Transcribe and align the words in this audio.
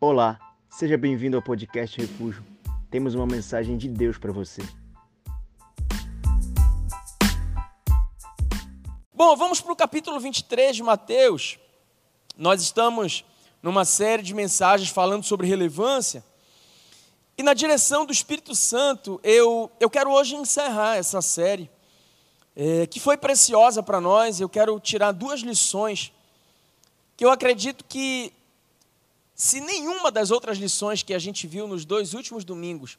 Olá, 0.00 0.38
seja 0.70 0.96
bem-vindo 0.96 1.36
ao 1.36 1.42
podcast 1.42 2.00
Refúgio. 2.00 2.44
Temos 2.88 3.16
uma 3.16 3.26
mensagem 3.26 3.76
de 3.76 3.88
Deus 3.88 4.16
para 4.16 4.30
você. 4.30 4.62
Bom, 9.12 9.36
vamos 9.36 9.60
para 9.60 9.72
o 9.72 9.76
capítulo 9.76 10.20
23 10.20 10.76
de 10.76 10.84
Mateus. 10.84 11.58
Nós 12.36 12.62
estamos 12.62 13.24
numa 13.60 13.84
série 13.84 14.22
de 14.22 14.34
mensagens 14.34 14.88
falando 14.88 15.24
sobre 15.24 15.48
relevância. 15.48 16.24
E 17.36 17.42
na 17.42 17.52
direção 17.52 18.06
do 18.06 18.12
Espírito 18.12 18.54
Santo, 18.54 19.18
eu, 19.24 19.68
eu 19.80 19.90
quero 19.90 20.12
hoje 20.12 20.36
encerrar 20.36 20.94
essa 20.94 21.20
série, 21.20 21.68
é, 22.54 22.86
que 22.86 23.00
foi 23.00 23.16
preciosa 23.16 23.82
para 23.82 24.00
nós. 24.00 24.40
Eu 24.40 24.48
quero 24.48 24.78
tirar 24.78 25.10
duas 25.10 25.40
lições 25.40 26.12
que 27.16 27.24
eu 27.24 27.32
acredito 27.32 27.84
que 27.84 28.32
se 29.38 29.60
nenhuma 29.60 30.10
das 30.10 30.32
outras 30.32 30.58
lições 30.58 31.04
que 31.04 31.14
a 31.14 31.18
gente 31.18 31.46
viu 31.46 31.68
nos 31.68 31.84
dois 31.84 32.12
últimos 32.12 32.44
domingos 32.44 32.98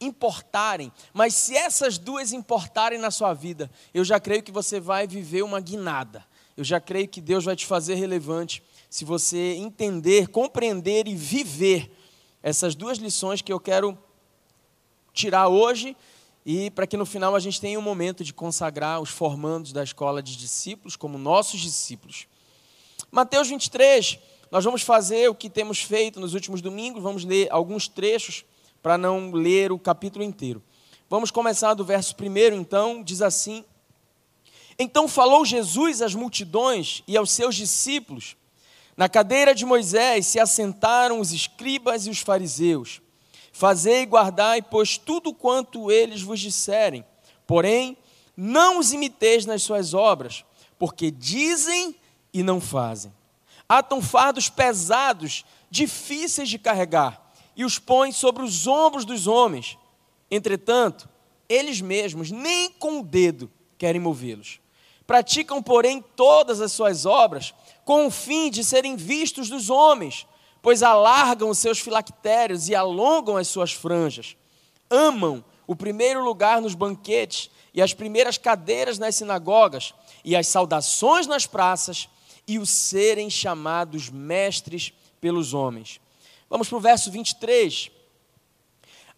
importarem, 0.00 0.92
mas 1.12 1.34
se 1.34 1.56
essas 1.56 1.98
duas 1.98 2.32
importarem 2.32 2.96
na 2.96 3.10
sua 3.10 3.34
vida, 3.34 3.68
eu 3.92 4.04
já 4.04 4.20
creio 4.20 4.40
que 4.40 4.52
você 4.52 4.78
vai 4.78 5.04
viver 5.08 5.42
uma 5.42 5.58
guinada. 5.60 6.24
Eu 6.56 6.62
já 6.62 6.80
creio 6.80 7.08
que 7.08 7.20
Deus 7.20 7.44
vai 7.44 7.56
te 7.56 7.66
fazer 7.66 7.96
relevante 7.96 8.62
se 8.88 9.04
você 9.04 9.56
entender, 9.56 10.28
compreender 10.28 11.08
e 11.08 11.16
viver 11.16 11.92
essas 12.40 12.76
duas 12.76 12.98
lições 12.98 13.42
que 13.42 13.52
eu 13.52 13.58
quero 13.58 13.98
tirar 15.12 15.48
hoje 15.48 15.96
e 16.46 16.70
para 16.70 16.86
que 16.86 16.96
no 16.96 17.04
final 17.04 17.34
a 17.34 17.40
gente 17.40 17.60
tenha 17.60 17.78
um 17.78 17.82
momento 17.82 18.22
de 18.22 18.32
consagrar 18.32 19.00
os 19.00 19.10
formandos 19.10 19.72
da 19.72 19.82
escola 19.82 20.22
de 20.22 20.36
discípulos 20.36 20.94
como 20.94 21.18
nossos 21.18 21.60
discípulos. 21.60 22.28
Mateus 23.10 23.48
23, 23.48 24.20
nós 24.50 24.64
vamos 24.64 24.82
fazer 24.82 25.30
o 25.30 25.34
que 25.34 25.48
temos 25.48 25.80
feito 25.80 26.18
nos 26.18 26.34
últimos 26.34 26.60
domingos, 26.60 27.02
vamos 27.02 27.24
ler 27.24 27.46
alguns 27.52 27.86
trechos 27.86 28.44
para 28.82 28.98
não 28.98 29.30
ler 29.30 29.70
o 29.70 29.78
capítulo 29.78 30.24
inteiro. 30.24 30.60
Vamos 31.08 31.30
começar 31.30 31.74
do 31.74 31.84
verso 31.84 32.16
primeiro, 32.16 32.56
então, 32.56 33.02
diz 33.02 33.22
assim: 33.22 33.64
Então 34.76 35.06
falou 35.06 35.44
Jesus 35.44 36.02
às 36.02 36.14
multidões 36.14 37.04
e 37.06 37.16
aos 37.16 37.30
seus 37.30 37.54
discípulos. 37.54 38.36
Na 38.96 39.08
cadeira 39.08 39.54
de 39.54 39.64
Moisés 39.64 40.26
se 40.26 40.40
assentaram 40.40 41.20
os 41.20 41.32
escribas 41.32 42.06
e 42.06 42.10
os 42.10 42.18
fariseus. 42.18 43.00
Fazei 43.52 44.02
e 44.02 44.06
guardai, 44.06 44.62
pois 44.62 44.98
tudo 44.98 45.32
quanto 45.32 45.92
eles 45.92 46.22
vos 46.22 46.40
disserem. 46.40 47.04
Porém, 47.46 47.96
não 48.36 48.78
os 48.78 48.92
imiteis 48.92 49.46
nas 49.46 49.62
suas 49.62 49.94
obras, 49.94 50.44
porque 50.78 51.10
dizem 51.10 51.94
e 52.32 52.42
não 52.42 52.60
fazem 52.60 53.12
atam 53.70 54.02
fardos 54.02 54.48
pesados, 54.48 55.44
difíceis 55.70 56.48
de 56.48 56.58
carregar, 56.58 57.32
e 57.54 57.64
os 57.64 57.78
põem 57.78 58.10
sobre 58.10 58.42
os 58.42 58.66
ombros 58.66 59.04
dos 59.04 59.28
homens. 59.28 59.78
Entretanto, 60.28 61.08
eles 61.48 61.80
mesmos 61.80 62.32
nem 62.32 62.68
com 62.72 62.98
o 62.98 63.04
dedo 63.04 63.48
querem 63.78 64.00
movê-los. 64.00 64.58
Praticam, 65.06 65.62
porém, 65.62 66.02
todas 66.16 66.60
as 66.60 66.72
suas 66.72 67.06
obras 67.06 67.54
com 67.84 68.08
o 68.08 68.10
fim 68.10 68.50
de 68.50 68.64
serem 68.64 68.96
vistos 68.96 69.48
dos 69.48 69.70
homens, 69.70 70.26
pois 70.60 70.82
alargam 70.82 71.48
os 71.48 71.58
seus 71.58 71.78
filactérios 71.78 72.68
e 72.68 72.74
alongam 72.74 73.36
as 73.36 73.46
suas 73.46 73.72
franjas. 73.72 74.36
Amam 74.90 75.44
o 75.64 75.76
primeiro 75.76 76.24
lugar 76.24 76.60
nos 76.60 76.74
banquetes 76.74 77.48
e 77.72 77.80
as 77.80 77.94
primeiras 77.94 78.36
cadeiras 78.36 78.98
nas 78.98 79.14
sinagogas 79.14 79.94
e 80.24 80.34
as 80.34 80.48
saudações 80.48 81.28
nas 81.28 81.46
praças 81.46 82.08
e 82.50 82.58
os 82.58 82.68
serem 82.68 83.30
chamados 83.30 84.10
mestres 84.10 84.92
pelos 85.20 85.54
homens. 85.54 86.00
Vamos 86.48 86.68
para 86.68 86.78
o 86.78 86.80
verso 86.80 87.08
23. 87.08 87.92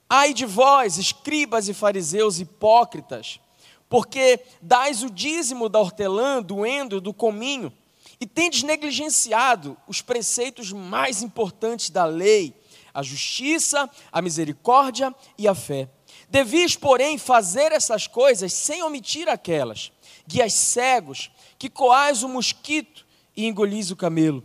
Ai 0.06 0.34
de 0.34 0.44
vós, 0.44 0.98
escribas 0.98 1.66
e 1.66 1.72
fariseus 1.72 2.40
hipócritas, 2.40 3.40
porque 3.88 4.38
dais 4.60 5.02
o 5.02 5.08
dízimo 5.08 5.70
da 5.70 5.78
hortelã, 5.78 6.42
do 6.42 6.66
endo, 6.66 7.00
do 7.00 7.14
cominho, 7.14 7.72
e 8.20 8.26
tendes 8.26 8.62
negligenciado 8.64 9.78
os 9.88 10.02
preceitos 10.02 10.70
mais 10.70 11.22
importantes 11.22 11.88
da 11.88 12.04
lei, 12.04 12.54
a 12.92 13.02
justiça, 13.02 13.88
a 14.12 14.20
misericórdia 14.20 15.14
e 15.38 15.48
a 15.48 15.54
fé. 15.54 15.88
Devis, 16.28 16.76
porém, 16.76 17.16
fazer 17.16 17.72
essas 17.72 18.06
coisas 18.06 18.52
sem 18.52 18.82
omitir 18.82 19.26
aquelas. 19.26 19.90
Guias 20.26 20.52
cegos, 20.52 21.30
que 21.58 21.70
coais 21.70 22.22
o 22.22 22.28
mosquito 22.28 23.01
e 23.36 23.46
engolis 23.46 23.90
o 23.90 23.96
camelo. 23.96 24.42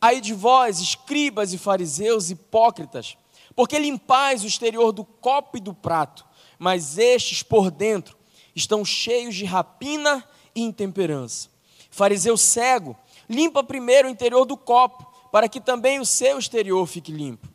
Ai 0.00 0.20
de 0.20 0.34
vós, 0.34 0.80
escribas 0.80 1.52
e 1.52 1.58
fariseus 1.58 2.30
hipócritas, 2.30 3.16
porque 3.54 3.78
limpais 3.78 4.44
o 4.44 4.46
exterior 4.46 4.92
do 4.92 5.04
copo 5.04 5.56
e 5.56 5.60
do 5.60 5.72
prato, 5.72 6.26
mas 6.58 6.98
estes 6.98 7.42
por 7.42 7.70
dentro 7.70 8.16
estão 8.54 8.84
cheios 8.84 9.34
de 9.34 9.44
rapina 9.44 10.24
e 10.54 10.62
intemperança. 10.62 11.48
Fariseu 11.90 12.36
cego, 12.36 12.96
limpa 13.28 13.64
primeiro 13.64 14.08
o 14.08 14.10
interior 14.10 14.44
do 14.44 14.56
copo, 14.56 15.06
para 15.32 15.48
que 15.48 15.60
também 15.60 15.98
o 15.98 16.06
seu 16.06 16.38
exterior 16.38 16.86
fique 16.86 17.12
limpo. 17.12 17.48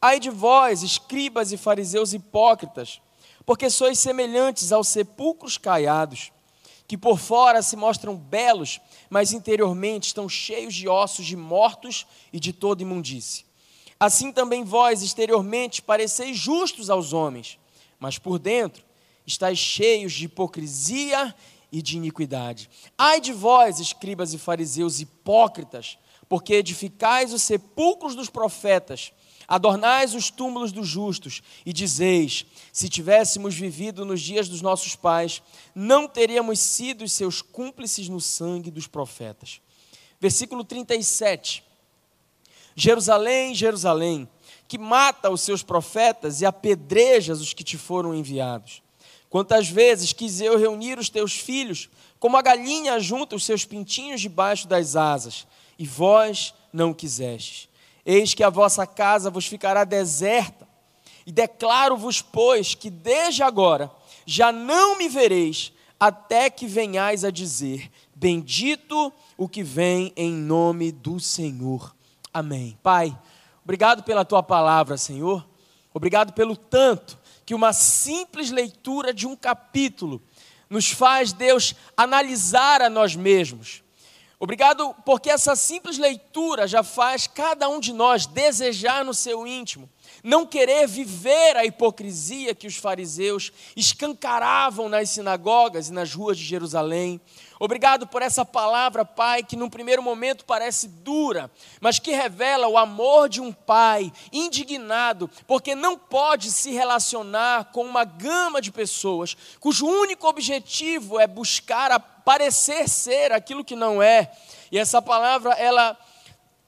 Ai 0.00 0.20
de 0.20 0.30
vós, 0.30 0.82
escribas 0.82 1.52
e 1.52 1.56
fariseus 1.56 2.12
hipócritas, 2.12 3.00
porque 3.44 3.70
sois 3.70 3.98
semelhantes 3.98 4.72
aos 4.72 4.88
sepulcros 4.88 5.56
caiados, 5.56 6.32
que 6.86 6.96
por 6.96 7.18
fora 7.18 7.62
se 7.62 7.76
mostram 7.76 8.16
belos, 8.16 8.80
mas 9.10 9.32
interiormente 9.32 10.04
estão 10.04 10.28
cheios 10.28 10.74
de 10.74 10.88
ossos 10.88 11.26
de 11.26 11.36
mortos 11.36 12.06
e 12.32 12.38
de 12.38 12.52
toda 12.52 12.82
imundície. 12.82 13.44
Assim 13.98 14.30
também 14.30 14.62
vós, 14.62 15.02
exteriormente, 15.02 15.82
pareceis 15.82 16.36
justos 16.36 16.90
aos 16.90 17.12
homens, 17.12 17.58
mas 17.98 18.18
por 18.18 18.38
dentro 18.38 18.84
estáis 19.26 19.58
cheios 19.58 20.12
de 20.12 20.26
hipocrisia 20.26 21.34
e 21.72 21.82
de 21.82 21.96
iniquidade. 21.96 22.70
Ai 22.96 23.20
de 23.20 23.32
vós, 23.32 23.80
escribas 23.80 24.32
e 24.32 24.38
fariseus 24.38 25.00
hipócritas, 25.00 25.98
porque 26.28 26.54
edificais 26.54 27.32
os 27.32 27.42
sepulcros 27.42 28.14
dos 28.14 28.30
profetas 28.30 29.12
Adornais 29.48 30.14
os 30.14 30.30
túmulos 30.30 30.72
dos 30.72 30.88
justos 30.88 31.42
e 31.64 31.72
dizeis: 31.72 32.44
se 32.72 32.88
tivéssemos 32.88 33.54
vivido 33.54 34.04
nos 34.04 34.20
dias 34.20 34.48
dos 34.48 34.60
nossos 34.60 34.96
pais, 34.96 35.42
não 35.74 36.08
teríamos 36.08 36.58
sido 36.58 37.08
seus 37.08 37.40
cúmplices 37.42 38.08
no 38.08 38.20
sangue 38.20 38.70
dos 38.70 38.86
profetas. 38.86 39.60
Versículo 40.20 40.64
37. 40.64 41.62
Jerusalém, 42.74 43.54
Jerusalém, 43.54 44.28
que 44.68 44.76
mata 44.76 45.30
os 45.30 45.40
seus 45.40 45.62
profetas 45.62 46.40
e 46.40 46.46
apedrejas 46.46 47.40
os 47.40 47.54
que 47.54 47.64
te 47.64 47.78
foram 47.78 48.14
enviados. 48.14 48.82
Quantas 49.30 49.68
vezes 49.68 50.12
quis 50.12 50.40
eu 50.40 50.58
reunir 50.58 50.98
os 50.98 51.08
teus 51.08 51.32
filhos, 51.32 51.88
como 52.18 52.36
a 52.36 52.42
galinha 52.42 52.98
junta 52.98 53.36
os 53.36 53.44
seus 53.44 53.64
pintinhos 53.64 54.20
debaixo 54.20 54.66
das 54.66 54.96
asas, 54.96 55.46
e 55.78 55.86
vós 55.86 56.54
não 56.72 56.92
quisestes. 56.92 57.65
Eis 58.08 58.34
que 58.34 58.44
a 58.44 58.50
vossa 58.50 58.86
casa 58.86 59.28
vos 59.28 59.46
ficará 59.46 59.82
deserta, 59.82 60.68
e 61.26 61.32
declaro-vos, 61.32 62.22
pois, 62.22 62.72
que 62.72 62.88
desde 62.88 63.42
agora 63.42 63.90
já 64.24 64.52
não 64.52 64.96
me 64.96 65.08
vereis, 65.08 65.72
até 65.98 66.48
que 66.48 66.68
venhais 66.68 67.24
a 67.24 67.32
dizer: 67.32 67.90
Bendito 68.14 69.12
o 69.36 69.48
que 69.48 69.64
vem 69.64 70.12
em 70.16 70.32
nome 70.32 70.92
do 70.92 71.18
Senhor. 71.18 71.96
Amém. 72.32 72.78
Pai, 72.80 73.18
obrigado 73.64 74.04
pela 74.04 74.24
tua 74.24 74.42
palavra, 74.42 74.96
Senhor. 74.96 75.44
Obrigado 75.92 76.32
pelo 76.32 76.56
tanto 76.56 77.18
que 77.44 77.54
uma 77.54 77.72
simples 77.72 78.52
leitura 78.52 79.12
de 79.12 79.26
um 79.26 79.34
capítulo 79.34 80.22
nos 80.70 80.90
faz, 80.90 81.32
Deus, 81.32 81.74
analisar 81.96 82.82
a 82.82 82.90
nós 82.90 83.16
mesmos 83.16 83.82
Obrigado 84.38 84.94
porque 85.04 85.30
essa 85.30 85.56
simples 85.56 85.96
leitura 85.96 86.68
já 86.68 86.82
faz 86.82 87.26
cada 87.26 87.68
um 87.70 87.80
de 87.80 87.92
nós 87.94 88.26
desejar 88.26 89.02
no 89.02 89.14
seu 89.14 89.46
íntimo, 89.46 89.88
não 90.22 90.44
querer 90.44 90.86
viver 90.86 91.56
a 91.56 91.64
hipocrisia 91.64 92.54
que 92.54 92.66
os 92.66 92.76
fariseus 92.76 93.50
escancaravam 93.74 94.90
nas 94.90 95.08
sinagogas 95.08 95.88
e 95.88 95.92
nas 95.92 96.12
ruas 96.12 96.36
de 96.36 96.44
Jerusalém. 96.44 97.18
Obrigado 97.58 98.06
por 98.06 98.20
essa 98.20 98.44
palavra, 98.44 99.04
Pai, 99.04 99.42
que 99.42 99.56
num 99.56 99.70
primeiro 99.70 100.02
momento 100.02 100.44
parece 100.44 100.88
dura, 100.88 101.50
mas 101.80 101.98
que 101.98 102.12
revela 102.12 102.68
o 102.68 102.76
amor 102.76 103.28
de 103.28 103.40
um 103.40 103.52
pai 103.52 104.12
indignado, 104.30 105.30
porque 105.46 105.74
não 105.74 105.98
pode 105.98 106.50
se 106.50 106.72
relacionar 106.72 107.72
com 107.72 107.82
uma 107.82 108.04
gama 108.04 108.60
de 108.60 108.70
pessoas 108.70 109.36
cujo 109.58 109.86
único 109.86 110.28
objetivo 110.28 111.18
é 111.18 111.26
buscar 111.26 111.98
parecer 112.24 112.88
ser 112.88 113.32
aquilo 113.32 113.64
que 113.64 113.76
não 113.76 114.02
é. 114.02 114.30
E 114.70 114.78
essa 114.78 115.00
palavra, 115.00 115.52
ela 115.52 115.96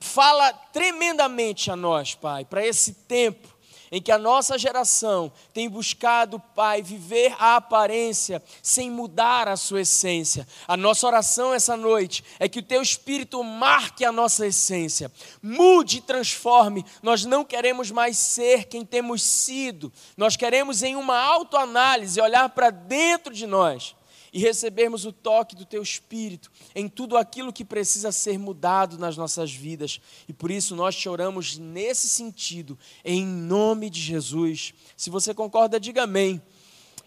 fala 0.00 0.52
tremendamente 0.72 1.70
a 1.70 1.76
nós, 1.76 2.14
Pai, 2.14 2.44
para 2.44 2.64
esse 2.64 2.94
tempo. 2.94 3.57
Em 3.90 4.00
que 4.00 4.12
a 4.12 4.18
nossa 4.18 4.58
geração 4.58 5.32
tem 5.52 5.68
buscado, 5.68 6.40
Pai, 6.54 6.82
viver 6.82 7.34
a 7.38 7.56
aparência 7.56 8.42
sem 8.62 8.90
mudar 8.90 9.48
a 9.48 9.56
sua 9.56 9.82
essência. 9.82 10.46
A 10.66 10.76
nossa 10.76 11.06
oração 11.06 11.52
essa 11.52 11.76
noite 11.76 12.24
é 12.38 12.48
que 12.48 12.60
o 12.60 12.62
Teu 12.62 12.80
Espírito 12.82 13.42
marque 13.42 14.04
a 14.04 14.12
nossa 14.12 14.46
essência, 14.46 15.12
mude 15.42 15.98
e 15.98 16.02
transforme. 16.02 16.84
Nós 17.02 17.24
não 17.24 17.44
queremos 17.44 17.90
mais 17.90 18.16
ser 18.16 18.64
quem 18.64 18.84
temos 18.84 19.22
sido, 19.22 19.92
nós 20.16 20.36
queremos, 20.36 20.82
em 20.82 20.96
uma 20.96 21.18
autoanálise, 21.18 22.20
olhar 22.20 22.48
para 22.48 22.70
dentro 22.70 23.32
de 23.32 23.46
nós 23.46 23.97
e 24.32 24.38
recebermos 24.38 25.04
o 25.04 25.12
toque 25.12 25.56
do 25.56 25.64
Teu 25.64 25.82
Espírito 25.82 26.50
em 26.74 26.88
tudo 26.88 27.16
aquilo 27.16 27.52
que 27.52 27.64
precisa 27.64 28.12
ser 28.12 28.38
mudado 28.38 28.98
nas 28.98 29.16
nossas 29.16 29.52
vidas. 29.52 30.00
E 30.28 30.32
por 30.32 30.50
isso 30.50 30.74
nós 30.74 30.96
te 30.96 31.08
oramos 31.08 31.56
nesse 31.58 32.08
sentido, 32.08 32.78
em 33.04 33.24
nome 33.24 33.90
de 33.90 34.00
Jesus. 34.00 34.74
Se 34.96 35.10
você 35.10 35.34
concorda, 35.34 35.78
diga 35.78 36.04
amém 36.04 36.42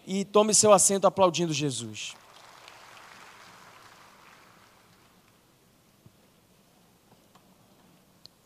e 0.06 0.24
tome 0.24 0.54
seu 0.54 0.72
assento 0.72 1.06
aplaudindo 1.06 1.52
Jesus. 1.52 2.14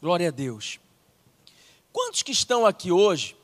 Glória 0.00 0.28
a 0.28 0.30
Deus. 0.30 0.78
Quantos 1.92 2.22
que 2.22 2.32
estão 2.32 2.66
aqui 2.66 2.92
hoje 2.92 3.35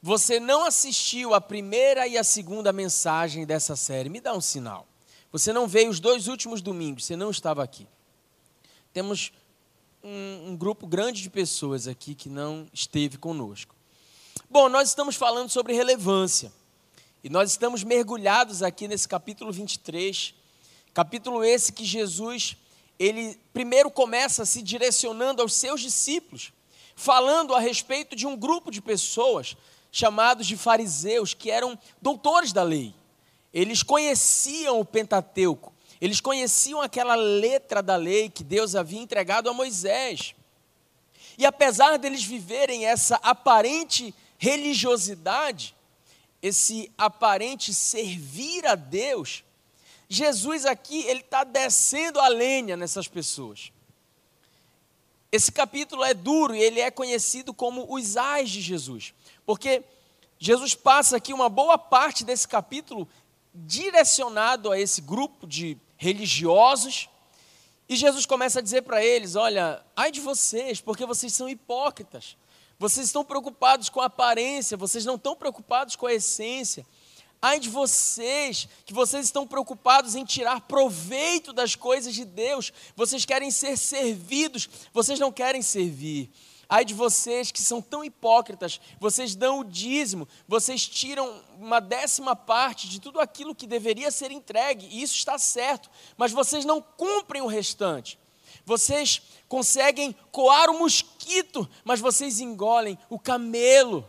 você 0.00 0.38
não 0.38 0.64
assistiu 0.64 1.34
a 1.34 1.40
primeira 1.40 2.06
e 2.06 2.16
a 2.16 2.24
segunda 2.24 2.72
mensagem 2.72 3.44
dessa 3.44 3.74
série, 3.74 4.08
me 4.08 4.20
dá 4.20 4.32
um 4.32 4.40
sinal. 4.40 4.86
Você 5.32 5.52
não 5.52 5.66
veio 5.66 5.90
os 5.90 6.00
dois 6.00 6.28
últimos 6.28 6.62
domingos, 6.62 7.04
você 7.04 7.16
não 7.16 7.30
estava 7.30 7.62
aqui. 7.62 7.86
Temos 8.92 9.32
um, 10.02 10.50
um 10.50 10.56
grupo 10.56 10.86
grande 10.86 11.20
de 11.20 11.28
pessoas 11.28 11.86
aqui 11.86 12.14
que 12.14 12.28
não 12.28 12.66
esteve 12.72 13.18
conosco. 13.18 13.74
Bom, 14.48 14.68
nós 14.68 14.88
estamos 14.88 15.16
falando 15.16 15.50
sobre 15.50 15.74
relevância. 15.74 16.52
E 17.22 17.28
nós 17.28 17.50
estamos 17.50 17.82
mergulhados 17.82 18.62
aqui 18.62 18.86
nesse 18.86 19.08
capítulo 19.08 19.52
23. 19.52 20.32
Capítulo 20.94 21.44
esse 21.44 21.72
que 21.72 21.84
Jesus, 21.84 22.56
ele 22.98 23.38
primeiro 23.52 23.90
começa 23.90 24.46
se 24.46 24.62
direcionando 24.62 25.42
aos 25.42 25.52
seus 25.52 25.80
discípulos, 25.80 26.52
falando 26.94 27.54
a 27.54 27.60
respeito 27.60 28.16
de 28.16 28.26
um 28.26 28.36
grupo 28.36 28.70
de 28.70 28.80
pessoas 28.80 29.56
chamados 29.90 30.46
de 30.46 30.56
fariseus, 30.56 31.34
que 31.34 31.50
eram 31.50 31.78
doutores 32.00 32.52
da 32.52 32.62
lei. 32.62 32.94
Eles 33.52 33.82
conheciam 33.82 34.80
o 34.80 34.84
Pentateuco, 34.84 35.72
eles 36.00 36.20
conheciam 36.20 36.80
aquela 36.80 37.14
letra 37.14 37.82
da 37.82 37.96
lei 37.96 38.28
que 38.28 38.44
Deus 38.44 38.74
havia 38.74 39.00
entregado 39.00 39.48
a 39.48 39.54
Moisés. 39.54 40.34
E 41.36 41.46
apesar 41.46 41.98
deles 41.98 42.24
viverem 42.24 42.86
essa 42.86 43.16
aparente 43.16 44.14
religiosidade, 44.38 45.74
esse 46.42 46.90
aparente 46.96 47.74
servir 47.74 48.66
a 48.66 48.74
Deus, 48.74 49.44
Jesus 50.08 50.64
aqui 50.64 51.02
ele 51.06 51.20
está 51.20 51.44
descendo 51.44 52.18
a 52.20 52.28
lenha 52.28 52.76
nessas 52.76 53.06
pessoas. 53.06 53.72
Esse 55.30 55.52
capítulo 55.52 56.02
é 56.04 56.14
duro 56.14 56.54
e 56.54 56.60
ele 56.60 56.80
é 56.80 56.90
conhecido 56.90 57.52
como 57.52 57.86
os 57.92 58.16
ais 58.16 58.48
de 58.48 58.60
Jesus. 58.60 59.12
Porque 59.44 59.82
Jesus 60.38 60.74
passa 60.74 61.16
aqui 61.16 61.32
uma 61.32 61.48
boa 61.48 61.76
parte 61.76 62.24
desse 62.24 62.48
capítulo 62.48 63.06
direcionado 63.52 64.70
a 64.70 64.78
esse 64.78 65.00
grupo 65.00 65.46
de 65.46 65.76
religiosos. 65.96 67.10
E 67.88 67.96
Jesus 67.96 68.24
começa 68.24 68.60
a 68.60 68.62
dizer 68.62 68.82
para 68.82 69.04
eles: 69.04 69.36
Olha, 69.36 69.84
ai 69.94 70.10
de 70.10 70.20
vocês, 70.20 70.80
porque 70.80 71.04
vocês 71.04 71.32
são 71.34 71.48
hipócritas. 71.48 72.36
Vocês 72.78 73.06
estão 73.06 73.24
preocupados 73.24 73.88
com 73.88 74.00
a 74.00 74.06
aparência, 74.06 74.76
vocês 74.76 75.04
não 75.04 75.16
estão 75.16 75.34
preocupados 75.34 75.96
com 75.96 76.06
a 76.06 76.14
essência. 76.14 76.86
Ai 77.40 77.60
de 77.60 77.68
vocês, 77.68 78.68
que 78.84 78.92
vocês 78.92 79.26
estão 79.26 79.46
preocupados 79.46 80.16
em 80.16 80.24
tirar 80.24 80.62
proveito 80.62 81.52
das 81.52 81.76
coisas 81.76 82.12
de 82.12 82.24
Deus. 82.24 82.72
Vocês 82.96 83.24
querem 83.24 83.50
ser 83.50 83.76
servidos, 83.76 84.68
vocês 84.92 85.20
não 85.20 85.30
querem 85.30 85.62
servir. 85.62 86.30
Ai 86.68 86.84
de 86.84 86.92
vocês 86.92 87.50
que 87.50 87.62
são 87.62 87.80
tão 87.80 88.04
hipócritas, 88.04 88.78
vocês 89.00 89.34
dão 89.34 89.60
o 89.60 89.64
dízimo, 89.64 90.28
vocês 90.46 90.86
tiram 90.86 91.42
uma 91.58 91.80
décima 91.80 92.36
parte 92.36 92.86
de 92.86 93.00
tudo 93.00 93.20
aquilo 93.20 93.54
que 93.54 93.66
deveria 93.66 94.10
ser 94.10 94.30
entregue, 94.30 94.86
e 94.90 95.00
isso 95.00 95.14
está 95.14 95.38
certo, 95.38 95.88
mas 96.14 96.30
vocês 96.30 96.66
não 96.66 96.82
cumprem 96.82 97.40
o 97.40 97.46
restante. 97.46 98.18
Vocês 98.66 99.22
conseguem 99.48 100.14
coar 100.30 100.68
o 100.68 100.78
mosquito, 100.78 101.66
mas 101.84 102.00
vocês 102.00 102.38
engolem 102.38 102.98
o 103.08 103.18
camelo. 103.18 104.06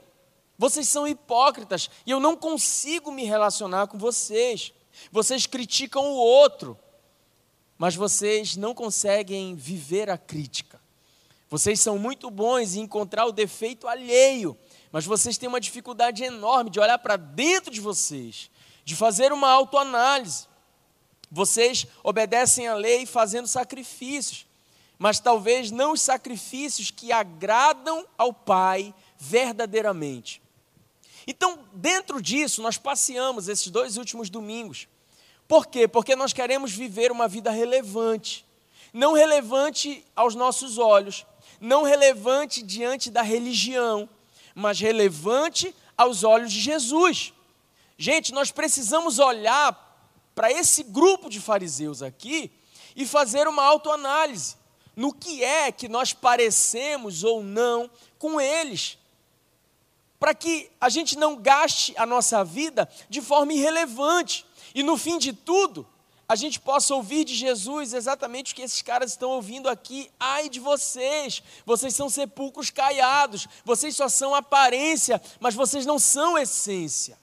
Vocês 0.60 0.90
são 0.90 1.08
hipócritas 1.08 1.90
e 2.06 2.12
eu 2.12 2.20
não 2.20 2.36
consigo 2.36 3.14
me 3.14 3.24
relacionar 3.24 3.88
com 3.88 3.98
vocês. 3.98 4.74
Vocês 5.10 5.46
criticam 5.46 6.04
o 6.04 6.16
outro, 6.16 6.78
mas 7.78 7.96
vocês 7.96 8.58
não 8.58 8.76
conseguem 8.76 9.56
viver 9.56 10.10
a 10.10 10.18
crítica. 10.18 10.78
Vocês 11.50 11.80
são 11.80 11.98
muito 11.98 12.30
bons 12.30 12.76
em 12.76 12.82
encontrar 12.82 13.26
o 13.26 13.32
defeito 13.32 13.88
alheio, 13.88 14.56
mas 14.92 15.06
vocês 15.06 15.38
têm 15.38 15.48
uma 15.48 15.62
dificuldade 15.62 16.26
enorme 16.26 16.70
de 16.70 16.78
olhar 16.78 17.00
para 17.00 17.16
dentro 17.16 17.72
de 17.72 17.80
vocês, 17.80 18.52
de 18.84 18.98
fazer 18.98 19.32
uma 19.32 19.50
autoanálise. 19.50 20.46
Vocês 21.32 21.88
obedecem 22.04 22.68
à 22.68 22.76
lei 22.76 23.06
fazendo 23.06 23.48
sacrifícios, 23.48 24.46
mas 24.98 25.22
talvez 25.22 25.72
não 25.72 25.94
os 25.94 26.02
sacrifícios 26.02 26.92
que 26.92 27.14
agradam 27.14 28.06
ao 28.18 28.34
Pai 28.34 28.94
verdadeiramente. 29.18 30.49
Então, 31.32 31.60
dentro 31.74 32.20
disso, 32.20 32.60
nós 32.60 32.80
passeamos 32.80 33.48
esses 33.48 33.68
dois 33.68 33.98
últimos 33.98 34.32
domingos. 34.32 34.88
Por 35.48 35.68
quê? 35.68 35.88
Porque 35.88 36.16
nós 36.16 36.34
queremos 36.34 36.72
viver 36.72 37.12
uma 37.12 37.28
vida 37.28 37.52
relevante. 37.52 38.44
Não 38.92 39.14
relevante 39.14 40.04
aos 40.16 40.34
nossos 40.34 40.80
olhos, 40.80 41.28
não 41.62 41.84
relevante 41.84 42.64
diante 42.64 43.12
da 43.12 43.22
religião, 43.22 44.10
mas 44.56 44.80
relevante 44.80 45.76
aos 45.96 46.24
olhos 46.24 46.52
de 46.52 46.60
Jesus. 46.60 47.32
Gente, 47.96 48.34
nós 48.34 48.50
precisamos 48.50 49.20
olhar 49.20 50.02
para 50.34 50.52
esse 50.52 50.82
grupo 50.82 51.30
de 51.30 51.40
fariseus 51.40 52.02
aqui 52.02 52.52
e 52.96 53.06
fazer 53.06 53.48
uma 53.48 53.64
autoanálise 53.64 54.56
no 54.96 55.14
que 55.14 55.44
é 55.44 55.72
que 55.72 55.88
nós 55.88 56.12
parecemos 56.12 57.24
ou 57.24 57.44
não 57.44 57.88
com 58.18 58.42
eles. 58.42 58.98
Para 60.20 60.34
que 60.34 60.70
a 60.80 60.90
gente 60.90 61.18
não 61.18 61.38
gaste 61.38 61.94
a 61.98 62.06
nossa 62.06 62.44
vida 62.44 62.90
de 63.10 63.22
forma 63.22 63.54
irrelevante. 63.54 64.46
E 64.76 64.84
no 64.84 64.98
fim 64.98 65.18
de 65.18 65.32
tudo, 65.32 65.88
a 66.30 66.36
gente 66.36 66.60
possa 66.60 66.94
ouvir 66.94 67.24
de 67.26 67.34
Jesus 67.34 67.92
exatamente 67.92 68.54
o 68.54 68.56
que 68.56 68.62
esses 68.62 68.84
caras 68.84 69.12
estão 69.12 69.32
ouvindo 69.32 69.68
aqui. 69.68 70.12
Ai 70.20 70.48
de 70.48 70.60
vocês, 70.60 71.42
vocês 71.66 71.96
são 71.96 72.08
sepulcros 72.08 72.70
caiados, 72.70 73.48
vocês 73.66 73.96
só 73.96 74.08
são 74.08 74.36
aparência, 74.36 75.20
mas 75.40 75.56
vocês 75.56 75.88
não 75.88 75.98
são 75.98 76.38
essência. 76.38 77.18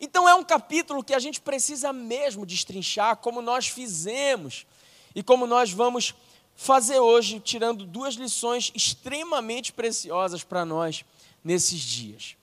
Então 0.00 0.28
é 0.28 0.34
um 0.34 0.42
capítulo 0.42 1.04
que 1.04 1.14
a 1.14 1.20
gente 1.20 1.40
precisa 1.40 1.92
mesmo 1.92 2.44
destrinchar, 2.44 3.18
como 3.18 3.40
nós 3.40 3.68
fizemos 3.68 4.66
e 5.14 5.22
como 5.22 5.46
nós 5.46 5.70
vamos 5.70 6.12
fazer 6.56 6.98
hoje, 6.98 7.38
tirando 7.38 7.86
duas 7.86 8.14
lições 8.14 8.72
extremamente 8.74 9.72
preciosas 9.72 10.42
para 10.42 10.64
nós 10.64 11.04
nesses 11.42 11.80
dias. 11.80 12.36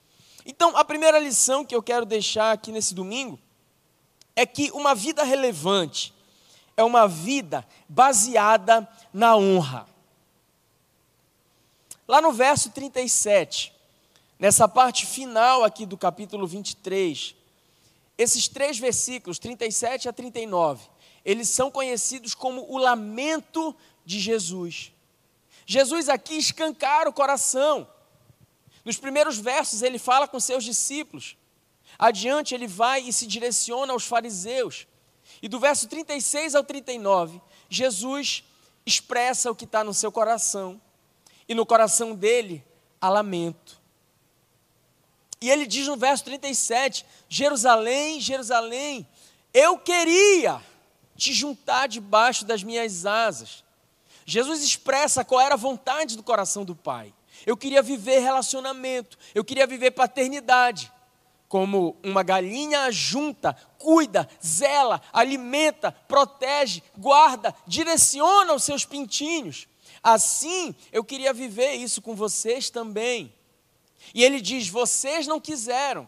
Então, 0.46 0.76
a 0.76 0.84
primeira 0.84 1.20
lição 1.20 1.64
que 1.64 1.76
eu 1.76 1.82
quero 1.84 2.06
deixar 2.06 2.52
aqui 2.52 2.72
nesse 2.72 2.94
domingo 2.94 3.40
é 4.36 4.46
que 4.46 4.72
uma 4.72 4.96
vida 4.96 5.24
relevante 5.24 6.14
é 6.76 6.84
uma 6.84 7.08
vida 7.08 7.68
baseada 7.90 8.88
na 9.14 9.36
honra. 9.36 9.86
Lá 12.08 12.22
no 12.22 12.32
verso 12.32 12.72
37, 12.72 13.74
nessa 14.40 14.68
parte 14.68 15.06
final 15.06 15.64
aqui 15.64 15.86
do 15.86 15.98
capítulo 15.98 16.48
23, 16.48 17.36
esses 18.18 18.48
três 18.48 18.80
versículos, 18.80 19.40
37 19.40 20.10
a 20.10 20.14
39, 20.14 20.88
eles 21.24 21.50
são 21.50 21.70
conhecidos 21.70 22.34
como 22.34 22.66
o 22.72 22.78
lamento 22.78 23.76
de 24.06 24.20
Jesus. 24.20 24.92
Jesus 25.66 26.10
aqui 26.10 26.36
escancara 26.36 27.10
o 27.10 27.14
coração. 27.14 27.88
Nos 28.90 28.98
primeiros 28.98 29.38
versos, 29.38 29.84
ele 29.84 30.00
fala 30.00 30.28
com 30.28 30.40
seus 30.40 30.64
discípulos. 30.64 31.38
Adiante, 32.00 32.56
ele 32.56 32.66
vai 32.66 33.02
e 33.02 33.14
se 33.14 33.28
direciona 33.28 33.94
aos 33.94 34.04
fariseus. 34.04 34.88
E 35.44 35.48
do 35.48 35.60
verso 35.60 35.88
36 35.88 36.56
ao 36.56 36.64
39, 36.64 37.40
Jesus 37.70 38.44
expressa 38.84 39.52
o 39.52 39.56
que 39.56 39.66
está 39.66 39.84
no 39.84 39.94
seu 39.94 40.12
coração. 40.12 40.82
E 41.48 41.54
no 41.54 41.68
coração 41.68 42.16
dele 42.16 42.66
há 43.00 43.10
lamento. 43.10 43.80
E 45.40 45.52
ele 45.52 45.68
diz 45.68 45.86
no 45.86 45.96
verso 45.96 46.24
37: 46.24 47.06
Jerusalém, 47.30 48.20
Jerusalém, 48.20 49.08
eu 49.54 49.78
queria 49.78 50.60
te 51.16 51.32
juntar 51.32 51.88
debaixo 51.88 52.44
das 52.44 52.64
minhas 52.64 53.06
asas. 53.06 53.64
Jesus 54.26 54.64
expressa 54.64 55.24
qual 55.24 55.42
era 55.42 55.54
a 55.54 55.60
vontade 55.60 56.18
do 56.18 56.24
coração 56.24 56.66
do 56.66 56.76
Pai. 56.76 57.14
Eu 57.46 57.58
queria 57.58 57.82
viver 57.82 58.20
relacionamento, 58.20 59.18
eu 59.34 59.44
queria 59.44 59.68
viver 59.68 59.92
paternidade. 59.92 60.92
Como 61.48 61.98
uma 62.04 62.22
galinha 62.22 62.92
junta, 62.92 63.58
cuida, 63.80 64.30
zela, 64.46 65.02
alimenta, 65.12 65.92
protege, 65.92 66.84
guarda, 66.96 67.56
direciona 67.66 68.54
os 68.54 68.64
seus 68.64 68.86
pintinhos. 68.86 69.68
Assim, 70.04 70.76
eu 70.92 71.04
queria 71.04 71.34
viver 71.34 71.74
isso 71.74 72.04
com 72.04 72.16
vocês 72.16 72.70
também. 72.70 73.34
E 74.14 74.24
ele 74.24 74.40
diz: 74.40 74.68
vocês 74.68 75.28
não 75.28 75.40
quiseram. 75.40 76.08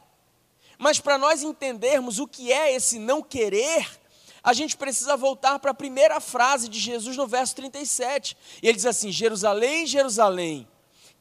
Mas 0.77 0.99
para 0.99 1.17
nós 1.17 1.43
entendermos 1.43 2.19
o 2.19 2.27
que 2.27 2.51
é 2.51 2.73
esse 2.73 2.97
não 2.97 3.21
querer, 3.21 3.87
a 4.43 4.53
gente 4.53 4.75
precisa 4.75 5.15
voltar 5.15 5.59
para 5.59 5.71
a 5.71 5.75
primeira 5.75 6.19
frase 6.19 6.67
de 6.67 6.79
Jesus 6.79 7.15
no 7.15 7.27
verso 7.27 7.55
37. 7.55 8.35
E 8.61 8.67
ele 8.67 8.75
diz 8.75 8.85
assim: 8.85 9.11
Jerusalém, 9.11 9.85
Jerusalém, 9.85 10.67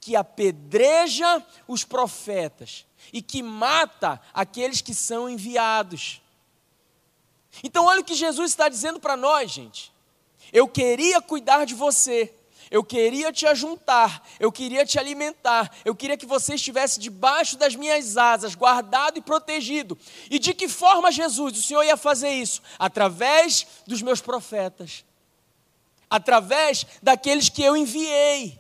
que 0.01 0.17
apedreja 0.17 1.45
os 1.69 1.85
profetas 1.85 2.87
e 3.13 3.21
que 3.21 3.43
mata 3.43 4.21
aqueles 4.33 4.81
que 4.81 4.95
são 4.95 5.29
enviados. 5.29 6.23
Então, 7.63 7.87
olha 7.87 8.01
o 8.01 8.05
que 8.05 8.15
Jesus 8.15 8.51
está 8.51 8.69
dizendo 8.69 9.01
para 9.01 9.17
nós, 9.17 9.51
gente. 9.51 9.93
Eu 10.53 10.67
queria 10.69 11.21
cuidar 11.21 11.65
de 11.65 11.75
você, 11.75 12.33
eu 12.71 12.85
queria 12.85 13.33
te 13.33 13.47
ajuntar, 13.47 14.25
eu 14.39 14.53
queria 14.53 14.87
te 14.87 14.99
alimentar, 14.99 15.71
eu 15.85 15.95
queria 15.95 16.17
que 16.17 16.27
você 16.27 16.55
estivesse 16.55 17.01
debaixo 17.01 17.57
das 17.57 17.75
minhas 17.75 18.17
asas, 18.17 18.55
guardado 18.55 19.19
e 19.19 19.23
protegido. 19.23 19.99
E 20.31 20.39
de 20.39 20.55
que 20.55 20.69
forma, 20.69 21.11
Jesus, 21.11 21.59
o 21.59 21.63
Senhor 21.63 21.83
ia 21.83 21.97
fazer 21.97 22.31
isso? 22.31 22.63
Através 22.79 23.67
dos 23.87 24.03
meus 24.03 24.21
profetas, 24.21 25.05
através 26.09 26.87
daqueles 27.03 27.49
que 27.49 27.63
eu 27.63 27.77
enviei. 27.77 28.60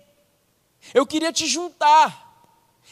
Eu 0.94 1.06
queria 1.06 1.32
te 1.32 1.46
juntar 1.46 2.28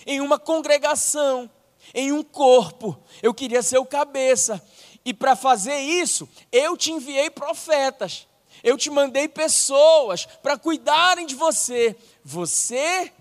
em 0.07 0.21
uma 0.21 0.39
congregação, 0.39 1.51
em 1.95 2.13
um 2.13 2.23
corpo, 2.23 2.99
eu 3.23 3.33
queria 3.33 3.63
ser 3.63 3.79
o 3.79 3.87
cabeça. 3.87 4.63
E 5.05 5.15
para 5.15 5.35
fazer 5.35 5.79
isso, 5.79 6.29
eu 6.53 6.77
te 6.77 6.93
enviei 6.93 7.31
profetas. 7.31 8.27
Eu 8.63 8.77
te 8.77 8.91
mandei 8.91 9.29
pessoas 9.29 10.27
para 10.27 10.59
cuidarem 10.59 11.27
de 11.27 11.35
você. 11.35 11.97
Você, 12.25 13.13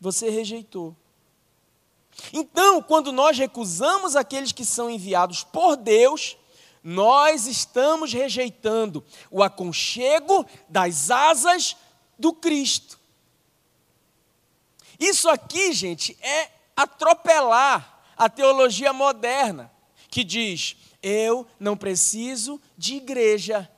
você 0.00 0.28
rejeitou. 0.28 0.94
Então, 2.32 2.82
quando 2.82 3.12
nós 3.12 3.38
recusamos 3.38 4.16
aqueles 4.16 4.52
que 4.52 4.64
são 4.64 4.90
enviados 4.90 5.44
por 5.44 5.76
Deus, 5.76 6.36
nós 6.82 7.46
estamos 7.46 8.12
rejeitando 8.12 9.04
o 9.30 9.42
aconchego 9.42 10.46
das 10.68 11.10
asas 11.10 11.76
do 12.18 12.32
Cristo. 12.32 12.95
Isso 14.98 15.28
aqui, 15.28 15.72
gente, 15.72 16.16
é 16.20 16.50
atropelar 16.76 18.04
a 18.16 18.28
teologia 18.28 18.92
moderna, 18.92 19.70
que 20.08 20.24
diz: 20.24 20.76
eu 21.02 21.46
não 21.58 21.76
preciso 21.76 22.60
de 22.76 22.96
igreja, 22.96 23.70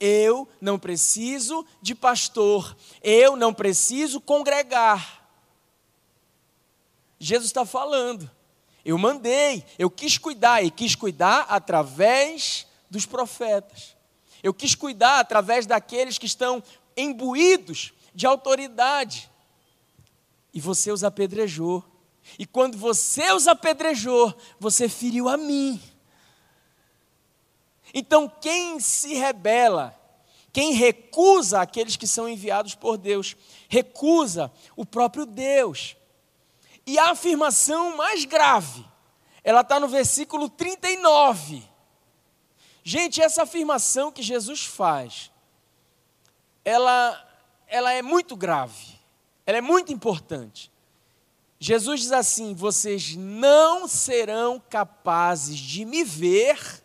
eu 0.00 0.48
não 0.60 0.78
preciso 0.78 1.64
de 1.80 1.94
pastor, 1.94 2.76
eu 3.02 3.36
não 3.36 3.54
preciso 3.54 4.20
congregar. 4.20 5.22
Jesus 7.18 7.46
está 7.46 7.64
falando, 7.64 8.28
eu 8.84 8.98
mandei, 8.98 9.64
eu 9.78 9.88
quis 9.88 10.18
cuidar, 10.18 10.62
e 10.64 10.70
quis 10.70 10.96
cuidar 10.96 11.46
através 11.48 12.66
dos 12.90 13.06
profetas. 13.06 13.96
Eu 14.42 14.52
quis 14.52 14.74
cuidar 14.74 15.20
através 15.20 15.66
daqueles 15.66 16.18
que 16.18 16.26
estão 16.26 16.60
imbuídos 16.96 17.92
de 18.12 18.26
autoridade. 18.26 19.30
E 20.52 20.60
você 20.60 20.90
os 20.92 21.02
apedrejou. 21.04 21.84
E 22.38 22.46
quando 22.46 22.76
você 22.78 23.32
os 23.32 23.48
apedrejou, 23.48 24.34
você 24.58 24.88
feriu 24.88 25.28
a 25.28 25.36
mim. 25.36 25.80
Então, 27.94 28.28
quem 28.40 28.80
se 28.80 29.14
rebela, 29.14 29.98
quem 30.52 30.72
recusa 30.72 31.60
aqueles 31.60 31.96
que 31.96 32.06
são 32.06 32.28
enviados 32.28 32.74
por 32.74 32.96
Deus, 32.96 33.36
recusa 33.68 34.52
o 34.76 34.84
próprio 34.84 35.26
Deus. 35.26 35.96
E 36.86 36.98
a 36.98 37.10
afirmação 37.10 37.96
mais 37.96 38.24
grave, 38.24 38.84
ela 39.44 39.60
está 39.60 39.78
no 39.78 39.88
versículo 39.88 40.48
39. 40.48 41.62
Gente, 42.84 43.20
essa 43.20 43.44
afirmação 43.44 44.10
que 44.10 44.22
Jesus 44.22 44.64
faz, 44.64 45.30
ela, 46.64 47.28
ela 47.66 47.92
é 47.92 48.02
muito 48.02 48.36
grave, 48.36 48.91
ela 49.46 49.58
é 49.58 49.60
muito 49.60 49.92
importante. 49.92 50.70
Jesus 51.58 52.00
diz 52.00 52.12
assim: 52.12 52.54
vocês 52.54 53.14
não 53.16 53.86
serão 53.86 54.60
capazes 54.60 55.58
de 55.58 55.84
me 55.84 56.02
ver 56.02 56.82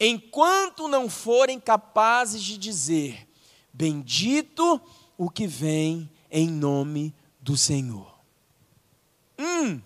enquanto 0.00 0.88
não 0.88 1.08
forem 1.08 1.60
capazes 1.60 2.42
de 2.42 2.58
dizer: 2.58 3.28
Bendito 3.72 4.80
o 5.16 5.30
que 5.30 5.46
vem 5.46 6.10
em 6.30 6.48
nome 6.48 7.14
do 7.40 7.56
Senhor. 7.56 8.12
Hum, 9.38 9.80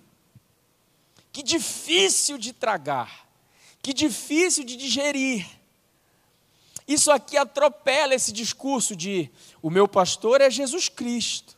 que 1.30 1.42
difícil 1.42 2.38
de 2.38 2.52
tragar, 2.52 3.28
que 3.82 3.92
difícil 3.92 4.64
de 4.64 4.76
digerir. 4.76 5.46
Isso 6.86 7.10
aqui 7.10 7.36
atropela 7.36 8.14
esse 8.14 8.32
discurso 8.32 8.94
de 8.94 9.30
o 9.60 9.70
meu 9.70 9.88
pastor 9.88 10.40
é 10.40 10.48
Jesus 10.48 10.88
Cristo. 10.88 11.56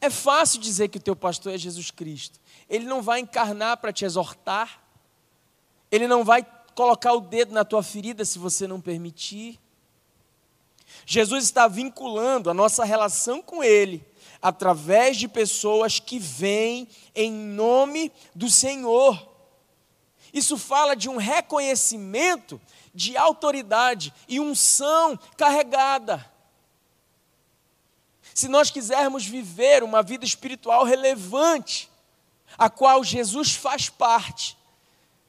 É 0.00 0.08
fácil 0.08 0.60
dizer 0.60 0.88
que 0.88 0.98
o 0.98 1.02
teu 1.02 1.16
pastor 1.16 1.52
é 1.52 1.58
Jesus 1.58 1.90
Cristo. 1.90 2.38
Ele 2.68 2.84
não 2.84 3.02
vai 3.02 3.20
encarnar 3.20 3.78
para 3.78 3.92
te 3.92 4.04
exortar, 4.04 4.82
ele 5.90 6.06
não 6.06 6.24
vai 6.24 6.46
colocar 6.74 7.12
o 7.12 7.20
dedo 7.20 7.52
na 7.52 7.64
tua 7.64 7.82
ferida 7.82 8.24
se 8.24 8.38
você 8.38 8.66
não 8.66 8.80
permitir. 8.80 9.58
Jesus 11.06 11.44
está 11.44 11.66
vinculando 11.68 12.50
a 12.50 12.54
nossa 12.54 12.84
relação 12.84 13.42
com 13.42 13.62
Ele 13.62 14.04
através 14.40 15.16
de 15.16 15.26
pessoas 15.26 15.98
que 15.98 16.18
vêm 16.18 16.88
em 17.14 17.32
nome 17.32 18.12
do 18.34 18.50
Senhor. 18.50 19.30
Isso 20.32 20.58
fala 20.58 20.94
de 20.94 21.08
um 21.08 21.16
reconhecimento 21.16 22.60
de 22.94 23.16
autoridade 23.16 24.14
e 24.28 24.38
unção 24.38 25.18
carregada. 25.36 26.24
Se 28.34 28.48
nós 28.48 28.70
quisermos 28.70 29.26
viver 29.26 29.82
uma 29.82 30.02
vida 30.02 30.24
espiritual 30.24 30.84
relevante, 30.84 31.90
a 32.56 32.70
qual 32.70 33.02
Jesus 33.02 33.54
faz 33.54 33.88
parte, 33.88 34.56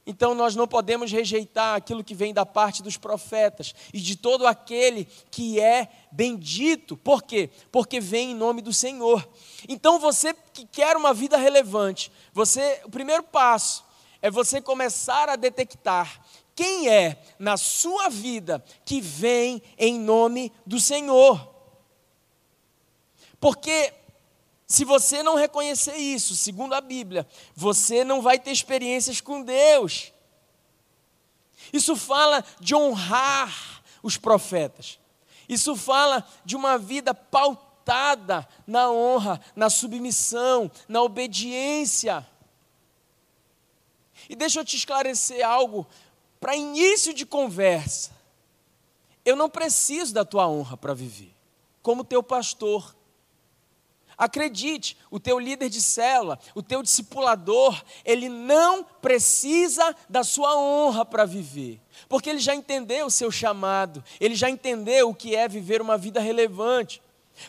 então 0.06 0.36
nós 0.36 0.54
não 0.54 0.68
podemos 0.68 1.10
rejeitar 1.10 1.74
aquilo 1.74 2.04
que 2.04 2.14
vem 2.14 2.32
da 2.32 2.46
parte 2.46 2.80
dos 2.80 2.96
profetas 2.96 3.74
e 3.92 4.00
de 4.00 4.14
todo 4.14 4.46
aquele 4.46 5.04
que 5.32 5.58
é 5.58 5.88
bendito. 6.12 6.96
Por 6.96 7.24
quê? 7.24 7.50
Porque 7.72 7.98
vem 7.98 8.30
em 8.30 8.34
nome 8.34 8.62
do 8.62 8.72
Senhor. 8.72 9.28
Então 9.68 9.98
você 9.98 10.32
que 10.52 10.64
quer 10.64 10.96
uma 10.96 11.12
vida 11.12 11.36
relevante, 11.36 12.12
você, 12.32 12.80
o 12.84 12.90
primeiro 12.90 13.24
passo 13.24 13.84
é 14.22 14.30
você 14.30 14.60
começar 14.60 15.28
a 15.28 15.34
detectar 15.34 16.20
quem 16.56 16.88
é 16.88 17.22
na 17.38 17.58
sua 17.58 18.08
vida 18.08 18.64
que 18.84 18.98
vem 18.98 19.62
em 19.76 20.00
nome 20.00 20.50
do 20.64 20.80
Senhor. 20.80 21.54
Porque 23.38 23.92
se 24.66 24.84
você 24.84 25.22
não 25.22 25.34
reconhecer 25.36 25.96
isso, 25.96 26.34
segundo 26.34 26.74
a 26.74 26.80
Bíblia, 26.80 27.28
você 27.54 28.02
não 28.02 28.22
vai 28.22 28.38
ter 28.38 28.50
experiências 28.50 29.20
com 29.20 29.42
Deus. 29.42 30.12
Isso 31.72 31.94
fala 31.94 32.42
de 32.58 32.74
honrar 32.74 33.82
os 34.02 34.16
profetas. 34.16 34.98
Isso 35.46 35.76
fala 35.76 36.26
de 36.44 36.56
uma 36.56 36.78
vida 36.78 37.14
pautada 37.14 38.48
na 38.66 38.90
honra, 38.90 39.40
na 39.54 39.68
submissão, 39.68 40.70
na 40.88 41.02
obediência. 41.02 42.26
E 44.28 44.34
deixa 44.34 44.60
eu 44.60 44.64
te 44.64 44.76
esclarecer 44.76 45.46
algo 45.46 45.86
para 46.40 46.56
início 46.56 47.12
de 47.12 47.24
conversa. 47.24 48.10
Eu 49.24 49.34
não 49.34 49.50
preciso 49.50 50.14
da 50.14 50.24
tua 50.24 50.48
honra 50.48 50.76
para 50.76 50.94
viver, 50.94 51.34
como 51.82 52.04
teu 52.04 52.22
pastor. 52.22 52.94
Acredite, 54.16 54.96
o 55.10 55.20
teu 55.20 55.38
líder 55.38 55.68
de 55.68 55.82
célula, 55.82 56.38
o 56.54 56.62
teu 56.62 56.82
discipulador, 56.82 57.82
ele 58.02 58.30
não 58.30 58.82
precisa 58.82 59.94
da 60.08 60.24
sua 60.24 60.56
honra 60.56 61.04
para 61.04 61.26
viver, 61.26 61.80
porque 62.08 62.30
ele 62.30 62.38
já 62.38 62.54
entendeu 62.54 63.06
o 63.06 63.10
seu 63.10 63.30
chamado, 63.30 64.02
ele 64.18 64.34
já 64.34 64.48
entendeu 64.48 65.10
o 65.10 65.14
que 65.14 65.36
é 65.36 65.46
viver 65.46 65.82
uma 65.82 65.98
vida 65.98 66.18
relevante. 66.18 67.02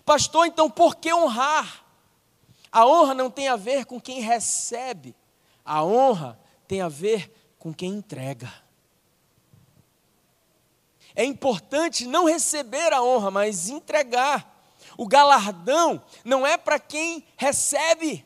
Pastor, 0.04 0.46
então 0.46 0.70
por 0.70 0.98
que 0.98 1.14
honrar? 1.14 1.86
A 2.70 2.86
honra 2.86 3.14
não 3.14 3.32
tem 3.32 3.48
a 3.48 3.56
ver 3.56 3.86
com 3.86 4.02
quem 4.02 4.20
recebe, 4.20 5.16
a 5.64 5.84
honra 5.86 6.38
tem 6.68 6.82
a 6.82 6.90
ver 6.90 7.32
com 7.58 7.74
quem 7.74 7.92
entrega. 7.92 8.52
É 11.18 11.26
importante 11.26 12.06
não 12.06 12.26
receber 12.26 12.94
a 12.94 13.02
honra, 13.02 13.32
mas 13.32 13.70
entregar. 13.70 14.56
O 14.96 15.08
galardão 15.08 16.00
não 16.24 16.46
é 16.46 16.58
para 16.58 16.78
quem 16.78 17.26
recebe, 17.36 18.24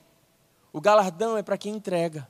o 0.74 0.82
galardão 0.82 1.38
é 1.38 1.42
para 1.42 1.58
quem 1.58 1.74
entrega. 1.74 2.28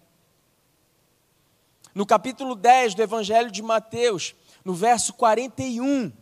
No 1.95 2.05
capítulo 2.05 2.53
10 2.53 2.93
do 2.93 3.01
Evangelho 3.01 3.49
de 3.49 3.63
Mateus, 3.63 4.35
no 4.63 4.75
verso 4.75 5.13
41, 5.13 6.13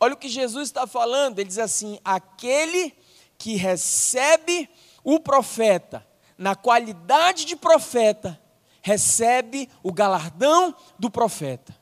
olha 0.00 0.14
o 0.14 0.18
que 0.18 0.28
Jesus 0.28 0.68
está 0.68 0.84
falando. 0.84 1.38
Ele 1.38 1.48
diz 1.48 1.58
assim: 1.58 2.00
aquele 2.04 2.92
que 3.38 3.54
recebe 3.54 4.68
o 5.04 5.20
profeta 5.20 6.04
na 6.36 6.56
qualidade 6.56 7.44
de 7.44 7.54
profeta, 7.54 8.40
recebe 8.82 9.70
o 9.84 9.92
galardão 9.92 10.74
do 10.98 11.08
profeta. 11.08 11.80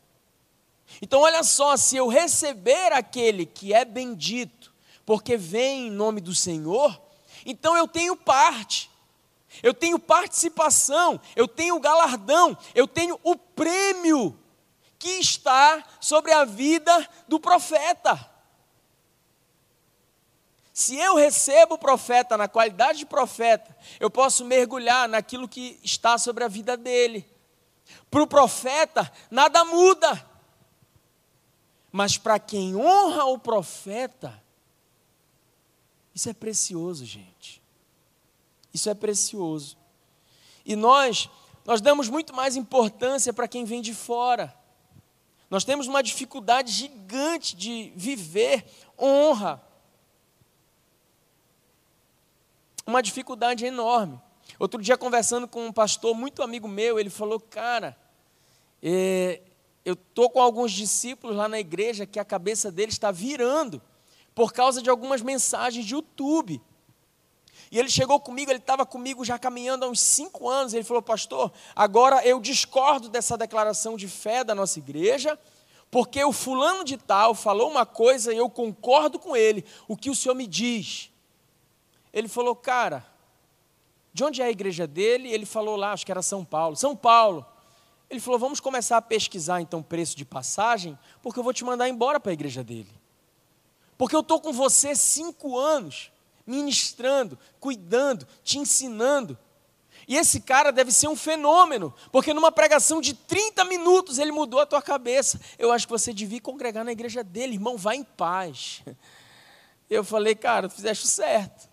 Então, 1.02 1.20
olha 1.20 1.42
só, 1.42 1.76
se 1.76 1.96
eu 1.96 2.08
receber 2.08 2.92
aquele 2.92 3.46
que 3.46 3.72
é 3.72 3.84
bendito, 3.84 4.72
porque 5.06 5.36
vem 5.36 5.88
em 5.88 5.90
nome 5.90 6.20
do 6.20 6.34
Senhor, 6.34 7.00
então 7.44 7.76
eu 7.76 7.88
tenho 7.88 8.16
parte, 8.16 8.90
eu 9.62 9.72
tenho 9.72 9.98
participação, 9.98 11.20
eu 11.34 11.48
tenho 11.48 11.80
galardão, 11.80 12.56
eu 12.74 12.86
tenho 12.86 13.18
o 13.22 13.34
prêmio 13.34 14.38
que 14.98 15.12
está 15.12 15.82
sobre 15.98 16.32
a 16.32 16.44
vida 16.44 17.08
do 17.26 17.40
profeta. 17.40 18.30
Se 20.72 20.96
eu 20.96 21.16
recebo 21.16 21.74
o 21.74 21.78
profeta 21.78 22.36
na 22.36 22.46
qualidade 22.46 23.00
de 23.00 23.06
profeta, 23.06 23.76
eu 23.98 24.10
posso 24.10 24.44
mergulhar 24.44 25.08
naquilo 25.08 25.48
que 25.48 25.80
está 25.82 26.16
sobre 26.18 26.44
a 26.44 26.48
vida 26.48 26.76
dele. 26.76 27.28
Para 28.10 28.22
o 28.22 28.26
profeta, 28.26 29.10
nada 29.30 29.64
muda. 29.64 30.29
Mas 31.92 32.16
para 32.16 32.38
quem 32.38 32.76
honra 32.76 33.24
o 33.24 33.38
profeta, 33.38 34.40
isso 36.14 36.28
é 36.28 36.32
precioso, 36.32 37.04
gente. 37.04 37.60
Isso 38.72 38.88
é 38.88 38.94
precioso. 38.94 39.76
E 40.64 40.76
nós, 40.76 41.28
nós 41.64 41.80
damos 41.80 42.08
muito 42.08 42.34
mais 42.34 42.56
importância 42.56 43.32
para 43.32 43.48
quem 43.48 43.64
vem 43.64 43.82
de 43.82 43.94
fora. 43.94 44.54
Nós 45.48 45.64
temos 45.64 45.88
uma 45.88 46.02
dificuldade 46.02 46.70
gigante 46.70 47.56
de 47.56 47.92
viver 47.96 48.64
honra. 48.96 49.60
Uma 52.86 53.02
dificuldade 53.02 53.64
enorme. 53.64 54.20
Outro 54.58 54.80
dia, 54.80 54.96
conversando 54.96 55.48
com 55.48 55.66
um 55.66 55.72
pastor 55.72 56.14
muito 56.14 56.42
amigo 56.42 56.68
meu, 56.68 57.00
ele 57.00 57.10
falou: 57.10 57.40
Cara, 57.40 57.96
é, 58.82 59.40
eu 59.84 59.94
estou 59.94 60.28
com 60.28 60.40
alguns 60.40 60.72
discípulos 60.72 61.36
lá 61.36 61.48
na 61.48 61.58
igreja 61.58 62.06
que 62.06 62.18
a 62.18 62.24
cabeça 62.24 62.70
deles 62.70 62.94
está 62.94 63.10
virando 63.10 63.80
por 64.34 64.52
causa 64.52 64.82
de 64.82 64.90
algumas 64.90 65.22
mensagens 65.22 65.84
de 65.84 65.94
YouTube. 65.94 66.60
E 67.70 67.78
ele 67.78 67.88
chegou 67.88 68.18
comigo, 68.18 68.50
ele 68.50 68.58
estava 68.58 68.84
comigo 68.84 69.24
já 69.24 69.38
caminhando 69.38 69.84
há 69.84 69.88
uns 69.88 70.00
cinco 70.00 70.48
anos. 70.48 70.74
Ele 70.74 70.84
falou, 70.84 71.02
pastor, 71.02 71.52
agora 71.74 72.24
eu 72.26 72.40
discordo 72.40 73.08
dessa 73.08 73.38
declaração 73.38 73.96
de 73.96 74.08
fé 74.08 74.42
da 74.42 74.54
nossa 74.54 74.78
igreja, 74.78 75.38
porque 75.90 76.22
o 76.24 76.32
fulano 76.32 76.84
de 76.84 76.96
tal 76.96 77.34
falou 77.34 77.70
uma 77.70 77.86
coisa 77.86 78.32
e 78.32 78.36
eu 78.36 78.50
concordo 78.50 79.18
com 79.18 79.36
ele. 79.36 79.64
O 79.86 79.96
que 79.96 80.10
o 80.10 80.14
senhor 80.14 80.34
me 80.34 80.46
diz? 80.46 81.10
Ele 82.12 82.28
falou, 82.28 82.56
cara, 82.56 83.06
de 84.12 84.24
onde 84.24 84.42
é 84.42 84.46
a 84.46 84.50
igreja 84.50 84.86
dele? 84.86 85.32
Ele 85.32 85.46
falou 85.46 85.76
lá, 85.76 85.92
acho 85.92 86.04
que 86.04 86.12
era 86.12 86.22
São 86.22 86.44
Paulo. 86.44 86.76
São 86.76 86.96
Paulo. 86.96 87.46
Ele 88.10 88.18
falou, 88.18 88.40
vamos 88.40 88.58
começar 88.58 88.96
a 88.96 89.02
pesquisar 89.02 89.60
então 89.60 89.82
preço 89.82 90.16
de 90.16 90.24
passagem, 90.24 90.98
porque 91.22 91.38
eu 91.38 91.44
vou 91.44 91.52
te 91.52 91.64
mandar 91.64 91.88
embora 91.88 92.18
para 92.18 92.32
a 92.32 92.34
igreja 92.34 92.64
dele. 92.64 92.90
Porque 93.96 94.16
eu 94.16 94.20
estou 94.20 94.40
com 94.40 94.52
você 94.52 94.96
cinco 94.96 95.56
anos 95.56 96.10
ministrando, 96.46 97.38
cuidando, 97.60 98.26
te 98.42 98.58
ensinando. 98.58 99.38
E 100.08 100.16
esse 100.16 100.40
cara 100.40 100.72
deve 100.72 100.90
ser 100.90 101.06
um 101.06 101.14
fenômeno, 101.14 101.94
porque 102.10 102.34
numa 102.34 102.50
pregação 102.50 103.00
de 103.00 103.14
30 103.14 103.64
minutos 103.66 104.18
ele 104.18 104.32
mudou 104.32 104.58
a 104.58 104.66
tua 104.66 104.82
cabeça. 104.82 105.40
Eu 105.56 105.70
acho 105.70 105.86
que 105.86 105.92
você 105.92 106.12
devia 106.12 106.40
congregar 106.40 106.84
na 106.84 106.90
igreja 106.90 107.22
dele, 107.22 107.54
irmão, 107.54 107.76
vá 107.76 107.94
em 107.94 108.02
paz. 108.02 108.82
Eu 109.88 110.04
falei, 110.04 110.34
cara, 110.34 110.68
tu 110.68 110.74
fizeste 110.74 111.04
o 111.04 111.08
certo. 111.08 111.68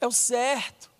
É 0.00 0.06
o 0.06 0.12
certo. 0.12 0.90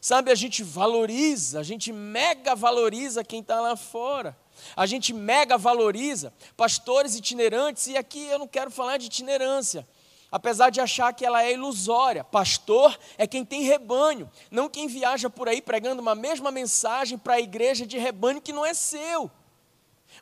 Sabe, 0.00 0.30
a 0.30 0.34
gente 0.34 0.62
valoriza, 0.62 1.60
a 1.60 1.62
gente 1.62 1.92
mega 1.92 2.54
valoriza 2.54 3.24
quem 3.24 3.40
está 3.40 3.60
lá 3.60 3.76
fora. 3.76 4.36
A 4.76 4.86
gente 4.86 5.12
mega 5.12 5.56
valoriza 5.56 6.32
pastores 6.56 7.14
itinerantes, 7.14 7.86
e 7.86 7.96
aqui 7.96 8.24
eu 8.26 8.38
não 8.38 8.48
quero 8.48 8.70
falar 8.70 8.96
de 8.96 9.06
itinerância 9.06 9.86
apesar 10.30 10.70
de 10.70 10.80
achar 10.80 11.12
que 11.12 11.24
ela 11.24 11.42
é 11.42 11.52
ilusória. 11.52 12.22
Pastor 12.22 12.98
é 13.16 13.26
quem 13.26 13.44
tem 13.44 13.62
rebanho, 13.62 14.30
não 14.50 14.68
quem 14.68 14.86
viaja 14.86 15.28
por 15.30 15.48
aí 15.48 15.60
pregando 15.60 16.02
uma 16.02 16.14
mesma 16.14 16.50
mensagem 16.50 17.18
para 17.18 17.34
a 17.34 17.40
igreja 17.40 17.86
de 17.86 17.98
rebanho 17.98 18.40
que 18.40 18.52
não 18.52 18.64
é 18.64 18.74
seu. 18.74 19.30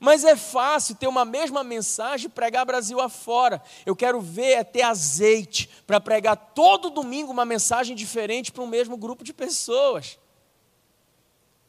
Mas 0.01 0.25
é 0.25 0.37
fácil 0.37 0.95
ter 0.95 1.07
uma 1.07 1.25
mesma 1.25 1.65
mensagem 1.65 2.27
e 2.27 2.31
pregar 2.31 2.67
Brasil 2.67 3.01
afora. 3.01 3.63
Eu 3.85 3.97
quero 3.97 4.21
ver 4.21 4.53
é 4.53 4.65
ter 4.65 4.83
azeite 4.83 5.69
para 5.87 6.01
pregar 6.01 6.37
todo 6.37 6.91
domingo 6.91 7.33
uma 7.33 7.45
mensagem 7.45 7.97
diferente 7.97 8.53
para 8.53 8.63
um 8.63 8.67
mesmo 8.67 8.97
grupo 8.97 9.25
de 9.25 9.33
pessoas. 9.33 10.19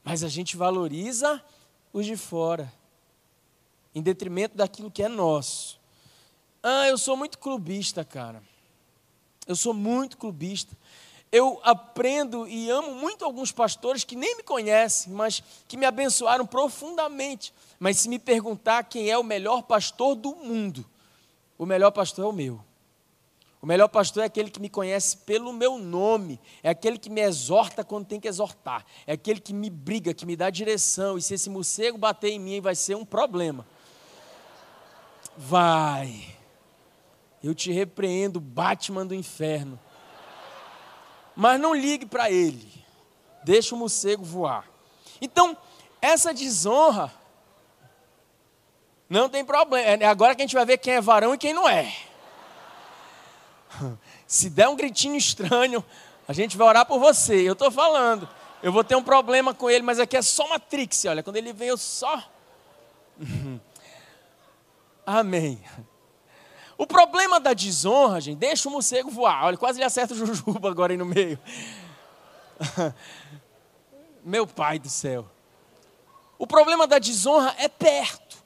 Mas 0.04 0.24
a 0.24 0.30
gente 0.30 0.56
valoriza 0.56 1.44
os 1.92 2.06
de 2.06 2.16
fora, 2.16 2.72
em 3.94 4.02
detrimento 4.02 4.56
daquilo 4.56 4.92
que 4.92 5.04
é 5.04 5.08
nosso. 5.08 5.80
Ah, 6.62 6.88
eu 6.88 6.98
sou 6.98 7.16
muito 7.16 7.38
clubista, 7.38 8.04
cara. 8.04 8.42
Eu 9.48 9.56
sou 9.56 9.74
muito 9.74 10.18
clubista. 10.18 10.76
Eu 11.32 11.60
aprendo 11.64 12.48
e 12.48 12.70
amo 12.70 12.96
muito 12.96 13.26
alguns 13.26 13.52
pastores 13.52 14.04
que 14.04 14.16
nem 14.16 14.38
me 14.38 14.44
conhecem, 14.44 15.12
mas 15.12 15.44
que 15.68 15.76
me 15.76 15.86
abençoaram 15.86 16.46
profundamente. 16.46 17.54
Mas 17.78 17.98
se 17.98 18.08
me 18.08 18.18
perguntar 18.18 18.84
quem 18.84 19.10
é 19.10 19.18
o 19.18 19.24
melhor 19.24 19.64
pastor 19.64 20.16
do 20.16 20.34
mundo, 20.36 20.86
o 21.58 21.66
melhor 21.66 21.92
pastor 21.92 22.26
é 22.26 22.28
o 22.30 22.32
meu. 22.32 22.62
O 23.62 23.66
melhor 23.66 23.88
pastor 23.88 24.24
é 24.24 24.28
aquele 24.28 24.50
que 24.50 24.62
me 24.62 24.70
conhece 24.70 25.18
pelo 25.18 25.52
meu 25.52 25.78
nome, 25.78 26.40
é 26.62 26.70
aquele 26.70 26.98
que 26.98 27.10
me 27.10 27.22
exorta 27.22 27.84
quando 27.84 28.06
tem 28.06 28.20
que 28.20 28.28
exortar, 28.28 28.86
é 29.06 29.14
aquele 29.14 29.40
que 29.40 29.54
me 29.54 29.70
briga, 29.70 30.14
que 30.14 30.26
me 30.26 30.36
dá 30.36 30.50
direção. 30.50 31.18
E 31.18 31.22
se 31.22 31.34
esse 31.34 31.50
morcego 31.50 31.98
bater 31.98 32.30
em 32.30 32.40
mim, 32.40 32.62
vai 32.62 32.76
ser 32.76 32.96
um 32.96 33.04
problema. 33.04 33.68
Vai. 35.36 36.36
Eu 37.44 37.54
te 37.54 37.72
repreendo, 37.72 38.40
Batman 38.40 39.06
do 39.06 39.16
inferno. 39.16 39.80
Mas 41.38 41.62
não 41.62 41.76
ligue 41.76 42.08
para 42.08 42.32
ele. 42.32 42.68
Deixa 43.44 43.76
o 43.76 43.78
morcego 43.78 44.26
voar. 44.26 44.66
Então, 45.22 45.56
essa 46.02 46.34
desonra 46.34 47.14
não 49.08 49.30
tem 49.30 49.46
problema. 49.46 50.04
É 50.04 50.06
agora 50.08 50.34
que 50.34 50.42
a 50.42 50.46
gente 50.46 50.56
vai 50.56 50.66
ver 50.66 50.80
quem 50.80 50.94
é 50.94 51.02
varão 51.02 51.36
e 51.36 51.38
quem 51.38 51.54
não 51.54 51.70
é. 51.70 51.96
Se 54.26 54.50
der 54.50 54.68
um 54.68 54.76
gritinho 54.76 55.16
estranho, 55.16 55.86
a 56.28 56.34
gente 56.34 56.58
vai 56.58 56.68
orar 56.70 56.88
por 56.88 57.00
você. 57.00 57.48
Eu 57.48 57.54
estou 57.54 57.70
falando. 57.70 58.28
Eu 58.64 58.72
vou 58.72 58.84
ter 58.84 58.96
um 58.96 59.04
problema 59.04 59.54
com 59.54 59.70
ele, 59.70 59.84
mas 59.84 60.00
aqui 60.00 60.18
é 60.18 60.24
só 60.24 60.44
uma 60.44 60.60
trix. 60.60 61.06
Olha, 61.06 61.22
quando 61.22 61.36
ele 61.36 61.54
vem, 61.54 61.68
eu 61.68 61.78
só. 61.78 62.20
Amém. 65.06 65.64
O 66.78 66.86
problema 66.86 67.40
da 67.40 67.54
desonra, 67.54 68.22
gente, 68.22 68.38
deixa 68.38 68.70
o 68.70 68.72
morcego 68.72 69.10
voar. 69.10 69.46
Olha, 69.46 69.58
quase 69.58 69.80
ele 69.80 69.86
acerta 69.86 70.14
o 70.14 70.18
jujuba 70.18 70.70
agora 70.70 70.94
aí 70.94 70.98
no 70.98 71.06
meio. 71.06 71.40
Meu 74.24 74.46
pai 74.46 74.78
do 74.78 74.90
céu. 74.90 75.28
O 76.38 76.46
problema 76.46 76.86
da 76.86 77.00
desonra 77.00 77.56
é 77.58 77.68
perto. 77.68 78.38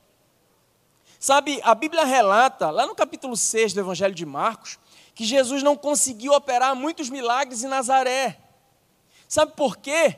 Sabe, 1.19 1.59
a 1.61 1.75
Bíblia 1.75 2.05
relata, 2.05 2.69
lá 2.69 2.87
no 2.87 2.95
capítulo 2.95 3.35
6 3.35 3.73
do 3.73 3.81
Evangelho 3.81 4.15
de 4.15 4.25
Marcos, 4.25 4.79
que 5.13 5.25
Jesus 5.25 5.61
não 5.61 5.75
conseguiu 5.75 6.31
operar 6.31 6.73
muitos 6.73 7.09
milagres 7.09 7.63
em 7.63 7.67
Nazaré. 7.67 8.39
Sabe 9.27 9.51
por 9.57 9.75
quê? 9.75 10.17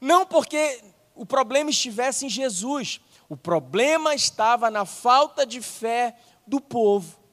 Não 0.00 0.26
porque 0.26 0.82
o 1.14 1.24
problema 1.24 1.70
estivesse 1.70 2.26
em 2.26 2.28
Jesus, 2.28 3.00
o 3.26 3.36
problema 3.36 4.14
estava 4.14 4.70
na 4.70 4.84
falta 4.84 5.46
de 5.46 5.62
fé 5.62 6.14
do 6.46 6.60
povo 6.60 7.23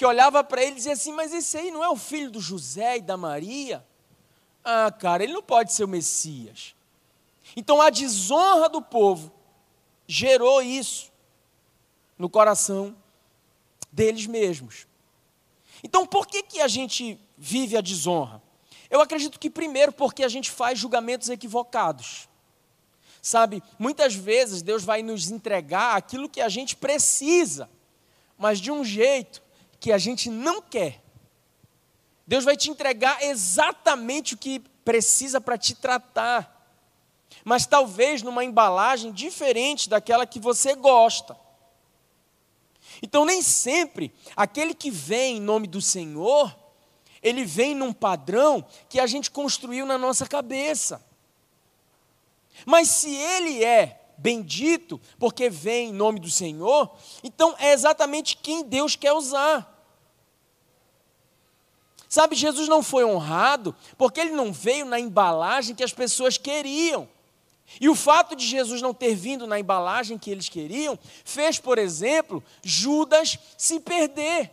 que 0.00 0.06
olhava 0.06 0.42
para 0.42 0.62
ele 0.62 0.72
e 0.72 0.74
dizia 0.76 0.94
assim: 0.94 1.12
Mas 1.12 1.30
esse 1.30 1.58
aí 1.58 1.70
não 1.70 1.84
é 1.84 1.88
o 1.90 1.94
filho 1.94 2.30
do 2.30 2.40
José 2.40 2.96
e 2.96 3.02
da 3.02 3.18
Maria? 3.18 3.86
Ah, 4.64 4.90
cara, 4.90 5.22
ele 5.22 5.34
não 5.34 5.42
pode 5.42 5.74
ser 5.74 5.84
o 5.84 5.88
Messias. 5.88 6.74
Então 7.54 7.82
a 7.82 7.90
desonra 7.90 8.66
do 8.70 8.80
povo 8.80 9.30
gerou 10.06 10.62
isso 10.62 11.12
no 12.16 12.30
coração 12.30 12.96
deles 13.92 14.26
mesmos. 14.26 14.86
Então 15.84 16.06
por 16.06 16.26
que, 16.26 16.44
que 16.44 16.62
a 16.62 16.68
gente 16.68 17.20
vive 17.36 17.76
a 17.76 17.82
desonra? 17.82 18.42
Eu 18.88 19.02
acredito 19.02 19.38
que 19.38 19.50
primeiro 19.50 19.92
porque 19.92 20.24
a 20.24 20.28
gente 20.28 20.50
faz 20.50 20.78
julgamentos 20.78 21.28
equivocados. 21.28 22.26
Sabe, 23.20 23.62
muitas 23.78 24.14
vezes 24.14 24.62
Deus 24.62 24.82
vai 24.82 25.02
nos 25.02 25.30
entregar 25.30 25.94
aquilo 25.94 26.26
que 26.26 26.40
a 26.40 26.48
gente 26.48 26.74
precisa, 26.74 27.68
mas 28.38 28.58
de 28.58 28.72
um 28.72 28.82
jeito 28.82 29.42
que 29.80 29.90
a 29.90 29.98
gente 29.98 30.28
não 30.28 30.60
quer. 30.60 31.02
Deus 32.26 32.44
vai 32.44 32.56
te 32.56 32.70
entregar 32.70 33.22
exatamente 33.24 34.34
o 34.34 34.38
que 34.38 34.60
precisa 34.84 35.40
para 35.40 35.58
te 35.58 35.74
tratar, 35.74 36.56
mas 37.44 37.66
talvez 37.66 38.22
numa 38.22 38.44
embalagem 38.44 39.10
diferente 39.10 39.88
daquela 39.88 40.26
que 40.26 40.38
você 40.38 40.74
gosta. 40.74 41.36
Então, 43.02 43.24
nem 43.24 43.40
sempre 43.40 44.12
aquele 44.36 44.74
que 44.74 44.90
vem 44.90 45.38
em 45.38 45.40
nome 45.40 45.66
do 45.66 45.80
Senhor, 45.80 46.54
ele 47.22 47.44
vem 47.44 47.74
num 47.74 47.92
padrão 47.92 48.64
que 48.88 49.00
a 49.00 49.06
gente 49.06 49.30
construiu 49.30 49.86
na 49.86 49.96
nossa 49.96 50.26
cabeça. 50.26 51.04
Mas 52.66 52.88
se 52.88 53.14
ele 53.14 53.64
é 53.64 54.00
bendito, 54.18 55.00
porque 55.18 55.48
vem 55.48 55.88
em 55.88 55.92
nome 55.92 56.20
do 56.20 56.30
Senhor, 56.30 56.94
então 57.24 57.54
é 57.58 57.72
exatamente 57.72 58.36
quem 58.36 58.62
Deus 58.64 58.94
quer 58.96 59.12
usar. 59.12 59.69
Sabe, 62.10 62.34
Jesus 62.34 62.66
não 62.66 62.82
foi 62.82 63.04
honrado 63.04 63.72
porque 63.96 64.18
ele 64.18 64.32
não 64.32 64.52
veio 64.52 64.84
na 64.84 64.98
embalagem 64.98 65.76
que 65.76 65.84
as 65.84 65.92
pessoas 65.92 66.36
queriam. 66.36 67.08
E 67.80 67.88
o 67.88 67.94
fato 67.94 68.34
de 68.34 68.44
Jesus 68.44 68.82
não 68.82 68.92
ter 68.92 69.14
vindo 69.14 69.46
na 69.46 69.60
embalagem 69.60 70.18
que 70.18 70.28
eles 70.28 70.48
queriam, 70.48 70.98
fez, 71.24 71.60
por 71.60 71.78
exemplo, 71.78 72.42
Judas 72.64 73.38
se 73.56 73.78
perder. 73.78 74.50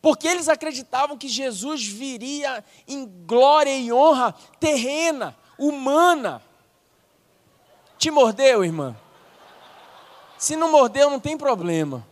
Porque 0.00 0.28
eles 0.28 0.48
acreditavam 0.48 1.18
que 1.18 1.26
Jesus 1.26 1.84
viria 1.84 2.64
em 2.86 3.04
glória 3.26 3.76
e 3.76 3.92
honra 3.92 4.32
terrena, 4.60 5.36
humana. 5.58 6.40
Te 7.98 8.12
mordeu, 8.12 8.64
irmã? 8.64 8.96
Se 10.38 10.54
não 10.54 10.70
mordeu, 10.70 11.10
não 11.10 11.18
tem 11.18 11.36
problema. 11.36 12.06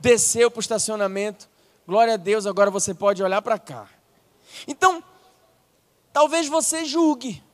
Desceu 0.00 0.50
para 0.50 0.58
o 0.58 0.60
estacionamento. 0.60 1.51
Glória 1.92 2.14
a 2.14 2.16
Deus, 2.16 2.46
agora 2.46 2.70
você 2.70 2.94
pode 2.94 3.22
olhar 3.22 3.42
para 3.42 3.58
cá. 3.58 3.86
Então, 4.66 5.04
talvez 6.10 6.48
você 6.48 6.86
julgue. 6.86 7.44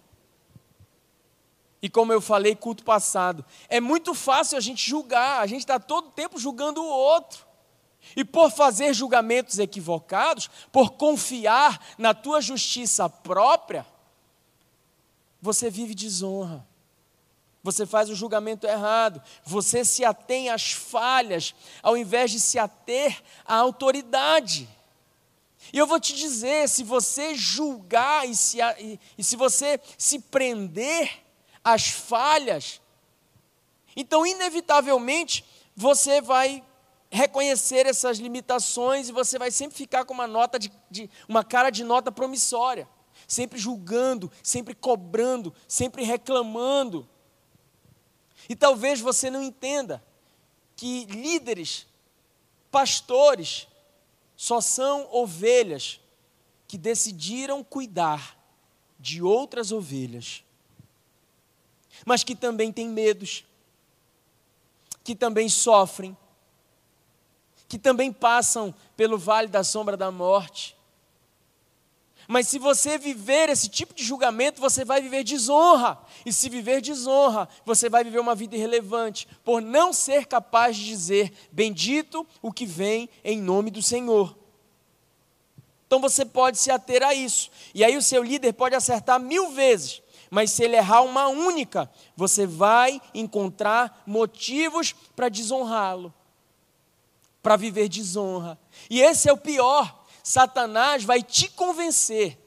E 1.82 1.90
como 1.90 2.12
eu 2.12 2.20
falei 2.20 2.54
culto 2.54 2.84
passado, 2.84 3.44
é 3.68 3.80
muito 3.80 4.14
fácil 4.14 4.56
a 4.56 4.60
gente 4.60 4.88
julgar, 4.88 5.40
a 5.40 5.46
gente 5.48 5.62
está 5.62 5.80
todo 5.80 6.12
tempo 6.12 6.38
julgando 6.38 6.80
o 6.80 6.86
outro. 6.86 7.44
E 8.14 8.24
por 8.24 8.48
fazer 8.52 8.94
julgamentos 8.94 9.58
equivocados, 9.58 10.48
por 10.70 10.92
confiar 10.92 11.84
na 11.98 12.14
tua 12.14 12.40
justiça 12.40 13.08
própria, 13.08 13.84
você 15.42 15.68
vive 15.68 15.96
desonra. 15.96 16.64
Você 17.62 17.84
faz 17.84 18.08
o 18.08 18.14
julgamento 18.14 18.66
errado, 18.66 19.20
você 19.44 19.84
se 19.84 20.04
atém 20.04 20.48
às 20.48 20.72
falhas, 20.72 21.54
ao 21.82 21.96
invés 21.96 22.30
de 22.30 22.40
se 22.40 22.58
ater 22.58 23.22
à 23.44 23.56
autoridade. 23.56 24.68
E 25.72 25.78
eu 25.78 25.86
vou 25.86 25.98
te 25.98 26.14
dizer: 26.14 26.68
se 26.68 26.84
você 26.84 27.34
julgar 27.34 28.28
e 28.28 28.34
se, 28.34 28.58
e, 28.78 29.00
e 29.18 29.24
se 29.24 29.36
você 29.36 29.80
se 29.96 30.18
prender 30.20 31.10
às 31.64 31.88
falhas, 31.88 32.80
então, 34.00 34.24
inevitavelmente, 34.24 35.44
você 35.74 36.20
vai 36.20 36.62
reconhecer 37.10 37.84
essas 37.84 38.18
limitações 38.18 39.08
e 39.08 39.12
você 39.12 39.40
vai 39.40 39.50
sempre 39.50 39.76
ficar 39.76 40.04
com 40.04 40.14
uma 40.14 40.28
nota 40.28 40.56
de, 40.56 40.70
de 40.88 41.10
uma 41.28 41.42
cara 41.42 41.68
de 41.68 41.82
nota 41.82 42.12
promissória, 42.12 42.88
sempre 43.26 43.58
julgando, 43.58 44.30
sempre 44.40 44.72
cobrando, 44.72 45.52
sempre 45.66 46.04
reclamando. 46.04 47.08
E 48.48 48.56
talvez 48.56 49.00
você 49.00 49.30
não 49.30 49.42
entenda 49.42 50.02
que 50.74 51.04
líderes, 51.06 51.86
pastores, 52.70 53.66
só 54.36 54.60
são 54.60 55.08
ovelhas 55.12 56.00
que 56.66 56.78
decidiram 56.78 57.64
cuidar 57.64 58.38
de 58.98 59.22
outras 59.22 59.72
ovelhas, 59.72 60.44
mas 62.06 62.22
que 62.22 62.34
também 62.34 62.72
têm 62.72 62.88
medos, 62.88 63.44
que 65.02 65.14
também 65.14 65.48
sofrem, 65.48 66.16
que 67.68 67.78
também 67.78 68.12
passam 68.12 68.74
pelo 68.96 69.18
vale 69.18 69.48
da 69.48 69.64
sombra 69.64 69.96
da 69.96 70.10
morte, 70.10 70.77
mas 72.30 72.46
se 72.46 72.58
você 72.58 72.98
viver 72.98 73.48
esse 73.48 73.70
tipo 73.70 73.94
de 73.94 74.04
julgamento, 74.04 74.60
você 74.60 74.84
vai 74.84 75.00
viver 75.00 75.24
desonra. 75.24 75.98
E 76.26 76.32
se 76.32 76.50
viver 76.50 76.82
desonra, 76.82 77.48
você 77.64 77.88
vai 77.88 78.04
viver 78.04 78.18
uma 78.18 78.34
vida 78.34 78.54
irrelevante, 78.54 79.26
por 79.42 79.62
não 79.62 79.94
ser 79.94 80.26
capaz 80.26 80.76
de 80.76 80.84
dizer: 80.84 81.32
Bendito 81.50 82.26
o 82.42 82.52
que 82.52 82.66
vem 82.66 83.08
em 83.24 83.40
nome 83.40 83.70
do 83.70 83.80
Senhor. 83.80 84.36
Então 85.86 86.02
você 86.02 86.22
pode 86.22 86.58
se 86.58 86.70
ater 86.70 87.02
a 87.02 87.14
isso. 87.14 87.50
E 87.74 87.82
aí 87.82 87.96
o 87.96 88.02
seu 88.02 88.22
líder 88.22 88.52
pode 88.52 88.74
acertar 88.74 89.18
mil 89.18 89.52
vezes, 89.52 90.02
mas 90.30 90.52
se 90.52 90.62
ele 90.62 90.76
errar 90.76 91.00
uma 91.00 91.28
única, 91.28 91.90
você 92.14 92.46
vai 92.46 93.00
encontrar 93.14 94.02
motivos 94.06 94.94
para 95.16 95.30
desonrá-lo, 95.30 96.12
para 97.42 97.56
viver 97.56 97.88
desonra. 97.88 98.58
E 98.90 99.00
esse 99.00 99.30
é 99.30 99.32
o 99.32 99.38
pior, 99.38 99.97
Satanás 100.28 101.04
vai 101.04 101.22
te 101.22 101.48
convencer 101.48 102.38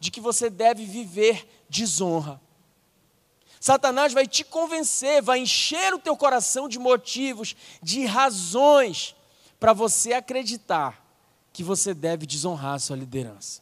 de 0.00 0.10
que 0.10 0.22
você 0.22 0.48
deve 0.48 0.86
viver 0.86 1.46
desonra. 1.68 2.40
Satanás 3.60 4.14
vai 4.14 4.26
te 4.26 4.42
convencer, 4.42 5.20
vai 5.20 5.40
encher 5.40 5.92
o 5.92 5.98
teu 5.98 6.16
coração 6.16 6.66
de 6.66 6.78
motivos, 6.78 7.54
de 7.82 8.06
razões 8.06 9.14
para 9.60 9.74
você 9.74 10.14
acreditar 10.14 11.06
que 11.52 11.62
você 11.62 11.92
deve 11.92 12.24
desonrar 12.24 12.76
a 12.76 12.78
sua 12.78 12.96
liderança. 12.96 13.60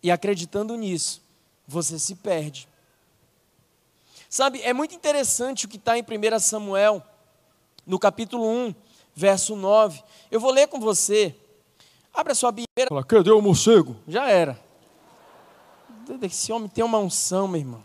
E 0.00 0.12
acreditando 0.12 0.76
nisso, 0.76 1.20
você 1.66 1.98
se 1.98 2.14
perde. 2.14 2.68
Sabe, 4.30 4.62
é 4.62 4.72
muito 4.72 4.94
interessante 4.94 5.66
o 5.66 5.68
que 5.68 5.78
está 5.78 5.98
em 5.98 6.02
1 6.02 6.38
Samuel, 6.38 7.04
no 7.84 7.98
capítulo 7.98 8.48
1, 8.48 8.74
verso 9.14 9.54
9. 9.54 10.02
Eu 10.30 10.40
vou 10.40 10.50
ler 10.50 10.66
com 10.68 10.80
você. 10.80 11.34
Abre 12.12 12.32
a 12.32 12.34
sua 12.34 12.52
Bíblia. 12.52 12.88
Fala, 12.88 13.04
cadê 13.04 13.30
o 13.30 13.40
morcego? 13.40 13.96
Já 14.06 14.28
era. 14.28 14.58
Esse 16.22 16.52
homem 16.52 16.68
tem 16.68 16.84
uma 16.84 16.98
unção, 16.98 17.48
meu 17.48 17.60
irmão. 17.60 17.84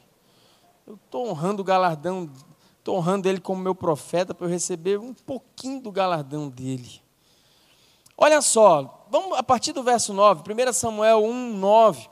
Eu 0.85 0.95
estou 0.95 1.27
honrando 1.27 1.61
o 1.61 1.65
galardão, 1.65 2.29
estou 2.79 2.97
honrando 2.97 3.29
ele 3.29 3.39
como 3.39 3.61
meu 3.61 3.75
profeta 3.75 4.33
para 4.33 4.47
eu 4.47 4.49
receber 4.49 4.99
um 4.99 5.13
pouquinho 5.13 5.81
do 5.81 5.91
galardão 5.91 6.49
dele. 6.49 7.01
Olha 8.17 8.41
só, 8.41 9.05
vamos 9.09 9.37
a 9.37 9.43
partir 9.43 9.71
do 9.71 9.81
verso 9.81 10.13
9, 10.13 10.41
1 10.41 10.73
Samuel 10.73 11.23
1, 11.23 11.53
9. 11.53 12.09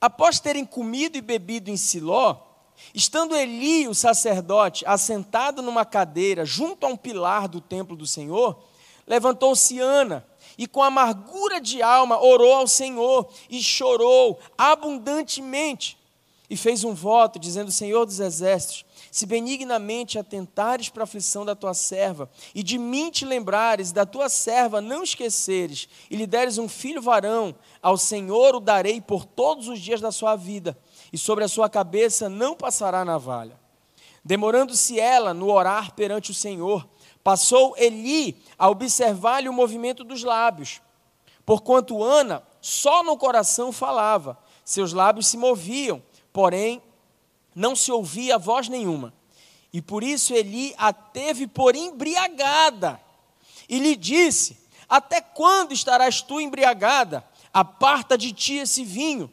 Após 0.00 0.40
terem 0.40 0.64
comido 0.64 1.18
e 1.18 1.20
bebido 1.20 1.70
em 1.70 1.76
Siló, 1.76 2.49
Estando 2.94 3.36
Eli, 3.36 3.86
o 3.86 3.94
sacerdote, 3.94 4.84
assentado 4.86 5.62
numa 5.62 5.84
cadeira 5.84 6.44
junto 6.44 6.84
a 6.84 6.88
um 6.88 6.96
pilar 6.96 7.48
do 7.48 7.60
templo 7.60 7.96
do 7.96 8.06
Senhor, 8.06 8.58
levantou-se 9.06 9.78
Ana 9.78 10.26
e, 10.58 10.66
com 10.66 10.82
amargura 10.82 11.60
de 11.60 11.82
alma, 11.82 12.20
orou 12.20 12.52
ao 12.52 12.66
Senhor 12.66 13.28
e 13.48 13.62
chorou 13.62 14.38
abundantemente. 14.58 15.96
E 16.48 16.56
fez 16.56 16.82
um 16.82 16.92
voto, 16.92 17.38
dizendo: 17.38 17.70
Senhor 17.70 18.04
dos 18.04 18.18
exércitos, 18.18 18.84
se 19.10 19.26
benignamente 19.26 20.18
atentares 20.18 20.88
para 20.88 21.02
a 21.02 21.04
aflição 21.04 21.44
da 21.44 21.54
tua 21.54 21.74
serva, 21.74 22.30
e 22.54 22.62
de 22.62 22.78
mim 22.78 23.10
te 23.10 23.24
lembrares, 23.24 23.92
da 23.92 24.06
tua 24.06 24.28
serva 24.28 24.80
não 24.80 25.02
esqueceres, 25.02 25.88
e 26.10 26.16
lhe 26.16 26.26
deres 26.26 26.58
um 26.58 26.68
filho 26.68 27.02
varão, 27.02 27.54
ao 27.82 27.96
Senhor 27.96 28.54
o 28.54 28.60
darei 28.60 29.00
por 29.00 29.24
todos 29.24 29.68
os 29.68 29.80
dias 29.80 30.00
da 30.00 30.12
sua 30.12 30.36
vida 30.36 30.78
e 31.12 31.18
sobre 31.18 31.44
a 31.44 31.48
sua 31.48 31.68
cabeça 31.68 32.28
não 32.28 32.54
passará 32.54 33.04
navalha. 33.04 33.58
Demorando-se 34.24 35.00
ela 35.00 35.32
no 35.32 35.50
orar 35.50 35.94
perante 35.94 36.30
o 36.30 36.34
Senhor, 36.34 36.86
passou 37.24 37.74
Eli 37.76 38.40
a 38.58 38.68
observar-lhe 38.68 39.48
o 39.48 39.52
movimento 39.52 40.04
dos 40.04 40.22
lábios. 40.22 40.80
Porquanto 41.44 42.02
Ana 42.02 42.42
só 42.60 43.02
no 43.02 43.16
coração 43.16 43.72
falava, 43.72 44.38
seus 44.64 44.92
lábios 44.92 45.26
se 45.26 45.36
moviam, 45.36 46.02
porém 46.32 46.82
não 47.54 47.74
se 47.74 47.90
ouvia 47.90 48.38
voz 48.38 48.68
nenhuma. 48.68 49.12
E 49.72 49.80
por 49.80 50.02
isso 50.02 50.34
Eli 50.34 50.74
a 50.76 50.92
teve 50.92 51.46
por 51.46 51.76
embriagada 51.76 53.00
e 53.68 53.78
lhe 53.78 53.94
disse: 53.94 54.58
Até 54.88 55.20
quando 55.20 55.72
estarás 55.72 56.20
tu 56.20 56.40
embriagada? 56.40 57.24
Aparta 57.52 58.18
de 58.18 58.32
ti 58.32 58.54
esse 58.56 58.84
vinho. 58.84 59.30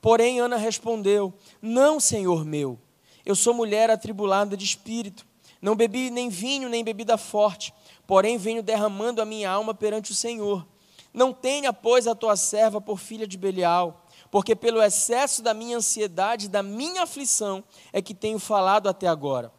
Porém, 0.00 0.40
Ana 0.40 0.56
respondeu: 0.56 1.34
Não, 1.60 2.00
senhor 2.00 2.44
meu, 2.44 2.78
eu 3.26 3.34
sou 3.34 3.52
mulher 3.52 3.90
atribulada 3.90 4.56
de 4.56 4.64
espírito. 4.64 5.26
Não 5.60 5.76
bebi 5.76 6.08
nem 6.08 6.28
vinho, 6.28 6.68
nem 6.68 6.84
bebida 6.84 7.18
forte, 7.18 7.74
porém 8.06 8.38
venho 8.38 8.62
derramando 8.62 9.20
a 9.20 9.24
minha 9.24 9.50
alma 9.50 9.74
perante 9.74 10.12
o 10.12 10.14
Senhor. 10.14 10.66
Não 11.12 11.32
tenha, 11.32 11.72
pois, 11.72 12.06
a 12.06 12.14
tua 12.14 12.36
serva 12.36 12.80
por 12.80 12.98
filha 12.98 13.26
de 13.26 13.36
Belial, 13.36 14.06
porque 14.30 14.54
pelo 14.54 14.82
excesso 14.82 15.42
da 15.42 15.54
minha 15.54 15.76
ansiedade, 15.76 16.48
da 16.48 16.62
minha 16.62 17.02
aflição, 17.02 17.64
é 17.92 18.02
que 18.02 18.14
tenho 18.14 18.38
falado 18.38 18.88
até 18.88 19.06
agora. 19.06 19.52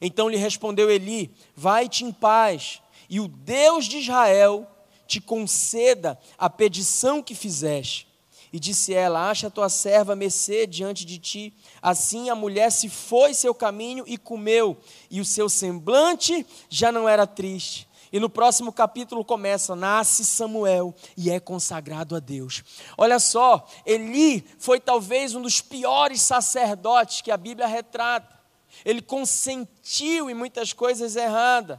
Então 0.00 0.28
lhe 0.28 0.36
respondeu 0.36 0.90
Eli: 0.90 1.34
Vai-te 1.54 2.04
em 2.04 2.12
paz, 2.12 2.82
e 3.08 3.20
o 3.20 3.28
Deus 3.28 3.86
de 3.86 3.98
Israel 3.98 4.66
te 5.06 5.20
conceda 5.20 6.18
a 6.36 6.48
petição 6.50 7.22
que 7.22 7.34
fizeste. 7.34 8.08
E 8.52 8.60
disse 8.60 8.94
ela: 8.94 9.30
Acha 9.30 9.48
a 9.48 9.50
tua 9.50 9.68
serva 9.68 10.14
mercê 10.14 10.66
diante 10.66 11.04
de 11.04 11.18
ti. 11.18 11.54
Assim 11.82 12.30
a 12.30 12.34
mulher 12.34 12.70
se 12.70 12.88
foi 12.88 13.34
seu 13.34 13.54
caminho 13.54 14.04
e 14.06 14.16
comeu, 14.16 14.76
e 15.10 15.20
o 15.20 15.24
seu 15.24 15.48
semblante 15.48 16.46
já 16.68 16.90
não 16.90 17.08
era 17.08 17.26
triste. 17.26 17.88
E 18.14 18.20
no 18.20 18.30
próximo 18.30 18.72
capítulo 18.72 19.24
começa: 19.24 19.74
nasce 19.74 20.24
Samuel 20.24 20.94
e 21.16 21.32
é 21.32 21.40
consagrado 21.40 22.14
a 22.14 22.20
Deus. 22.20 22.62
Olha 22.96 23.18
só, 23.18 23.66
Eli 23.84 24.46
foi 24.56 24.78
talvez 24.78 25.34
um 25.34 25.42
dos 25.42 25.60
piores 25.60 26.22
sacerdotes 26.22 27.22
que 27.22 27.32
a 27.32 27.36
Bíblia 27.36 27.66
retrata. 27.66 28.38
Ele 28.84 29.02
consentiu 29.02 30.30
em 30.30 30.34
muitas 30.34 30.72
coisas 30.72 31.16
erradas. 31.16 31.76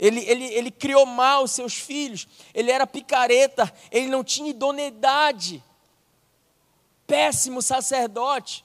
Ele, 0.00 0.18
ele, 0.28 0.46
ele 0.46 0.72
criou 0.72 1.06
mal 1.06 1.44
os 1.44 1.52
seus 1.52 1.74
filhos. 1.74 2.26
Ele 2.52 2.72
era 2.72 2.84
picareta. 2.84 3.72
Ele 3.92 4.08
não 4.08 4.24
tinha 4.24 4.50
idoneidade. 4.50 5.62
Péssimo 7.06 7.62
sacerdote. 7.62 8.64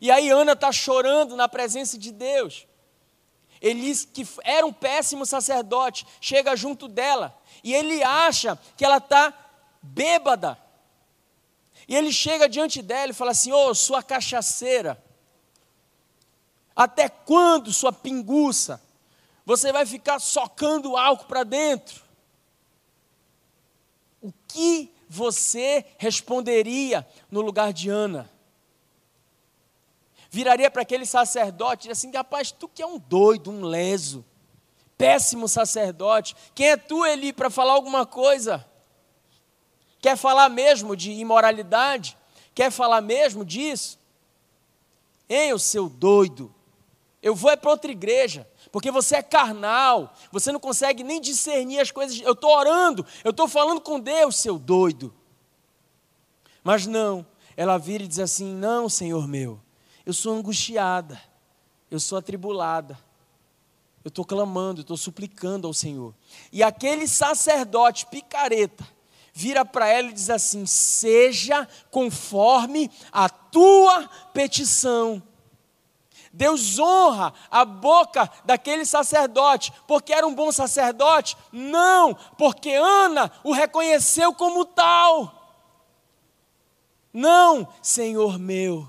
E 0.00 0.12
aí 0.12 0.30
Ana 0.30 0.52
está 0.52 0.70
chorando 0.70 1.34
na 1.34 1.48
presença 1.48 1.98
de 1.98 2.12
Deus. 2.12 2.68
Elis, 3.66 4.04
que 4.04 4.26
era 4.44 4.66
um 4.66 4.72
péssimo 4.72 5.26
sacerdote, 5.26 6.06
chega 6.20 6.56
junto 6.56 6.86
dela 6.88 7.36
e 7.64 7.74
ele 7.74 8.02
acha 8.02 8.58
que 8.76 8.84
ela 8.84 8.98
está 8.98 9.34
bêbada. 9.82 10.58
E 11.88 11.94
ele 11.94 12.12
chega 12.12 12.48
diante 12.48 12.82
dela 12.82 13.10
e 13.10 13.14
fala 13.14 13.30
assim: 13.32 13.52
Ô, 13.52 13.70
oh, 13.70 13.74
sua 13.74 14.02
cachaceira, 14.02 15.02
até 16.74 17.08
quando, 17.08 17.72
sua 17.72 17.92
pinguça, 17.92 18.82
você 19.44 19.72
vai 19.72 19.86
ficar 19.86 20.18
socando 20.18 20.96
álcool 20.96 21.26
para 21.26 21.44
dentro? 21.44 22.02
O 24.20 24.32
que 24.48 24.92
você 25.08 25.84
responderia 25.98 27.06
no 27.30 27.40
lugar 27.40 27.72
de 27.72 27.88
Ana? 27.88 28.30
Viraria 30.30 30.70
para 30.70 30.82
aquele 30.82 31.06
sacerdote 31.06 31.88
e 31.88 31.90
assim: 31.90 32.10
rapaz, 32.12 32.50
tu 32.50 32.68
que 32.68 32.82
é 32.82 32.86
um 32.86 32.98
doido, 32.98 33.50
um 33.50 33.62
leso, 33.62 34.24
péssimo 34.96 35.48
sacerdote, 35.48 36.34
quem 36.54 36.70
é 36.70 36.76
tu, 36.76 37.04
Eli, 37.04 37.32
para 37.32 37.50
falar 37.50 37.72
alguma 37.72 38.06
coisa? 38.06 38.66
Quer 40.00 40.16
falar 40.16 40.48
mesmo 40.48 40.94
de 40.94 41.10
imoralidade? 41.12 42.16
Quer 42.54 42.70
falar 42.70 43.00
mesmo 43.00 43.44
disso? 43.44 43.98
Hein, 45.28 45.52
o 45.52 45.58
seu 45.58 45.88
doido? 45.88 46.54
Eu 47.22 47.34
vou 47.34 47.50
é 47.50 47.56
para 47.56 47.70
outra 47.70 47.90
igreja, 47.90 48.48
porque 48.70 48.90
você 48.90 49.16
é 49.16 49.22
carnal, 49.22 50.12
você 50.30 50.52
não 50.52 50.60
consegue 50.60 51.02
nem 51.02 51.20
discernir 51.20 51.80
as 51.80 51.90
coisas. 51.90 52.20
Eu 52.20 52.32
estou 52.32 52.56
orando, 52.56 53.04
eu 53.24 53.30
estou 53.30 53.48
falando 53.48 53.80
com 53.80 53.98
Deus, 53.98 54.36
seu 54.36 54.58
doido. 54.58 55.12
Mas 56.62 56.86
não, 56.86 57.26
ela 57.56 57.78
vira 57.78 58.04
e 58.04 58.08
diz 58.08 58.20
assim: 58.20 58.54
Não, 58.54 58.88
Senhor 58.88 59.26
meu, 59.26 59.60
eu 60.06 60.12
sou 60.12 60.34
angustiada, 60.34 61.20
eu 61.90 61.98
sou 61.98 62.16
atribulada, 62.16 62.96
eu 64.04 64.08
estou 64.08 64.24
clamando, 64.24 64.82
estou 64.82 64.96
suplicando 64.96 65.66
ao 65.66 65.74
Senhor. 65.74 66.14
E 66.52 66.62
aquele 66.62 67.08
sacerdote 67.08 68.06
picareta 68.06 68.86
vira 69.32 69.64
para 69.64 69.88
ela 69.88 70.08
e 70.08 70.12
diz 70.12 70.30
assim: 70.30 70.64
Seja 70.64 71.68
conforme 71.90 72.88
a 73.10 73.28
tua 73.28 74.08
petição. 74.32 75.20
Deus 76.32 76.78
honra 76.78 77.32
a 77.50 77.64
boca 77.64 78.30
daquele 78.44 78.84
sacerdote, 78.84 79.72
porque 79.88 80.12
era 80.12 80.26
um 80.26 80.34
bom 80.34 80.52
sacerdote? 80.52 81.36
Não, 81.50 82.14
porque 82.38 82.70
Ana 82.70 83.32
o 83.42 83.52
reconheceu 83.52 84.32
como 84.34 84.64
tal. 84.66 85.32
Não, 87.12 87.66
Senhor 87.82 88.38
meu, 88.38 88.86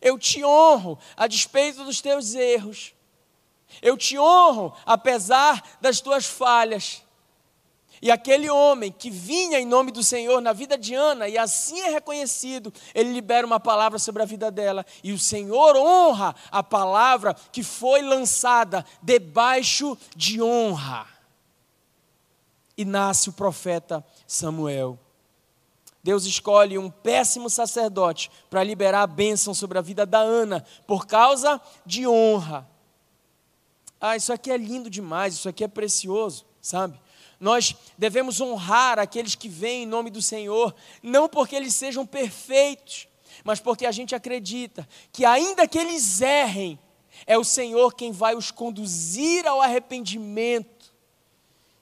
eu 0.00 0.18
te 0.18 0.44
honro 0.44 0.98
a 1.16 1.26
despeito 1.26 1.84
dos 1.84 2.00
teus 2.00 2.34
erros. 2.34 2.94
Eu 3.82 3.96
te 3.96 4.18
honro 4.18 4.72
apesar 4.86 5.62
das 5.80 6.00
tuas 6.00 6.24
falhas. 6.24 7.02
E 8.00 8.10
aquele 8.10 8.48
homem 8.48 8.92
que 8.92 9.10
vinha 9.10 9.58
em 9.58 9.66
nome 9.66 9.90
do 9.90 10.04
Senhor 10.04 10.40
na 10.40 10.52
vida 10.52 10.78
de 10.78 10.94
Ana 10.94 11.28
e 11.28 11.36
assim 11.36 11.80
é 11.80 11.90
reconhecido, 11.90 12.72
ele 12.94 13.12
libera 13.12 13.46
uma 13.46 13.58
palavra 13.58 13.98
sobre 13.98 14.22
a 14.22 14.26
vida 14.26 14.50
dela. 14.50 14.86
E 15.02 15.12
o 15.12 15.18
Senhor 15.18 15.76
honra 15.76 16.34
a 16.50 16.62
palavra 16.62 17.34
que 17.52 17.62
foi 17.62 18.02
lançada 18.02 18.86
debaixo 19.02 19.98
de 20.14 20.40
honra. 20.40 21.06
E 22.76 22.84
nasce 22.84 23.28
o 23.28 23.32
profeta 23.32 24.04
Samuel. 24.26 24.98
Deus 26.08 26.24
escolhe 26.24 26.78
um 26.78 26.88
péssimo 26.88 27.50
sacerdote 27.50 28.30
para 28.48 28.64
liberar 28.64 29.02
a 29.02 29.06
bênção 29.06 29.52
sobre 29.52 29.76
a 29.76 29.82
vida 29.82 30.06
da 30.06 30.18
Ana, 30.18 30.64
por 30.86 31.06
causa 31.06 31.60
de 31.84 32.08
honra. 32.08 32.66
Ah, 34.00 34.16
isso 34.16 34.32
aqui 34.32 34.50
é 34.50 34.56
lindo 34.56 34.88
demais, 34.88 35.34
isso 35.34 35.50
aqui 35.50 35.62
é 35.62 35.68
precioso, 35.68 36.46
sabe? 36.62 36.98
Nós 37.38 37.76
devemos 37.98 38.40
honrar 38.40 38.98
aqueles 38.98 39.34
que 39.34 39.50
vêm 39.50 39.82
em 39.82 39.86
nome 39.86 40.08
do 40.08 40.22
Senhor, 40.22 40.74
não 41.02 41.28
porque 41.28 41.54
eles 41.54 41.74
sejam 41.74 42.06
perfeitos, 42.06 43.06
mas 43.44 43.60
porque 43.60 43.84
a 43.84 43.92
gente 43.92 44.14
acredita 44.14 44.88
que, 45.12 45.26
ainda 45.26 45.68
que 45.68 45.78
eles 45.78 46.22
errem, 46.22 46.78
é 47.26 47.36
o 47.36 47.44
Senhor 47.44 47.94
quem 47.94 48.12
vai 48.12 48.34
os 48.34 48.50
conduzir 48.50 49.46
ao 49.46 49.60
arrependimento 49.60 50.77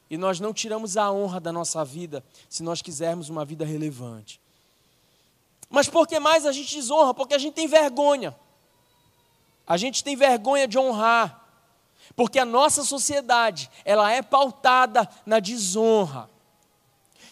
e 0.09 0.16
nós 0.16 0.38
não 0.38 0.53
tiramos 0.53 0.97
a 0.97 1.11
honra 1.11 1.40
da 1.40 1.53
nossa 1.53 1.85
vida 1.85 2.25
se 2.49 2.62
nós 2.62 2.81
quisermos 2.81 3.29
uma 3.29 3.45
vida 3.45 3.64
relevante. 3.64 4.40
Mas 5.69 5.88
por 5.88 6.07
que 6.07 6.19
mais 6.21 6.47
a 6.47 6.53
gente 6.53 6.75
desonra? 6.75 7.12
Porque 7.12 7.35
a 7.35 7.38
gente 7.38 7.55
tem 7.55 7.66
vergonha. 7.66 8.35
A 9.66 9.77
gente 9.77 10.05
tem 10.05 10.14
vergonha 10.14 10.69
de 10.69 10.79
honrar. 10.79 11.45
Porque 12.14 12.38
a 12.38 12.45
nossa 12.45 12.85
sociedade, 12.85 13.69
ela 13.85 14.12
é 14.12 14.23
pautada 14.23 15.09
na 15.25 15.40
desonra. 15.40 16.31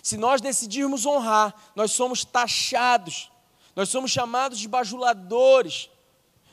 Se 0.03 0.17
nós 0.17 0.41
decidirmos 0.41 1.07
honrar, 1.07 1.55
nós 1.77 1.93
somos 1.93 2.25
taxados, 2.25 3.31
nós 3.75 3.89
somos 3.89 4.11
chamados 4.11 4.59
de 4.59 4.69
bajuladores, 4.69 5.89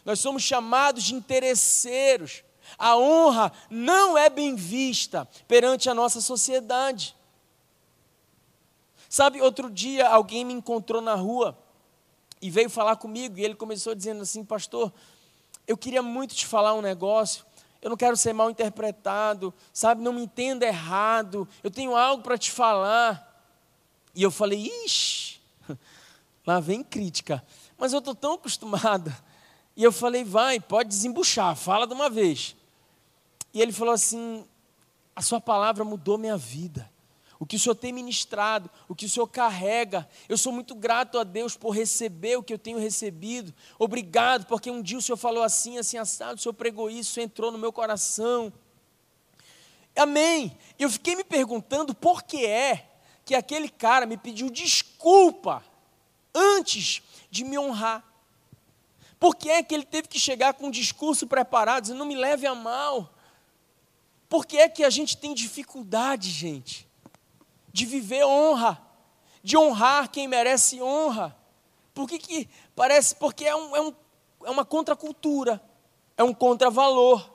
nós 0.05 0.19
somos 0.19 0.43
chamados 0.43 1.03
de 1.03 1.15
interesseiros, 1.15 2.43
a 2.77 2.97
honra 2.97 3.51
não 3.69 4.17
é 4.17 4.29
bem 4.29 4.55
vista 4.55 5.27
perante 5.47 5.89
a 5.89 5.93
nossa 5.93 6.21
sociedade. 6.21 7.15
Sabe, 9.09 9.41
outro 9.41 9.69
dia 9.69 10.07
alguém 10.07 10.45
me 10.45 10.53
encontrou 10.53 11.01
na 11.01 11.15
rua 11.15 11.57
e 12.41 12.49
veio 12.49 12.69
falar 12.69 12.95
comigo 12.95 13.37
e 13.37 13.43
ele 13.43 13.55
começou 13.55 13.93
dizendo 13.93 14.21
assim: 14.21 14.43
Pastor, 14.43 14.91
eu 15.67 15.77
queria 15.77 16.01
muito 16.01 16.33
te 16.33 16.45
falar 16.45 16.73
um 16.73 16.81
negócio. 16.81 17.45
Eu 17.81 17.89
não 17.89 17.97
quero 17.97 18.15
ser 18.15 18.31
mal 18.31 18.49
interpretado, 18.49 19.53
sabe? 19.73 20.01
Não 20.01 20.13
me 20.13 20.21
entenda 20.21 20.65
errado. 20.65 21.47
Eu 21.63 21.71
tenho 21.71 21.95
algo 21.95 22.23
para 22.23 22.37
te 22.37 22.51
falar. 22.51 23.27
E 24.15 24.23
eu 24.23 24.31
falei: 24.31 24.71
Ixi, 24.85 25.39
lá 26.45 26.59
vem 26.59 26.83
crítica. 26.83 27.43
Mas 27.77 27.93
eu 27.93 27.99
estou 27.99 28.15
tão 28.15 28.33
acostumada. 28.33 29.15
E 29.75 29.83
eu 29.83 29.91
falei: 29.91 30.23
Vai, 30.23 30.59
pode 30.59 30.89
desembuchar, 30.89 31.55
fala 31.55 31.85
de 31.85 31.93
uma 31.93 32.09
vez. 32.09 32.55
E 33.53 33.61
ele 33.61 33.71
falou 33.71 33.93
assim: 33.93 34.45
A 35.15 35.21
sua 35.21 35.41
palavra 35.41 35.83
mudou 35.83 36.17
minha 36.17 36.37
vida. 36.37 36.89
O 37.39 37.45
que 37.45 37.55
o 37.55 37.59
Senhor 37.59 37.73
tem 37.73 37.91
ministrado, 37.91 38.69
o 38.87 38.93
que 38.93 39.07
o 39.07 39.09
Senhor 39.09 39.25
carrega. 39.25 40.07
Eu 40.29 40.37
sou 40.37 40.53
muito 40.53 40.75
grato 40.75 41.17
a 41.17 41.23
Deus 41.23 41.57
por 41.57 41.71
receber 41.71 42.37
o 42.37 42.43
que 42.43 42.53
eu 42.53 42.59
tenho 42.59 42.77
recebido. 42.77 43.51
Obrigado, 43.79 44.45
porque 44.45 44.69
um 44.69 44.79
dia 44.79 44.99
o 44.99 45.01
Senhor 45.01 45.17
falou 45.17 45.41
assim, 45.41 45.79
assim, 45.79 45.97
assado, 45.97 46.35
o 46.35 46.37
Senhor 46.39 46.53
pregou 46.53 46.87
isso, 46.87 47.19
entrou 47.19 47.51
no 47.51 47.57
meu 47.57 47.73
coração. 47.73 48.53
Amém. 49.95 50.55
Eu 50.77 50.87
fiquei 50.87 51.15
me 51.15 51.23
perguntando 51.23 51.95
por 51.95 52.21
que 52.21 52.45
é 52.45 52.87
que 53.25 53.33
aquele 53.33 53.69
cara 53.69 54.05
me 54.05 54.17
pediu 54.17 54.49
desculpa 54.51 55.63
antes 56.35 57.01
de 57.31 57.43
me 57.43 57.57
honrar. 57.57 58.05
Por 59.19 59.35
que 59.35 59.49
é 59.49 59.63
que 59.63 59.73
ele 59.73 59.85
teve 59.85 60.07
que 60.07 60.19
chegar 60.19 60.53
com 60.53 60.67
um 60.67 60.71
discurso 60.71 61.25
preparado, 61.27 61.83
dizendo, 61.83 61.99
não 61.99 62.05
me 62.05 62.15
leve 62.15 62.45
a 62.45 62.55
mal. 62.55 63.11
Por 64.31 64.45
que 64.45 64.57
é 64.57 64.69
que 64.69 64.85
a 64.85 64.89
gente 64.89 65.17
tem 65.17 65.33
dificuldade, 65.33 66.29
gente, 66.29 66.87
de 67.73 67.85
viver 67.85 68.23
honra, 68.23 68.81
de 69.43 69.57
honrar 69.57 70.09
quem 70.09 70.25
merece 70.25 70.81
honra? 70.81 71.37
Por 71.93 72.07
que, 72.07 72.17
que 72.17 72.49
parece? 72.73 73.13
Porque 73.13 73.43
é, 73.43 73.53
um, 73.53 73.75
é, 73.75 73.81
um, 73.81 73.93
é 74.45 74.49
uma 74.49 74.63
contracultura, 74.63 75.61
é 76.15 76.23
um 76.23 76.33
contravalor. 76.33 77.29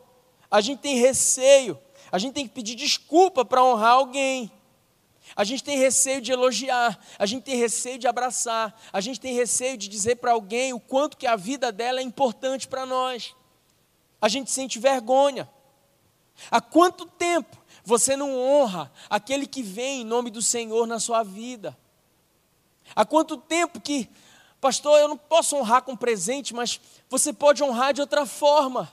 A 0.50 0.62
gente 0.62 0.78
tem 0.78 0.96
receio, 0.96 1.78
a 2.10 2.16
gente 2.16 2.32
tem 2.32 2.48
que 2.48 2.54
pedir 2.54 2.74
desculpa 2.74 3.44
para 3.44 3.62
honrar 3.62 3.92
alguém. 3.92 4.50
A 5.36 5.44
gente 5.44 5.62
tem 5.62 5.76
receio 5.76 6.22
de 6.22 6.32
elogiar, 6.32 6.98
a 7.18 7.26
gente 7.26 7.42
tem 7.42 7.56
receio 7.56 7.98
de 7.98 8.08
abraçar, 8.08 8.74
a 8.90 9.02
gente 9.02 9.20
tem 9.20 9.34
receio 9.34 9.76
de 9.76 9.86
dizer 9.86 10.16
para 10.16 10.32
alguém 10.32 10.72
o 10.72 10.80
quanto 10.80 11.18
que 11.18 11.26
a 11.26 11.36
vida 11.36 11.70
dela 11.70 12.00
é 12.00 12.02
importante 12.02 12.66
para 12.66 12.86
nós. 12.86 13.36
A 14.18 14.28
gente 14.28 14.50
sente 14.50 14.78
vergonha. 14.78 15.46
Há 16.50 16.60
quanto 16.60 17.06
tempo 17.06 17.56
você 17.84 18.16
não 18.16 18.36
honra 18.36 18.92
aquele 19.08 19.46
que 19.46 19.62
vem 19.62 20.02
em 20.02 20.04
nome 20.04 20.30
do 20.30 20.42
Senhor 20.42 20.86
na 20.86 20.98
sua 20.98 21.22
vida? 21.22 21.76
Há 22.94 23.04
quanto 23.04 23.36
tempo 23.36 23.80
que, 23.80 24.08
pastor, 24.60 24.98
eu 24.98 25.08
não 25.08 25.16
posso 25.16 25.56
honrar 25.56 25.82
com 25.82 25.96
presente, 25.96 26.54
mas 26.54 26.80
você 27.08 27.32
pode 27.32 27.62
honrar 27.62 27.92
de 27.92 28.00
outra 28.00 28.26
forma. 28.26 28.92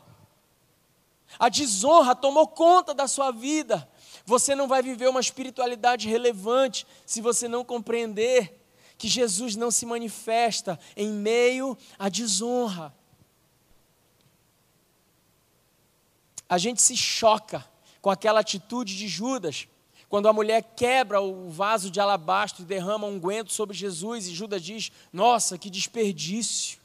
A 1.40 1.50
desonra 1.50 2.16
tomou 2.16 2.48
conta 2.48 2.94
da 2.94 3.08
sua 3.08 3.32
vida. 3.32 3.88
Você 4.26 4.56
não 4.56 4.68
vai 4.68 4.82
viver 4.82 5.10
uma 5.10 5.20
espiritualidade 5.20 6.08
relevante 6.08 6.88
se 7.06 7.22
você 7.22 7.48
não 7.48 7.66
compreender 7.66 8.60
que 8.98 9.08
Jesus 9.08 9.56
não 9.56 9.70
se 9.70 9.86
manifesta 9.86 10.80
em 10.96 11.10
meio 11.10 11.78
à 12.00 12.08
desonra. 12.08 12.94
A 16.54 16.60
gente 16.60 16.84
se 16.84 16.96
choca 16.96 17.66
com 18.00 18.12
aquela 18.12 18.42
atitude 18.42 18.96
de 18.96 19.08
Judas, 19.08 19.68
quando 20.08 20.28
a 20.28 20.34
mulher 20.34 20.62
quebra 20.76 21.20
o 21.20 21.50
vaso 21.50 21.90
de 21.90 22.00
alabastro 22.00 22.62
e 22.62 22.66
derrama 22.68 23.08
um 23.08 23.16
unguento 23.16 23.52
sobre 23.52 23.76
Jesus, 23.76 24.28
e 24.28 24.36
Judas 24.36 24.62
diz: 24.62 24.92
Nossa, 25.12 25.58
que 25.58 25.68
desperdício. 25.68 26.78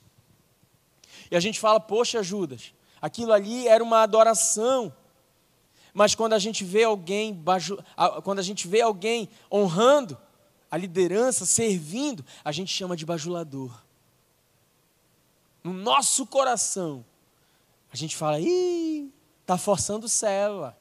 E 1.30 1.36
a 1.36 1.40
gente 1.40 1.60
fala: 1.60 1.78
Poxa, 1.78 2.22
Judas, 2.22 2.72
aquilo 2.98 3.30
ali 3.30 3.68
era 3.68 3.84
uma 3.84 4.02
adoração. 4.02 4.90
Mas 5.92 6.14
quando 6.14 6.32
a 6.32 6.38
gente 6.38 6.64
vê 6.64 6.84
alguém, 6.84 7.38
quando 8.24 8.38
a 8.38 8.42
gente 8.42 8.66
vê 8.66 8.80
alguém 8.80 9.28
honrando 9.52 10.16
a 10.70 10.78
liderança, 10.78 11.44
servindo, 11.44 12.24
a 12.42 12.52
gente 12.52 12.72
chama 12.72 12.96
de 12.96 13.04
bajulador. 13.04 13.78
No 15.62 15.74
nosso 15.74 16.24
coração, 16.24 17.04
a 17.92 17.96
gente 17.96 18.16
fala: 18.16 18.40
Ih, 18.40 19.12
está 19.48 19.56
forçando 19.56 20.06
céu. 20.06 20.74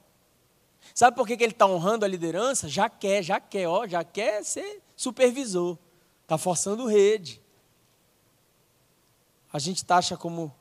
Sabe 0.94 1.16
por 1.16 1.26
que, 1.26 1.38
que 1.38 1.44
ele 1.44 1.54
está 1.54 1.66
honrando 1.66 2.04
a 2.04 2.08
liderança? 2.08 2.68
Já 2.68 2.90
quer, 2.90 3.24
já 3.24 3.40
quer, 3.40 3.66
ó, 3.66 3.88
já 3.88 4.04
quer 4.04 4.44
ser 4.44 4.82
supervisor. 4.94 5.78
Está 6.24 6.38
forçando 6.38 6.86
rede. 6.86 7.42
A 9.54 9.58
gente 9.58 9.86
taxa 9.86 10.18
como, 10.18 10.54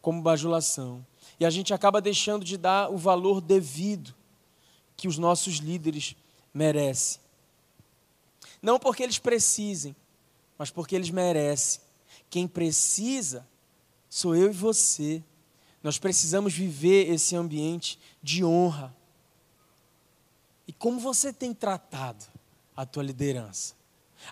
como 0.00 0.22
bajulação. 0.22 1.04
E 1.40 1.44
a 1.44 1.50
gente 1.50 1.74
acaba 1.74 2.00
deixando 2.00 2.44
de 2.44 2.56
dar 2.56 2.88
o 2.88 2.96
valor 2.96 3.40
devido 3.40 4.14
que 4.96 5.08
os 5.08 5.18
nossos 5.18 5.56
líderes 5.56 6.14
merecem. 6.54 7.20
Não 8.62 8.78
porque 8.78 9.02
eles 9.02 9.18
precisem, 9.18 9.96
mas 10.56 10.70
porque 10.70 10.94
eles 10.94 11.10
merecem. 11.10 11.80
Quem 12.28 12.46
precisa 12.46 13.44
sou 14.08 14.36
eu 14.36 14.50
e 14.50 14.54
você. 14.54 15.24
Nós 15.82 15.98
precisamos 15.98 16.52
viver 16.52 17.10
esse 17.10 17.34
ambiente 17.34 17.98
de 18.22 18.44
honra 18.44 18.94
e 20.70 20.72
como 20.72 21.00
você 21.00 21.32
tem 21.32 21.52
tratado 21.52 22.24
a 22.76 22.86
tua 22.86 23.02
liderança? 23.02 23.74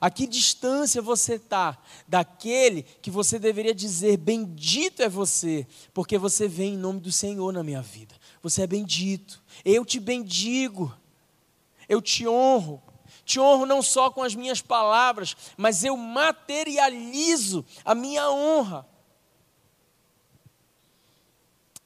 A 0.01 0.09
que 0.09 0.25
distância 0.25 1.03
você 1.03 1.35
está 1.35 1.77
daquele 2.07 2.85
que 3.03 3.11
você 3.11 3.41
deveria 3.41 3.75
dizer: 3.75 4.19
Bendito 4.19 5.03
é 5.03 5.09
você, 5.09 5.67
porque 5.93 6.17
você 6.17 6.47
vem 6.47 6.75
em 6.75 6.79
nome 6.79 7.01
do 7.01 7.11
Senhor 7.11 7.53
na 7.53 7.65
minha 7.65 7.83
vida. 7.83 8.15
Você 8.41 8.63
é 8.63 8.69
bendito. 8.69 9.43
Eu 9.65 9.85
te 9.85 9.99
bendigo. 9.99 10.97
Eu 11.89 12.01
te 12.01 12.29
honro. 12.29 12.81
Te 13.25 13.41
honro 13.41 13.67
não 13.67 13.83
só 13.83 14.09
com 14.09 14.23
as 14.23 14.37
minhas 14.37 14.63
palavras, 14.63 15.37
mas 15.57 15.83
eu 15.83 15.97
materializo 15.97 17.65
a 17.85 17.97
minha 17.97 18.31
honra. 18.31 18.87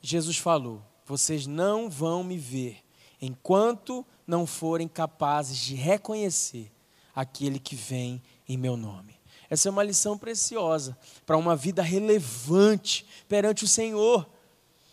Jesus 0.03 0.37
falou: 0.37 0.83
Vocês 1.07 1.47
não 1.47 1.89
vão 1.89 2.25
me 2.25 2.37
ver 2.37 2.83
enquanto 3.21 4.05
não 4.27 4.47
forem 4.47 4.89
capazes 4.89 5.57
de 5.57 5.75
reconhecer 5.75 6.71
aquele 7.15 7.59
que 7.59 7.77
vem 7.77 8.21
em 8.49 8.57
meu 8.57 8.77
nome. 8.77 9.21
Essa 9.49 9.69
é 9.69 9.71
uma 9.71 9.85
lição 9.85 10.19
preciosa 10.19 10.99
para 11.25 11.37
uma 11.37 11.55
vida 11.55 11.83
relevante 11.83 13.07
perante 13.29 13.65
o 13.65 13.69
Senhor. 13.69 14.29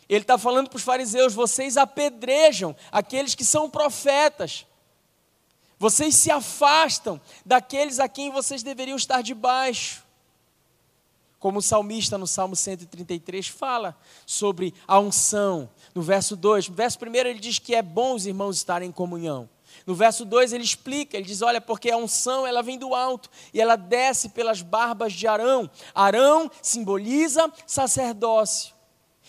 Ele 0.07 0.21
está 0.21 0.37
falando 0.37 0.69
para 0.69 0.77
os 0.77 0.83
fariseus: 0.83 1.33
vocês 1.33 1.75
apedrejam 1.75 2.75
aqueles 2.91 3.33
que 3.33 3.45
são 3.45 3.69
profetas, 3.69 4.67
vocês 5.79 6.13
se 6.15 6.29
afastam 6.29 7.19
daqueles 7.43 7.99
a 7.99 8.07
quem 8.07 8.29
vocês 8.29 8.61
deveriam 8.61 8.97
estar 8.97 9.23
debaixo 9.23 10.03
como 11.39 11.59
o 11.59 11.61
salmista 11.61 12.17
no 12.17 12.27
Salmo 12.27 12.55
133 12.55 13.47
fala 13.47 13.95
sobre 14.25 14.73
a 14.87 14.99
unção. 14.99 15.69
No 15.95 16.01
verso 16.01 16.35
2, 16.35 16.69
no 16.69 16.75
verso 16.75 16.99
1 17.01 17.15
ele 17.15 17.39
diz 17.39 17.57
que 17.57 17.73
é 17.73 17.81
bom 17.81 18.13
os 18.13 18.25
irmãos 18.25 18.57
estarem 18.57 18.89
em 18.89 18.91
comunhão. 18.91 19.49
No 19.85 19.95
verso 19.95 20.25
2 20.25 20.51
ele 20.51 20.63
explica, 20.63 21.15
ele 21.15 21.25
diz: 21.25 21.41
"Olha, 21.41 21.61
porque 21.61 21.89
a 21.89 21.97
unção 21.97 22.45
ela 22.45 22.61
vem 22.61 22.77
do 22.77 22.93
alto 22.93 23.29
e 23.53 23.61
ela 23.61 23.75
desce 23.75 24.29
pelas 24.29 24.61
barbas 24.61 25.13
de 25.13 25.27
Arão. 25.27 25.69
Arão 25.95 26.51
simboliza 26.61 27.51
sacerdócio. 27.65 28.75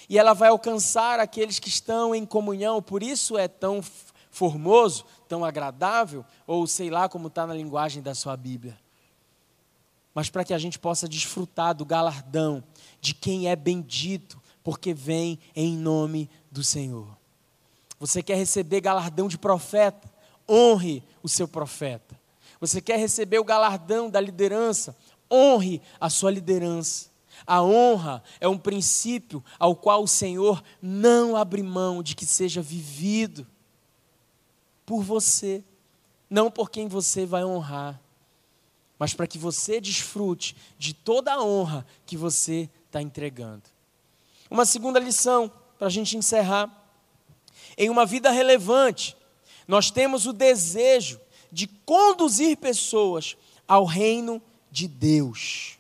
E 0.09 0.19
ela 0.19 0.33
vai 0.33 0.49
alcançar 0.49 1.21
aqueles 1.21 1.59
que 1.59 1.69
estão 1.69 2.15
em 2.15 2.27
comunhão, 2.27 2.83
por 2.83 3.03
isso 3.03 3.39
é 3.39 3.47
tão 3.47 3.81
formoso, 4.31 5.05
tão 5.29 5.45
agradável, 5.45 6.25
ou 6.47 6.67
sei 6.67 6.91
lá 6.91 7.09
como 7.09 7.29
está 7.29 7.47
na 7.47 7.55
linguagem 7.55 8.03
da 8.03 8.15
sua 8.15 8.37
Bíblia 8.37 8.77
mas 10.21 10.29
para 10.29 10.45
que 10.45 10.53
a 10.53 10.59
gente 10.59 10.79
possa 10.79 11.09
desfrutar 11.09 11.75
do 11.75 11.83
galardão 11.83 12.63
de 13.01 13.15
quem 13.15 13.49
é 13.49 13.57
bendito, 13.57 14.39
porque 14.63 14.93
vem 14.93 15.39
em 15.57 15.75
nome 15.79 16.29
do 16.51 16.63
Senhor. 16.63 17.17
Você 17.99 18.23
quer 18.23 18.37
receber 18.37 18.83
galardão 18.83 19.29
de 19.29 19.39
profeta? 19.39 20.13
Honre 20.47 21.03
o 21.23 21.29
seu 21.29 21.49
profeta. 21.49 22.21
Você 22.61 22.83
quer 22.83 22.99
receber 22.99 23.39
o 23.39 23.45
galardão 23.45 24.11
da 24.11 24.21
liderança? 24.21 24.95
Honre 25.33 25.81
a 25.99 26.11
sua 26.11 26.31
liderança. 26.31 27.09
A 27.47 27.63
honra 27.63 28.23
é 28.39 28.47
um 28.47 28.59
princípio 28.59 29.43
ao 29.59 29.75
qual 29.75 30.03
o 30.03 30.07
Senhor 30.07 30.63
não 30.83 31.35
abre 31.35 31.63
mão 31.63 32.03
de 32.03 32.15
que 32.15 32.27
seja 32.27 32.61
vivido 32.61 33.47
por 34.85 35.03
você, 35.03 35.65
não 36.29 36.51
por 36.51 36.71
quem 36.71 36.89
você 36.89 37.25
vai 37.25 37.43
honrar 37.43 37.99
mas 39.01 39.15
para 39.15 39.27
que 39.27 39.39
você 39.39 39.81
desfrute 39.81 40.55
de 40.79 40.93
toda 40.93 41.33
a 41.33 41.43
honra 41.43 41.87
que 42.05 42.19
você 42.19 42.69
está 42.87 43.01
entregando. 43.01 43.63
Uma 44.51 44.67
segunda 44.67 45.01
lição, 45.01 45.51
para 45.79 45.87
a 45.87 45.91
gente 45.91 46.19
encerrar. 46.19 46.71
Em 47.79 47.89
uma 47.89 48.05
vida 48.05 48.31
relevante, 48.31 49.17
nós 49.67 49.91
temos 49.91 50.27
o 50.27 50.35
desejo 50.35 51.19
de 51.51 51.67
conduzir 51.67 52.59
pessoas 52.59 53.39
ao 53.67 53.87
reino 53.87 54.43
de 54.71 54.87
Deus. 54.87 55.79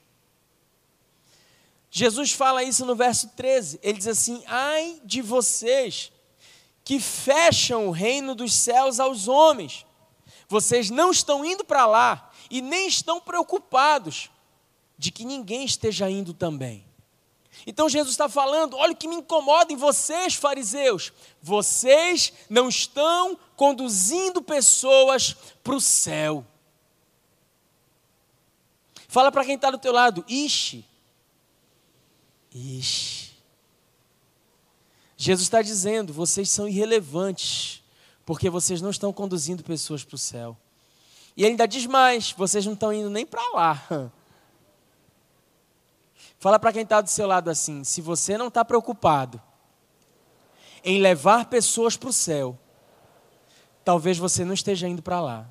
Jesus 1.90 2.32
fala 2.32 2.64
isso 2.64 2.86
no 2.86 2.96
verso 2.96 3.28
13. 3.36 3.80
Ele 3.82 3.98
diz 3.98 4.06
assim: 4.06 4.42
Ai 4.46 4.98
de 5.04 5.20
vocês 5.20 6.10
que 6.82 6.98
fecham 6.98 7.88
o 7.88 7.90
reino 7.90 8.34
dos 8.34 8.54
céus 8.54 8.98
aos 8.98 9.28
homens. 9.28 9.84
Vocês 10.48 10.88
não 10.88 11.10
estão 11.10 11.44
indo 11.44 11.64
para 11.64 11.84
lá, 11.84 12.29
e 12.50 12.60
nem 12.60 12.88
estão 12.88 13.20
preocupados 13.20 14.30
de 14.98 15.10
que 15.10 15.24
ninguém 15.24 15.64
esteja 15.64 16.10
indo 16.10 16.34
também. 16.34 16.84
Então 17.66 17.88
Jesus 17.88 18.12
está 18.12 18.28
falando: 18.28 18.76
olha 18.76 18.92
o 18.92 18.96
que 18.96 19.08
me 19.08 19.16
incomoda 19.16 19.72
em 19.72 19.76
vocês, 19.76 20.34
fariseus. 20.34 21.12
Vocês 21.42 22.32
não 22.48 22.68
estão 22.68 23.38
conduzindo 23.56 24.42
pessoas 24.42 25.34
para 25.62 25.74
o 25.74 25.80
céu. 25.80 26.44
Fala 29.08 29.32
para 29.32 29.44
quem 29.44 29.56
está 29.56 29.70
do 29.70 29.78
teu 29.78 29.92
lado, 29.92 30.24
ixi. 30.28 30.84
Ixi. 32.54 33.30
Jesus 35.16 35.42
está 35.42 35.60
dizendo: 35.60 36.12
vocês 36.12 36.48
são 36.50 36.68
irrelevantes, 36.68 37.82
porque 38.24 38.48
vocês 38.48 38.80
não 38.80 38.90
estão 38.90 39.12
conduzindo 39.12 39.62
pessoas 39.62 40.04
para 40.04 40.14
o 40.14 40.18
céu. 40.18 40.56
E 41.40 41.42
ele 41.42 41.52
ainda 41.52 41.66
diz 41.66 41.86
mais: 41.86 42.32
vocês 42.32 42.66
não 42.66 42.74
estão 42.74 42.92
indo 42.92 43.08
nem 43.08 43.24
para 43.24 43.42
lá. 43.54 43.82
Fala 46.38 46.58
para 46.58 46.70
quem 46.70 46.82
está 46.82 47.00
do 47.00 47.08
seu 47.08 47.26
lado 47.26 47.48
assim: 47.48 47.82
se 47.82 48.02
você 48.02 48.36
não 48.36 48.48
está 48.48 48.62
preocupado 48.62 49.40
em 50.84 51.00
levar 51.00 51.46
pessoas 51.46 51.96
para 51.96 52.10
o 52.10 52.12
céu, 52.12 52.58
talvez 53.82 54.18
você 54.18 54.44
não 54.44 54.52
esteja 54.52 54.86
indo 54.86 55.00
para 55.00 55.18
lá. 55.18 55.48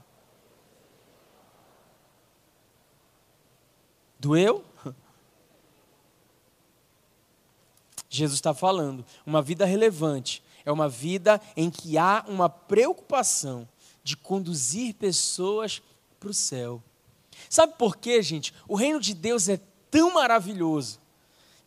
Doeu? 4.19 4.63
Jesus 8.07 8.37
está 8.37 8.53
falando, 8.53 9.03
uma 9.25 9.41
vida 9.41 9.65
relevante 9.65 10.43
é 10.63 10.71
uma 10.71 10.87
vida 10.87 11.41
em 11.57 11.71
que 11.71 11.97
há 11.97 12.23
uma 12.27 12.47
preocupação 12.47 13.67
de 14.09 14.17
conduzir 14.17 14.95
pessoas 14.95 15.83
para 16.19 16.31
o 16.31 16.33
céu. 16.33 16.81
Sabe 17.47 17.75
por 17.77 17.95
quê, 17.95 18.23
gente? 18.23 18.55
O 18.67 18.75
reino 18.75 18.99
de 18.99 19.13
Deus 19.13 19.47
é 19.47 19.61
tão 19.91 20.15
maravilhoso 20.15 20.99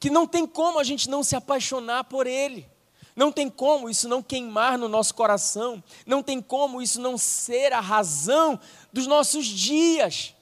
que 0.00 0.10
não 0.10 0.26
tem 0.26 0.44
como 0.44 0.80
a 0.80 0.84
gente 0.84 1.08
não 1.08 1.22
se 1.22 1.36
apaixonar 1.36 2.02
por 2.02 2.26
ele. 2.26 2.68
Não 3.14 3.30
tem 3.30 3.48
como 3.48 3.88
isso 3.88 4.08
não 4.08 4.20
queimar 4.22 4.76
no 4.76 4.88
nosso 4.88 5.14
coração, 5.14 5.84
não 6.04 6.20
tem 6.20 6.42
como 6.42 6.82
isso 6.82 7.00
não 7.00 7.16
ser 7.16 7.72
a 7.72 7.78
razão 7.78 8.58
dos 8.92 9.06
nossos 9.06 9.46
dias. 9.46 10.34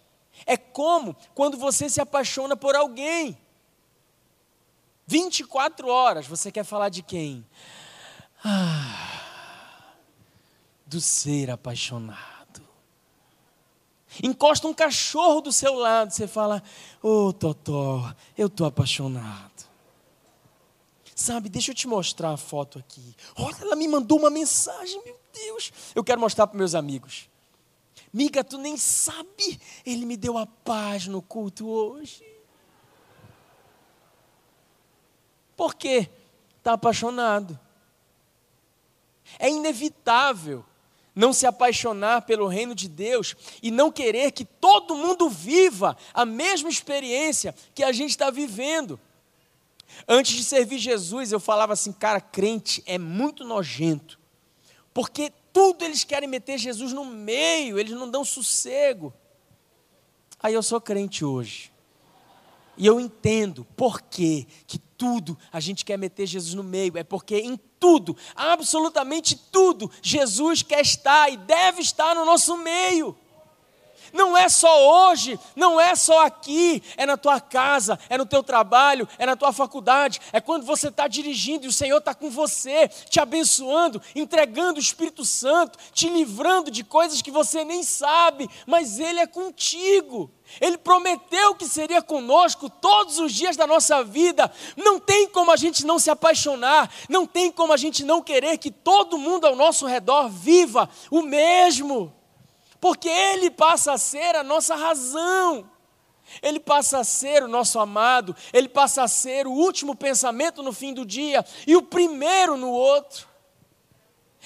É 0.46 0.57
como 0.57 1.14
quando 1.34 1.59
você 1.59 1.90
se 1.90 2.01
apaixona 2.01 2.57
por 2.57 2.74
alguém. 2.74 3.36
24 5.07 5.88
horas, 5.88 6.26
você 6.26 6.51
quer 6.51 6.64
falar 6.64 6.88
de 6.88 7.03
quem? 7.03 7.44
Ah, 8.42 9.20
do 10.91 11.01
ser 11.01 11.51
apaixonado. 11.51 12.61
Encosta 14.20 14.66
um 14.66 14.74
cachorro 14.74 15.41
do 15.41 15.53
seu 15.53 15.74
lado, 15.74 16.11
você 16.11 16.26
fala: 16.26 16.61
Ô 17.01 17.28
oh, 17.28 17.32
Totó, 17.32 18.12
eu 18.36 18.49
estou 18.49 18.66
apaixonado. 18.66 19.70
Sabe, 21.14 21.49
deixa 21.49 21.70
eu 21.70 21.74
te 21.76 21.86
mostrar 21.86 22.32
a 22.32 22.36
foto 22.36 22.78
aqui. 22.80 23.14
Olha, 23.36 23.57
ela 23.61 23.76
me 23.76 23.86
mandou 23.86 24.18
uma 24.18 24.30
mensagem, 24.30 25.01
meu 25.05 25.16
Deus. 25.32 25.72
Eu 25.95 26.03
quero 26.03 26.20
mostrar 26.20 26.49
para 26.49 26.59
meus 26.59 26.74
amigos. 26.74 27.28
Miga, 28.12 28.43
tu 28.43 28.59
nem 28.59 28.76
sabe, 28.76 29.61
ele 29.86 30.05
me 30.05 30.16
deu 30.16 30.36
a 30.36 30.45
paz 30.45 31.07
no 31.07 31.22
culto 31.22 31.68
hoje. 31.68 32.24
Por 35.57 35.76
quê? 35.76 36.11
Está 36.59 36.72
apaixonado. 36.72 37.57
É 39.38 39.49
inevitável 39.49 40.64
não 41.15 41.33
se 41.33 41.47
apaixonar 41.47 42.23
pelo 42.23 42.47
reino 42.47 42.75
de 42.75 42.89
Deus 42.89 43.35
e 43.63 43.71
não 43.71 43.91
querer 43.91 44.33
que 44.33 44.45
todo 44.45 44.97
mundo 44.97 45.29
viva 45.29 45.97
a 46.15 46.25
mesma 46.25 46.69
experiência 46.69 47.55
que 47.75 47.83
a 47.83 47.93
gente 47.93 48.11
está 48.11 48.31
vivendo. 48.31 48.99
Antes 50.07 50.37
de 50.37 50.45
servir 50.45 50.79
Jesus, 50.79 51.33
eu 51.33 51.41
falava 51.41 51.73
assim, 51.73 51.93
cara, 51.93 52.21
crente 52.21 52.83
é 52.87 52.97
muito 52.99 53.45
nojento, 53.45 54.19
porque 54.95 55.33
tudo 55.53 55.85
eles 55.85 56.05
querem 56.05 56.29
meter 56.29 56.59
Jesus 56.59 56.93
no 56.93 57.05
meio, 57.05 57.79
eles 57.79 57.93
não 57.93 58.09
dão 58.09 58.25
sossego. 58.25 59.13
Aí 60.43 60.55
eu 60.55 60.63
sou 60.63 60.81
crente 60.81 61.25
hoje. 61.25 61.73
E 62.77 62.87
eu 62.87 62.99
entendo 62.99 63.67
por 63.77 64.01
que 64.01 64.47
tudo 64.97 65.37
a 65.53 65.61
gente 65.61 65.85
quer 65.85 65.99
meter 65.99 66.27
Jesus 66.27 66.55
no 66.55 66.63
meio. 66.63 66.97
É 66.97 67.05
porque 67.05 67.39
em 67.39 67.59
tudo, 67.81 68.16
absolutamente 68.37 69.35
tudo, 69.51 69.91
Jesus 70.03 70.62
quer 70.62 70.83
estar 70.83 71.33
e 71.33 71.37
deve 71.39 71.81
estar 71.81 72.14
no 72.14 72.26
nosso 72.26 72.57
meio. 72.59 73.16
Não 74.13 74.37
é 74.37 74.49
só 74.49 75.09
hoje, 75.11 75.39
não 75.55 75.81
é 75.81 75.95
só 75.95 76.25
aqui, 76.27 76.83
é 76.97 77.07
na 77.07 77.17
tua 77.17 77.41
casa, 77.41 77.99
é 78.09 78.17
no 78.19 78.27
teu 78.27 78.43
trabalho, 78.43 79.09
é 79.19 79.27
na 79.27 79.37
tua 79.37 79.53
faculdade, 79.53 80.21
é 80.33 80.41
quando 80.41 80.65
você 80.65 80.89
está 80.89 81.07
dirigindo 81.07 81.65
e 81.65 81.69
o 81.69 81.73
Senhor 81.73 81.99
está 81.99 82.15
com 82.15 82.31
você, 82.31 82.89
te 82.89 83.21
abençoando, 83.21 84.01
entregando 84.15 84.79
o 84.79 84.83
Espírito 84.83 85.25
Santo, 85.25 85.79
te 85.93 86.09
livrando 86.09 86.71
de 86.71 86.85
coisas 86.85 87.23
que 87.23 87.31
você 87.31 87.65
nem 87.65 87.83
sabe, 87.83 88.49
mas 88.67 88.99
Ele 88.99 89.21
é 89.21 89.27
contigo. 89.27 90.31
Ele 90.61 90.79
prometeu 90.79 91.55
que 91.55 91.67
seria 91.67 92.03
conosco 92.03 92.69
todos 92.69 93.19
os 93.19 93.33
dias 93.33 93.57
da 93.57 93.67
nossa 93.67 94.03
vida. 94.03 94.51
Não 94.77 94.99
tem 94.99 95.29
como 95.29 95.51
a 95.53 95.57
gente 95.57 95.87
não 95.87 95.99
se 95.99 96.11
apaixonar, 96.11 96.91
não 97.09 97.27
tem 97.27 97.53
como 97.53 97.73
a 97.73 97.77
gente 97.77 98.05
não 98.05 98.23
querer 98.23 98.59
que 98.59 98.71
todo 98.71 99.19
mundo 99.19 99.47
ao 99.47 99.55
nosso 99.55 99.87
redor 99.87 100.29
viva 100.29 100.89
o 101.11 101.23
mesmo 101.23 102.20
porque 102.81 103.09
Ele 103.09 103.51
passa 103.51 103.93
a 103.93 103.99
ser 103.99 104.35
a 104.35 104.43
nossa 104.43 104.74
razão. 104.74 105.70
Ele 106.43 106.61
passa 106.61 106.99
a 106.99 107.05
ser 107.05 107.43
o 107.43 107.49
nosso 107.49 107.78
amado, 107.78 108.37
ele 108.53 108.68
passa 108.68 109.03
a 109.03 109.09
ser 109.09 109.47
o 109.47 109.53
último 109.53 109.97
pensamento 109.97 110.62
no 110.62 110.72
fim 110.72 110.95
do 110.95 111.05
dia 111.05 111.45
e 111.66 111.74
o 111.74 111.83
primeiro 111.83 112.57
no 112.57 112.70
outro. 112.70 113.28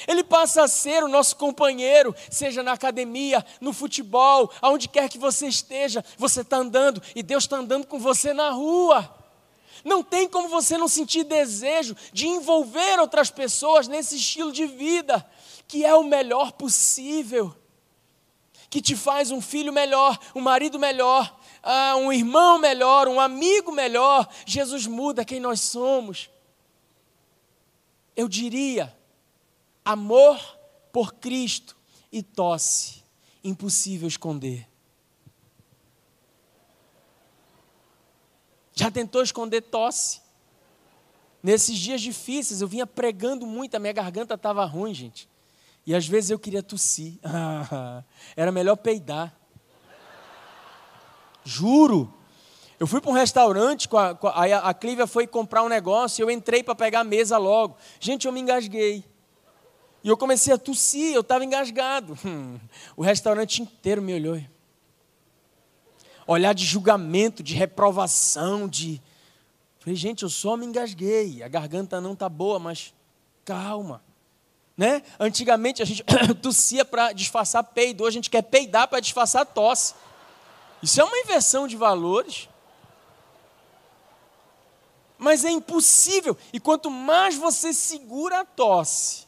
Ele 0.09 0.25
passa 0.25 0.65
a 0.65 0.69
ser 0.69 1.05
o 1.05 1.09
nosso 1.09 1.37
companheiro, 1.37 2.15
seja 2.31 2.63
na 2.63 2.73
academia, 2.73 3.45
no 3.61 3.73
futebol, 3.73 4.51
aonde 4.61 4.89
quer 4.89 5.09
que 5.09 5.19
você 5.19 5.47
esteja, 5.47 6.05
você 6.19 6.41
está 6.41 6.57
andando 6.57 7.01
e 7.15 7.23
Deus 7.23 7.45
está 7.45 7.59
andando 7.59 7.87
com 7.87 7.99
você 7.99 8.33
na 8.33 8.51
rua. 8.51 9.09
Não 9.85 10.03
tem 10.03 10.27
como 10.27 10.49
você 10.49 10.79
não 10.79 10.89
sentir 10.89 11.25
desejo 11.25 11.95
de 12.13 12.27
envolver 12.27 12.99
outras 12.99 13.31
pessoas 13.31 13.87
nesse 13.87 14.17
estilo 14.17 14.51
de 14.51 14.67
vida, 14.67 15.25
que 15.69 15.85
é 15.85 15.95
o 15.95 16.03
melhor 16.03 16.53
possível 16.53 17.55
que 18.69 18.81
te 18.81 18.97
faz 18.97 19.31
um 19.31 19.41
filho 19.41 19.73
melhor, 19.73 20.19
um 20.35 20.41
marido 20.41 20.79
melhor, 20.79 21.39
ah, 21.63 21.97
um 21.97 22.13
irmão 22.13 22.59
melhor, 22.59 23.09
um 23.09 23.21
amigo 23.21 23.73
melhor. 23.73 24.29
Jesus 24.47 24.87
muda 24.87 25.25
quem 25.25 25.41
nós 25.41 25.61
somos. 25.61 26.31
Eu 28.17 28.29
diria, 28.29 28.97
amor 29.85 30.39
por 30.93 31.15
Cristo 31.15 31.77
e 32.11 32.23
tosse, 32.23 33.03
impossível 33.43 34.07
esconder. 34.07 34.69
Já 38.75 38.91
tentou 38.91 39.23
esconder 39.23 39.63
tosse? 39.63 40.21
Nesses 41.43 41.79
dias 41.79 42.01
difíceis, 42.01 42.61
eu 42.61 42.69
vinha 42.69 42.87
pregando 42.87 43.47
muito, 43.47 43.75
a 43.75 43.79
minha 43.79 43.93
garganta 43.93 44.35
estava 44.35 44.65
ruim, 44.65 44.95
gente. 44.95 45.29
E 45.87 45.95
às 45.95 46.07
vezes 46.07 46.31
eu 46.31 46.39
queria 46.39 46.63
tossir. 46.63 47.19
era 48.37 48.51
melhor 48.51 48.77
peidar. 48.77 49.35
Juro. 51.45 52.13
Eu 52.81 52.87
fui 52.87 53.01
para 53.01 53.11
um 53.11 53.15
restaurante, 53.15 53.89
com 53.89 53.97
a, 53.97 54.15
com 54.15 54.27
a, 54.27 54.45
a 54.45 54.75
Clívia 54.75 55.07
foi 55.07 55.27
comprar 55.27 55.63
um 55.63 55.69
negócio, 55.69 56.23
eu 56.23 56.31
entrei 56.31 56.63
para 56.63 56.75
pegar 56.75 57.01
a 57.01 57.05
mesa 57.05 57.39
logo. 57.39 57.77
Gente, 58.01 58.27
eu 58.27 58.33
me 58.33 58.41
engasguei. 58.41 59.05
E 60.03 60.09
eu 60.09 60.17
comecei 60.17 60.53
a 60.53 60.59
tossir, 60.59 61.15
eu 61.15 61.21
estava 61.21 61.45
engasgado. 61.45 62.19
o 62.97 63.03
restaurante 63.03 63.63
inteiro 63.63 64.03
me 64.03 64.15
olhou. 64.15 64.41
Olhar 66.27 66.55
de 66.55 66.65
julgamento, 66.65 67.43
de 67.43 67.55
reprovação, 67.55 68.69
de. 68.69 69.01
Falei, 69.79 69.97
gente, 69.97 70.23
eu 70.23 70.31
só 70.31 70.57
me 70.57 70.67
engasguei. 70.67 71.43
A 71.43 71.49
garganta 71.49 72.01
não 72.01 72.15
está 72.15 72.29
boa, 72.29 72.59
mas 72.59 72.95
calma. 73.45 74.03
Né? 74.77 75.03
Antigamente 75.19 75.83
a 75.83 75.85
gente 75.85 76.05
tossia 76.43 76.85
para 76.85 77.13
disfarçar 77.13 77.63
peido, 77.63 78.03
hoje 78.03 78.15
a 78.17 78.19
gente 78.19 78.31
quer 78.31 78.43
peidar 78.43 78.89
para 78.89 79.01
disfarçar 79.01 79.47
tosse. 79.47 79.95
Isso 80.83 81.01
é 81.01 81.05
uma 81.05 81.19
inversão 81.19 81.67
de 81.67 81.77
valores. 81.77 82.49
Mas 85.17 85.45
é 85.45 85.51
impossível. 85.51 86.37
E 86.53 86.59
quanto 86.59 86.91
mais 86.91 87.37
você 87.37 87.73
segura 87.73 88.41
a 88.41 88.45
tosse, 88.45 89.27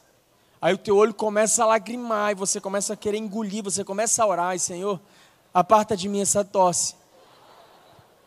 aí 0.61 0.73
o 0.73 0.77
teu 0.77 0.97
olho 0.97 1.13
começa 1.13 1.63
a 1.63 1.65
lagrimar, 1.65 2.31
e 2.31 2.35
você 2.35 2.59
começa 2.59 2.93
a 2.93 2.97
querer 2.97 3.17
engolir, 3.17 3.63
você 3.63 3.83
começa 3.83 4.23
a 4.23 4.27
orar, 4.27 4.55
e 4.55 4.59
Senhor, 4.59 4.99
aparta 5.53 5.95
de 5.95 6.09
mim 6.09 6.21
essa 6.21 6.43
tosse 6.43 6.95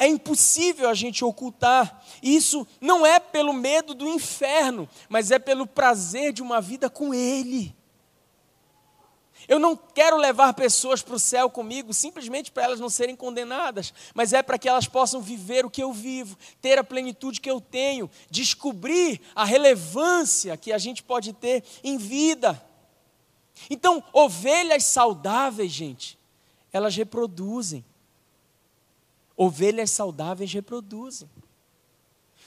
é 0.01 0.07
impossível 0.07 0.89
a 0.89 0.95
gente 0.95 1.23
ocultar. 1.23 2.03
Isso 2.23 2.67
não 2.81 3.05
é 3.05 3.21
pelo 3.21 3.53
medo 3.53 3.93
do 3.93 4.09
inferno, 4.09 4.89
mas 5.11 5.31
é 5.31 5.39
pelo 5.39 5.67
prazer 5.67 6.33
de 6.33 6.41
uma 6.41 6.59
vida 6.59 6.89
com 6.89 7.13
Ele. 7.13 7.77
Eu 9.47 9.59
não 9.59 9.77
quero 9.77 10.17
levar 10.17 10.55
pessoas 10.55 11.03
para 11.03 11.15
o 11.15 11.19
céu 11.19 11.51
comigo 11.51 11.93
simplesmente 11.93 12.51
para 12.51 12.63
elas 12.63 12.81
não 12.81 12.89
serem 12.89 13.15
condenadas, 13.15 13.93
mas 14.15 14.33
é 14.33 14.43
para 14.43 14.59
que 14.59 14.69
elas 14.69 14.87
possam 14.87 15.21
viver 15.21 15.67
o 15.67 15.71
que 15.71 15.83
eu 15.83 15.93
vivo, 15.93 16.39
ter 16.63 16.79
a 16.79 16.85
plenitude 16.85 17.41
que 17.41 17.51
eu 17.51 17.61
tenho, 17.61 18.11
descobrir 18.31 19.21
a 19.35 19.45
relevância 19.45 20.57
que 20.57 20.73
a 20.73 20.79
gente 20.79 21.03
pode 21.03 21.35
ter 21.35 21.63
em 21.85 21.99
vida. 21.99 22.63
Então, 23.69 24.03
ovelhas 24.15 24.85
saudáveis, 24.85 25.71
gente, 25.71 26.19
elas 26.73 26.97
reproduzem. 26.97 27.85
Ovelhas 29.43 29.91
saudáveis 29.91 30.53
reproduzem. 30.53 31.27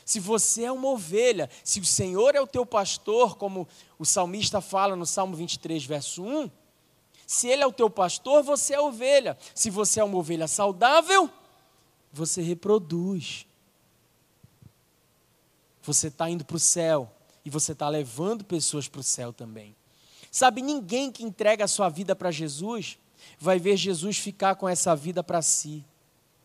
Se 0.06 0.20
você 0.20 0.66
é 0.66 0.72
uma 0.72 0.90
ovelha, 0.90 1.50
se 1.64 1.80
o 1.80 1.86
Senhor 1.86 2.36
é 2.36 2.40
o 2.40 2.46
teu 2.46 2.68
pastor, 2.68 3.36
como 3.36 3.68
o 3.98 4.06
salmista 4.06 4.62
fala 4.62 4.96
no 4.96 5.04
Salmo 5.04 5.36
23, 5.36 5.84
verso 5.86 6.24
1, 6.24 6.52
se 7.26 7.48
Ele 7.48 7.64
é 7.64 7.66
o 7.66 7.72
teu 7.74 7.90
pastor, 7.90 8.44
você 8.44 8.76
é 8.76 8.80
ovelha. 8.80 9.36
Se 9.56 9.72
você 9.72 10.02
é 10.02 10.04
uma 10.04 10.20
ovelha 10.20 10.48
saudável, 10.48 11.28
você 12.12 12.44
reproduz. 12.44 13.48
Você 15.82 16.10
está 16.10 16.30
indo 16.30 16.46
para 16.46 16.58
o 16.58 16.60
céu 16.60 17.12
e 17.44 17.50
você 17.50 17.72
está 17.72 17.90
levando 17.90 18.44
pessoas 18.44 18.88
para 18.88 19.02
o 19.02 19.04
céu 19.04 19.34
também. 19.34 19.76
Sabe, 20.30 20.62
ninguém 20.62 21.12
que 21.12 21.24
entrega 21.24 21.66
a 21.66 21.68
sua 21.68 21.90
vida 21.90 22.16
para 22.16 22.30
Jesus 22.30 23.00
vai 23.40 23.58
ver 23.58 23.78
Jesus 23.78 24.20
ficar 24.20 24.54
com 24.58 24.70
essa 24.70 24.96
vida 24.96 25.24
para 25.24 25.42
si. 25.42 25.84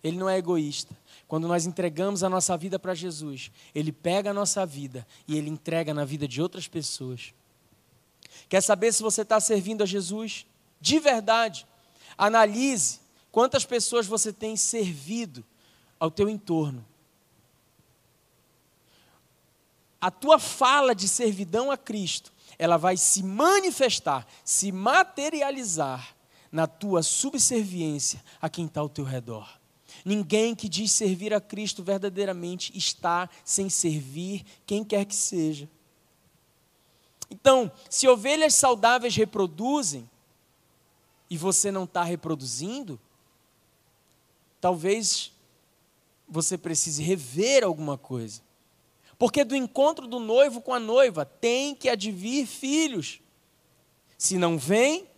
Ele 0.02 0.16
não 0.16 0.28
é 0.28 0.38
egoísta. 0.38 0.96
Quando 1.26 1.46
nós 1.46 1.66
entregamos 1.66 2.22
a 2.22 2.28
nossa 2.28 2.56
vida 2.56 2.78
para 2.78 2.94
Jesus, 2.94 3.50
Ele 3.74 3.92
pega 3.92 4.30
a 4.30 4.34
nossa 4.34 4.64
vida 4.64 5.06
e 5.26 5.36
Ele 5.36 5.50
entrega 5.50 5.92
na 5.92 6.04
vida 6.04 6.26
de 6.26 6.40
outras 6.40 6.66
pessoas. 6.66 7.34
Quer 8.48 8.62
saber 8.62 8.92
se 8.92 9.02
você 9.02 9.22
está 9.22 9.38
servindo 9.40 9.82
a 9.82 9.86
Jesus? 9.86 10.46
De 10.80 10.98
verdade. 10.98 11.66
Analise 12.16 13.00
quantas 13.30 13.64
pessoas 13.64 14.06
você 14.06 14.32
tem 14.32 14.56
servido 14.56 15.44
ao 15.98 16.10
teu 16.10 16.28
entorno. 16.28 16.84
a 20.00 20.10
tua 20.10 20.38
fala 20.38 20.94
de 20.94 21.08
servidão 21.08 21.70
a 21.70 21.76
Cristo, 21.76 22.32
ela 22.58 22.76
vai 22.76 22.96
se 22.96 23.22
manifestar, 23.22 24.26
se 24.44 24.70
materializar 24.70 26.14
na 26.50 26.66
tua 26.66 27.02
subserviência 27.02 28.22
a 28.40 28.48
quem 28.48 28.66
está 28.66 28.80
ao 28.80 28.88
teu 28.88 29.04
redor. 29.04 29.57
Ninguém 30.04 30.54
que 30.54 30.68
diz 30.68 30.92
servir 30.92 31.32
a 31.34 31.40
Cristo 31.40 31.82
verdadeiramente 31.82 32.76
está 32.76 33.28
sem 33.44 33.68
servir 33.68 34.44
quem 34.66 34.84
quer 34.84 35.04
que 35.04 35.14
seja. 35.14 35.68
Então, 37.30 37.70
se 37.90 38.08
ovelhas 38.08 38.54
saudáveis 38.54 39.14
reproduzem 39.14 40.08
e 41.28 41.36
você 41.36 41.70
não 41.70 41.84
está 41.84 42.02
reproduzindo, 42.02 42.98
talvez 44.60 45.32
você 46.28 46.56
precise 46.56 47.02
rever 47.02 47.64
alguma 47.64 47.98
coisa. 47.98 48.42
Porque 49.18 49.44
do 49.44 49.56
encontro 49.56 50.06
do 50.06 50.20
noivo 50.20 50.60
com 50.60 50.72
a 50.72 50.80
noiva 50.80 51.24
tem 51.24 51.74
que 51.74 51.88
advir 51.88 52.46
filhos. 52.46 53.20
Se 54.16 54.38
não 54.38 54.56
vem, 54.56 55.08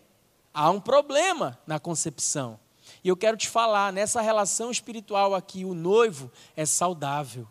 há 0.55 0.71
um 0.71 0.81
problema 0.81 1.59
na 1.67 1.79
concepção. 1.79 2.59
E 3.03 3.09
eu 3.09 3.17
quero 3.17 3.37
te 3.37 3.49
falar, 3.49 3.93
nessa 3.93 4.21
relação 4.21 4.71
espiritual 4.71 5.35
aqui, 5.35 5.65
o 5.65 5.75
noivo 5.75 6.31
é 6.55 6.67
saudável. 6.67 7.47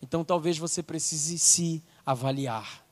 Então 0.00 0.24
talvez 0.24 0.56
você 0.56 0.82
precise 0.82 1.38
se 1.38 1.82
avaliar. 2.04 2.84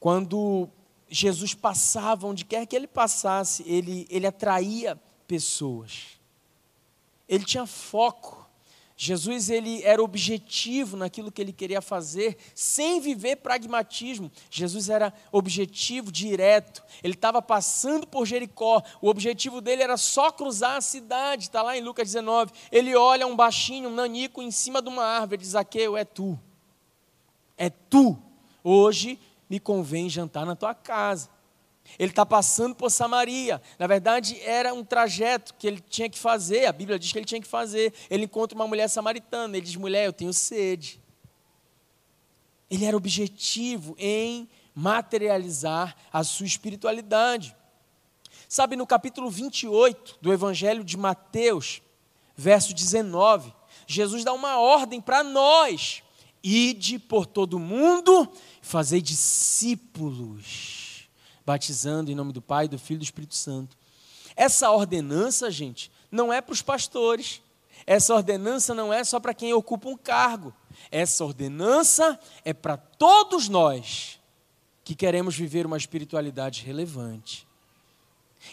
Quando 0.00 0.68
Jesus 1.08 1.54
passava, 1.54 2.26
onde 2.26 2.44
quer 2.44 2.66
que 2.66 2.74
ele 2.74 2.86
passasse, 2.86 3.62
ele, 3.66 4.06
ele 4.10 4.26
atraía 4.26 5.00
pessoas. 5.26 6.18
Ele 7.28 7.44
tinha 7.44 7.66
foco. 7.66 8.41
Jesus 9.04 9.50
ele 9.50 9.82
era 9.82 10.00
objetivo 10.00 10.96
naquilo 10.96 11.32
que 11.32 11.42
ele 11.42 11.52
queria 11.52 11.82
fazer, 11.82 12.36
sem 12.54 13.00
viver 13.00 13.34
pragmatismo. 13.34 14.30
Jesus 14.48 14.88
era 14.88 15.12
objetivo 15.32 16.12
direto. 16.12 16.84
Ele 17.02 17.14
estava 17.14 17.42
passando 17.42 18.06
por 18.06 18.24
Jericó. 18.24 18.80
O 19.00 19.08
objetivo 19.08 19.60
dele 19.60 19.82
era 19.82 19.96
só 19.96 20.30
cruzar 20.30 20.76
a 20.76 20.80
cidade. 20.80 21.46
Está 21.46 21.62
lá 21.62 21.76
em 21.76 21.80
Lucas 21.80 22.06
19. 22.12 22.52
Ele 22.70 22.94
olha 22.94 23.26
um 23.26 23.34
baixinho, 23.34 23.88
um 23.88 23.92
nanico 23.92 24.40
em 24.40 24.52
cima 24.52 24.80
de 24.80 24.88
uma 24.88 25.02
árvore. 25.02 25.38
Diz: 25.38 25.48
Zaqueu, 25.48 25.96
é 25.96 26.04
tu. 26.04 26.38
É 27.58 27.68
tu. 27.70 28.16
Hoje 28.62 29.18
me 29.50 29.58
convém 29.58 30.08
jantar 30.08 30.46
na 30.46 30.54
tua 30.54 30.76
casa. 30.76 31.28
Ele 31.98 32.10
está 32.10 32.24
passando 32.24 32.74
por 32.74 32.90
Samaria. 32.90 33.60
Na 33.78 33.86
verdade, 33.86 34.40
era 34.40 34.72
um 34.72 34.84
trajeto 34.84 35.54
que 35.54 35.66
ele 35.66 35.80
tinha 35.80 36.08
que 36.08 36.18
fazer. 36.18 36.66
A 36.66 36.72
Bíblia 36.72 36.98
diz 36.98 37.12
que 37.12 37.18
ele 37.18 37.26
tinha 37.26 37.40
que 37.40 37.46
fazer. 37.46 37.92
Ele 38.08 38.24
encontra 38.24 38.56
uma 38.56 38.66
mulher 38.66 38.88
samaritana. 38.88 39.56
Ele 39.56 39.66
diz: 39.66 39.76
mulher, 39.76 40.06
eu 40.06 40.12
tenho 40.12 40.32
sede. 40.32 41.00
Ele 42.70 42.84
era 42.84 42.96
objetivo 42.96 43.94
em 43.98 44.48
materializar 44.74 45.94
a 46.10 46.24
sua 46.24 46.46
espiritualidade. 46.46 47.54
Sabe, 48.48 48.76
no 48.76 48.86
capítulo 48.86 49.30
28 49.30 50.18
do 50.20 50.32
Evangelho 50.32 50.82
de 50.82 50.96
Mateus, 50.96 51.82
verso 52.34 52.72
19, 52.72 53.52
Jesus 53.86 54.24
dá 54.24 54.32
uma 54.32 54.58
ordem 54.58 55.00
para 55.00 55.22
nós: 55.22 56.02
ide 56.42 56.98
por 56.98 57.26
todo 57.26 57.58
mundo, 57.58 58.32
fazei 58.62 59.02
discípulos 59.02 60.81
batizando 61.44 62.10
em 62.10 62.14
nome 62.14 62.32
do 62.32 62.42
Pai, 62.42 62.68
do 62.68 62.78
Filho 62.78 62.98
e 62.98 63.00
do 63.00 63.04
Espírito 63.04 63.34
Santo. 63.34 63.76
Essa 64.36 64.70
ordenança, 64.70 65.50
gente, 65.50 65.90
não 66.10 66.32
é 66.32 66.40
para 66.40 66.52
os 66.52 66.62
pastores. 66.62 67.42
Essa 67.86 68.14
ordenança 68.14 68.74
não 68.74 68.92
é 68.92 69.02
só 69.04 69.18
para 69.18 69.34
quem 69.34 69.52
ocupa 69.52 69.88
um 69.88 69.96
cargo. 69.96 70.54
Essa 70.90 71.24
ordenança 71.24 72.18
é 72.44 72.52
para 72.52 72.76
todos 72.76 73.48
nós 73.48 74.20
que 74.84 74.94
queremos 74.94 75.36
viver 75.36 75.66
uma 75.66 75.76
espiritualidade 75.76 76.62
relevante. 76.64 77.46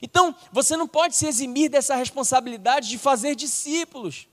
Então, 0.01 0.35
você 0.51 0.77
não 0.77 0.87
pode 0.87 1.15
se 1.15 1.25
eximir 1.25 1.69
dessa 1.69 1.95
responsabilidade 1.95 2.87
de 2.89 2.97
fazer 2.97 3.35
discípulos 3.35 4.27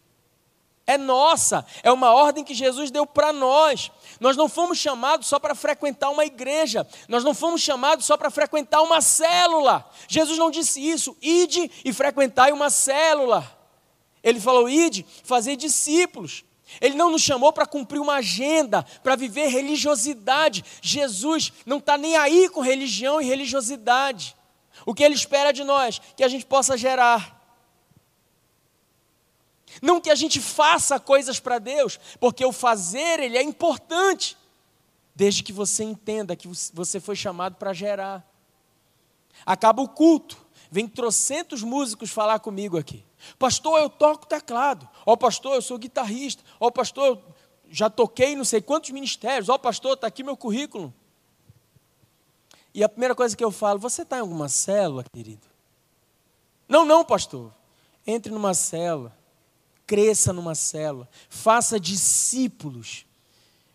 é 0.86 0.96
nossa, 0.96 1.66
é 1.82 1.90
uma 1.90 2.12
ordem 2.12 2.44
que 2.44 2.54
Jesus 2.54 2.90
deu 2.90 3.04
para 3.04 3.32
nós. 3.32 3.90
Nós 4.20 4.36
não 4.36 4.48
fomos 4.48 4.78
chamados 4.78 5.26
só 5.26 5.38
para 5.38 5.54
frequentar 5.54 6.10
uma 6.10 6.24
igreja, 6.24 6.86
nós 7.08 7.24
não 7.24 7.34
fomos 7.34 7.60
chamados 7.60 8.06
só 8.06 8.16
para 8.16 8.30
frequentar 8.30 8.80
uma 8.82 9.00
célula. 9.00 9.88
Jesus 10.06 10.38
não 10.38 10.50
disse 10.50 10.80
isso, 10.80 11.16
ide 11.20 11.70
e 11.84 11.92
frequentai 11.92 12.52
uma 12.52 12.70
célula. 12.70 13.52
Ele 14.22 14.40
falou, 14.40 14.68
ide, 14.68 15.04
fazer 15.24 15.56
discípulos. 15.56 16.44
Ele 16.80 16.96
não 16.96 17.10
nos 17.10 17.22
chamou 17.22 17.52
para 17.52 17.66
cumprir 17.66 18.00
uma 18.00 18.14
agenda, 18.14 18.84
para 19.02 19.16
viver 19.16 19.46
religiosidade. 19.46 20.64
Jesus 20.82 21.52
não 21.64 21.78
está 21.78 21.96
nem 21.96 22.16
aí 22.16 22.48
com 22.48 22.60
religião 22.60 23.20
e 23.20 23.24
religiosidade. 23.24 24.36
O 24.84 24.94
que 24.94 25.02
ele 25.02 25.14
espera 25.14 25.52
de 25.52 25.64
nós? 25.64 26.00
Que 26.16 26.24
a 26.24 26.28
gente 26.28 26.44
possa 26.44 26.76
gerar 26.76 27.35
não 29.82 30.00
que 30.00 30.10
a 30.10 30.14
gente 30.14 30.40
faça 30.40 30.98
coisas 30.98 31.40
para 31.40 31.58
Deus, 31.58 31.98
porque 32.20 32.44
o 32.44 32.52
fazer 32.52 33.20
ele 33.20 33.36
é 33.36 33.42
importante, 33.42 34.36
desde 35.14 35.42
que 35.42 35.52
você 35.52 35.84
entenda 35.84 36.36
que 36.36 36.48
você 36.72 37.00
foi 37.00 37.16
chamado 37.16 37.56
para 37.56 37.72
gerar. 37.72 38.24
Acaba 39.44 39.82
o 39.82 39.88
culto, 39.88 40.36
vem 40.70 40.88
trocentos 40.88 41.62
músicos 41.62 42.10
falar 42.10 42.38
comigo 42.40 42.78
aqui. 42.78 43.04
Pastor, 43.38 43.80
eu 43.80 43.88
toco 43.88 44.26
teclado. 44.26 44.88
Ó 45.04 45.12
oh, 45.12 45.16
pastor, 45.16 45.54
eu 45.54 45.62
sou 45.62 45.78
guitarrista. 45.78 46.42
Ó 46.60 46.66
oh, 46.68 46.72
pastor, 46.72 47.06
eu 47.06 47.22
já 47.68 47.90
toquei 47.90 48.36
não 48.36 48.44
sei 48.44 48.60
quantos 48.60 48.90
ministérios. 48.90 49.48
Ó 49.48 49.54
oh, 49.54 49.58
pastor, 49.58 49.94
está 49.94 50.06
aqui 50.06 50.22
meu 50.22 50.36
currículo. 50.36 50.92
E 52.74 52.84
a 52.84 52.88
primeira 52.88 53.14
coisa 53.14 53.34
que 53.34 53.42
eu 53.42 53.50
falo, 53.50 53.78
você 53.78 54.02
está 54.02 54.18
em 54.18 54.20
alguma 54.20 54.48
célula, 54.48 55.02
querido? 55.12 55.46
Não, 56.68 56.84
não, 56.84 57.04
pastor. 57.04 57.52
Entre 58.06 58.30
numa 58.30 58.52
célula 58.52 59.15
cresça 59.86 60.32
numa 60.32 60.54
célula, 60.54 61.08
faça 61.28 61.78
discípulos. 61.78 63.06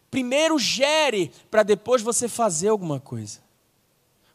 Primeiro 0.09 0.59
gere 0.59 1.31
para 1.49 1.63
depois 1.63 2.01
você 2.01 2.27
fazer 2.27 2.67
alguma 2.67 2.99
coisa. 2.99 3.39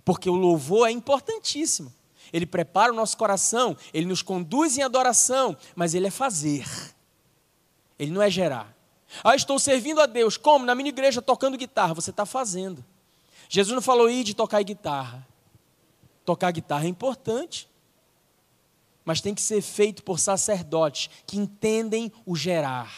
Porque 0.04 0.30
o 0.30 0.34
louvor 0.34 0.88
é 0.88 0.90
importantíssimo. 0.90 1.92
Ele 2.32 2.46
prepara 2.46 2.92
o 2.92 2.96
nosso 2.96 3.16
coração, 3.16 3.76
ele 3.92 4.06
nos 4.06 4.22
conduz 4.22 4.76
em 4.78 4.82
adoração, 4.82 5.56
mas 5.74 5.94
ele 5.94 6.06
é 6.06 6.10
fazer. 6.10 6.66
Ele 7.98 8.10
não 8.10 8.22
é 8.22 8.30
gerar. 8.30 8.74
Ah, 9.22 9.36
estou 9.36 9.58
servindo 9.58 10.00
a 10.00 10.06
Deus. 10.06 10.36
Como? 10.36 10.64
Na 10.64 10.74
minha 10.74 10.88
igreja 10.88 11.22
tocando 11.22 11.56
guitarra. 11.56 11.94
Você 11.94 12.10
está 12.10 12.26
fazendo. 12.26 12.84
Jesus 13.48 13.74
não 13.74 13.82
falou 13.82 14.10
ir 14.10 14.24
de 14.24 14.34
tocar 14.34 14.62
guitarra. 14.62 15.26
Tocar 16.24 16.50
guitarra 16.50 16.84
é 16.84 16.88
importante 16.88 17.68
mas 19.06 19.20
tem 19.20 19.32
que 19.32 19.40
ser 19.40 19.62
feito 19.62 20.02
por 20.02 20.18
sacerdotes 20.18 21.08
que 21.24 21.38
entendem 21.38 22.12
o 22.26 22.34
gerar. 22.34 22.92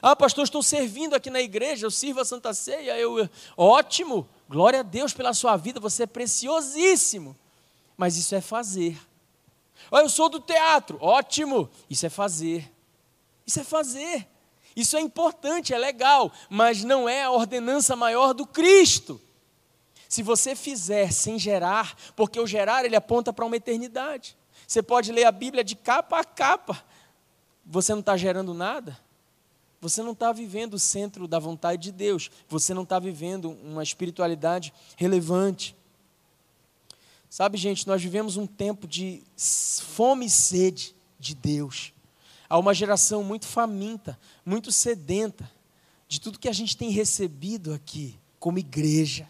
Ah, 0.00 0.16
pastor, 0.16 0.44
estou 0.44 0.62
servindo 0.62 1.14
aqui 1.14 1.28
na 1.28 1.42
igreja, 1.42 1.84
eu 1.84 1.90
sirvo 1.90 2.20
a 2.20 2.24
Santa 2.24 2.54
Ceia, 2.54 2.98
eu, 2.98 3.28
ótimo, 3.58 4.26
glória 4.48 4.80
a 4.80 4.82
Deus 4.82 5.12
pela 5.12 5.34
sua 5.34 5.58
vida, 5.58 5.78
você 5.78 6.04
é 6.04 6.06
preciosíssimo. 6.06 7.36
Mas 7.94 8.16
isso 8.16 8.34
é 8.34 8.40
fazer. 8.40 8.98
Ah, 9.92 10.00
eu 10.00 10.08
sou 10.08 10.30
do 10.30 10.40
teatro, 10.40 10.96
ótimo, 11.02 11.68
isso 11.90 12.06
é 12.06 12.08
fazer. 12.08 12.72
Isso 13.46 13.60
é 13.60 13.64
fazer. 13.64 14.26
Isso 14.74 14.96
é 14.96 15.00
importante, 15.00 15.74
é 15.74 15.78
legal, 15.78 16.32
mas 16.48 16.82
não 16.82 17.06
é 17.06 17.24
a 17.24 17.30
ordenança 17.30 17.94
maior 17.94 18.32
do 18.32 18.46
Cristo. 18.46 19.20
Se 20.08 20.22
você 20.22 20.56
fizer 20.56 21.12
sem 21.12 21.38
gerar, 21.38 21.94
porque 22.16 22.40
o 22.40 22.46
gerar 22.46 22.86
ele 22.86 22.96
aponta 22.96 23.30
para 23.30 23.44
uma 23.44 23.56
eternidade. 23.56 24.39
Você 24.70 24.84
pode 24.84 25.10
ler 25.10 25.24
a 25.24 25.32
Bíblia 25.32 25.64
de 25.64 25.74
capa 25.74 26.20
a 26.20 26.24
capa. 26.24 26.80
Você 27.66 27.90
não 27.90 27.98
está 27.98 28.16
gerando 28.16 28.54
nada. 28.54 28.96
Você 29.80 30.00
não 30.00 30.12
está 30.12 30.30
vivendo 30.30 30.74
o 30.74 30.78
centro 30.78 31.26
da 31.26 31.40
vontade 31.40 31.82
de 31.82 31.90
Deus. 31.90 32.30
Você 32.48 32.72
não 32.72 32.84
está 32.84 33.00
vivendo 33.00 33.50
uma 33.64 33.82
espiritualidade 33.82 34.72
relevante. 34.96 35.74
Sabe, 37.28 37.58
gente, 37.58 37.84
nós 37.84 38.00
vivemos 38.00 38.36
um 38.36 38.46
tempo 38.46 38.86
de 38.86 39.24
fome 39.36 40.26
e 40.26 40.30
sede 40.30 40.94
de 41.18 41.34
Deus. 41.34 41.92
Há 42.48 42.56
uma 42.56 42.72
geração 42.72 43.24
muito 43.24 43.46
faminta, 43.46 44.16
muito 44.46 44.70
sedenta 44.70 45.50
de 46.06 46.20
tudo 46.20 46.38
que 46.38 46.48
a 46.48 46.52
gente 46.52 46.76
tem 46.76 46.90
recebido 46.90 47.74
aqui 47.74 48.16
como 48.38 48.56
igreja. 48.56 49.28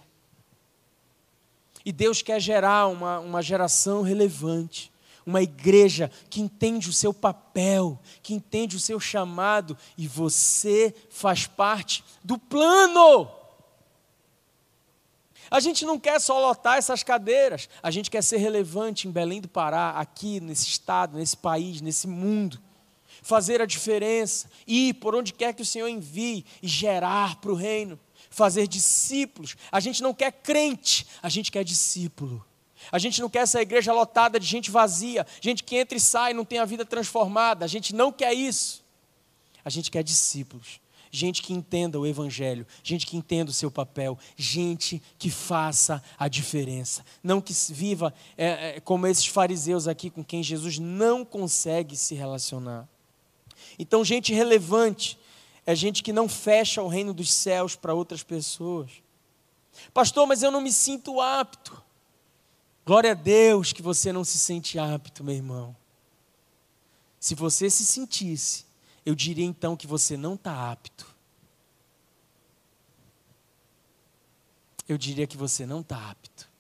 E 1.83 1.93
Deus 1.93 2.21
quer 2.21 2.39
gerar 2.43 2.89
uma, 2.89 3.21
uma 3.21 3.41
geração 3.41 4.03
relevante 4.03 4.93
uma 5.31 5.43
igreja 5.43 6.11
que 6.29 6.41
entende 6.41 6.91
o 6.91 6.93
seu 6.93 7.15
papel, 7.15 7.99
que 8.23 8.35
entende 8.35 8.77
o 8.77 8.81
seu 8.81 9.01
chamado, 9.01 9.79
e 9.97 10.07
você 10.07 10.95
faz 11.09 11.47
parte 11.47 12.05
do 12.23 12.37
plano. 12.37 13.31
A 15.51 15.59
gente 15.59 15.85
não 15.85 15.99
quer 15.99 16.21
só 16.21 16.39
lotar 16.39 16.77
essas 16.77 17.03
cadeiras, 17.03 17.69
a 17.83 17.91
gente 17.91 18.11
quer 18.11 18.23
ser 18.23 18.37
relevante 18.37 19.09
em 19.09 19.11
Belém 19.11 19.41
do 19.41 19.49
Pará, 19.49 19.91
aqui 19.91 20.39
nesse 20.41 20.69
estado, 20.69 21.17
nesse 21.17 21.37
país, 21.37 21.81
nesse 21.81 22.07
mundo. 22.07 22.61
fazer 23.23 23.61
a 23.61 23.67
diferença, 23.67 24.51
ir 24.67 24.95
por 24.95 25.15
onde 25.15 25.33
quer 25.33 25.55
que 25.55 25.63
o 25.63 25.67
Senhor 25.67 25.89
envie 25.89 26.45
e 26.63 26.69
gerar 26.69 27.37
para 27.37 27.53
o 27.53 27.55
reino, 27.55 27.99
fazer 28.31 28.67
discípulos. 28.67 29.57
A 29.71 29.81
gente 29.81 30.03
não 30.03 30.15
quer 30.15 30.33
crente, 30.33 31.07
a 31.23 31.29
gente 31.29 31.51
quer 31.53 31.65
discípulo. 31.65 32.45
A 32.91 32.99
gente 32.99 33.21
não 33.21 33.29
quer 33.29 33.41
essa 33.41 33.61
igreja 33.61 33.93
lotada 33.93 34.39
de 34.39 34.47
gente 34.47 34.71
vazia, 34.71 35.27
gente 35.41 35.63
que 35.63 35.77
entra 35.77 35.97
e 35.97 36.01
sai, 36.01 36.33
não 36.33 36.45
tem 36.45 36.59
a 36.59 36.65
vida 36.65 36.85
transformada. 36.85 37.65
A 37.65 37.69
gente 37.69 37.95
não 37.95 38.11
quer 38.11 38.33
isso. 38.33 38.85
A 39.65 39.71
gente 39.71 39.91
quer 39.91 40.03
discípulos 40.03 40.81
gente 41.11 41.43
que 41.43 41.53
entenda 41.53 41.99
o 41.99 42.07
Evangelho, 42.07 42.67
gente 42.83 43.07
que 43.07 43.17
entenda 43.17 43.51
o 43.51 43.55
seu 43.55 43.71
papel, 43.71 44.17
gente 44.37 45.03
que 45.19 45.31
faça 45.31 46.03
a 46.19 46.29
diferença. 46.29 47.05
Não 47.23 47.41
que 47.41 47.53
viva 47.71 48.15
é, 48.37 48.77
é, 48.77 48.81
como 48.81 49.07
esses 49.07 49.27
fariseus 49.27 49.89
aqui 49.89 50.09
com 50.09 50.23
quem 50.23 50.43
Jesus 50.43 50.79
não 50.79 51.25
consegue 51.25 51.97
se 51.97 52.15
relacionar. 52.15 52.89
Então, 53.79 54.05
gente 54.05 54.33
relevante 54.33 55.19
é 55.67 55.75
gente 55.75 56.03
que 56.03 56.13
não 56.13 56.29
fecha 56.29 56.83
o 56.83 56.89
reino 56.89 57.13
dos 57.13 57.33
céus 57.33 57.75
para 57.75 57.95
outras 57.95 58.23
pessoas. 58.23 58.91
Pastor, 59.93 60.27
mas 60.27 60.43
eu 60.43 60.51
não 60.51 60.61
me 60.61 60.73
sinto 60.73 61.21
apto. 61.21 61.83
Glória 62.91 63.13
a 63.13 63.15
Deus 63.15 63.73
que 63.73 63.83
você 63.83 64.13
não 64.13 64.25
se 64.25 64.37
sente 64.37 64.77
apto, 64.77 65.23
meu 65.23 65.33
irmão. 65.33 65.77
Se 67.21 67.37
você 67.37 67.71
se 67.71 67.87
sentisse, 67.87 68.67
eu 69.07 69.15
diria 69.15 69.45
então 69.45 69.77
que 69.77 69.87
você 69.87 70.17
não 70.17 70.35
está 70.35 70.73
apto. 70.73 71.07
Eu 74.89 74.99
diria 74.99 75.25
que 75.25 75.37
você 75.37 75.65
não 75.65 75.83
está 75.83 76.11
apto. 76.11 76.51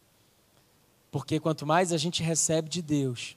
Porque 1.10 1.40
quanto 1.40 1.66
mais 1.66 1.92
a 1.92 1.96
gente 1.96 2.22
recebe 2.22 2.68
de 2.68 2.80
Deus, 2.80 3.36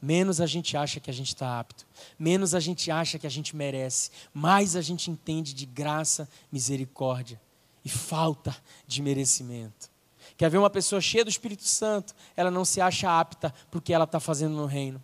menos 0.00 0.40
a 0.40 0.46
gente 0.46 0.76
acha 0.76 1.00
que 1.00 1.10
a 1.10 1.12
gente 1.12 1.34
está 1.34 1.58
apto, 1.58 1.84
menos 2.16 2.54
a 2.54 2.60
gente 2.60 2.88
acha 2.88 3.18
que 3.18 3.26
a 3.26 3.30
gente 3.30 3.56
merece, 3.56 4.12
mais 4.32 4.76
a 4.76 4.80
gente 4.80 5.10
entende 5.10 5.52
de 5.52 5.66
graça, 5.66 6.28
misericórdia 6.52 7.40
e 7.84 7.88
falta 7.88 8.56
de 8.86 9.02
merecimento. 9.02 9.91
Quer 10.42 10.50
ver 10.50 10.58
uma 10.58 10.70
pessoa 10.70 11.00
cheia 11.00 11.24
do 11.24 11.30
Espírito 11.30 11.62
Santo, 11.62 12.12
ela 12.36 12.50
não 12.50 12.64
se 12.64 12.80
acha 12.80 13.08
apta 13.08 13.54
porque 13.70 13.94
ela 13.94 14.02
está 14.02 14.18
fazendo 14.18 14.56
no 14.56 14.66
reino. 14.66 15.00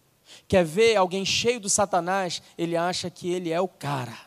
Quer 0.49 0.65
ver 0.65 0.97
alguém 0.97 1.25
cheio 1.25 1.61
do 1.61 1.71
Satanás, 1.71 2.43
ele 2.59 2.77
acha 2.77 3.09
que 3.09 3.31
ele 3.31 3.53
é 3.53 3.61
o 3.61 3.69
cara. 3.69 4.19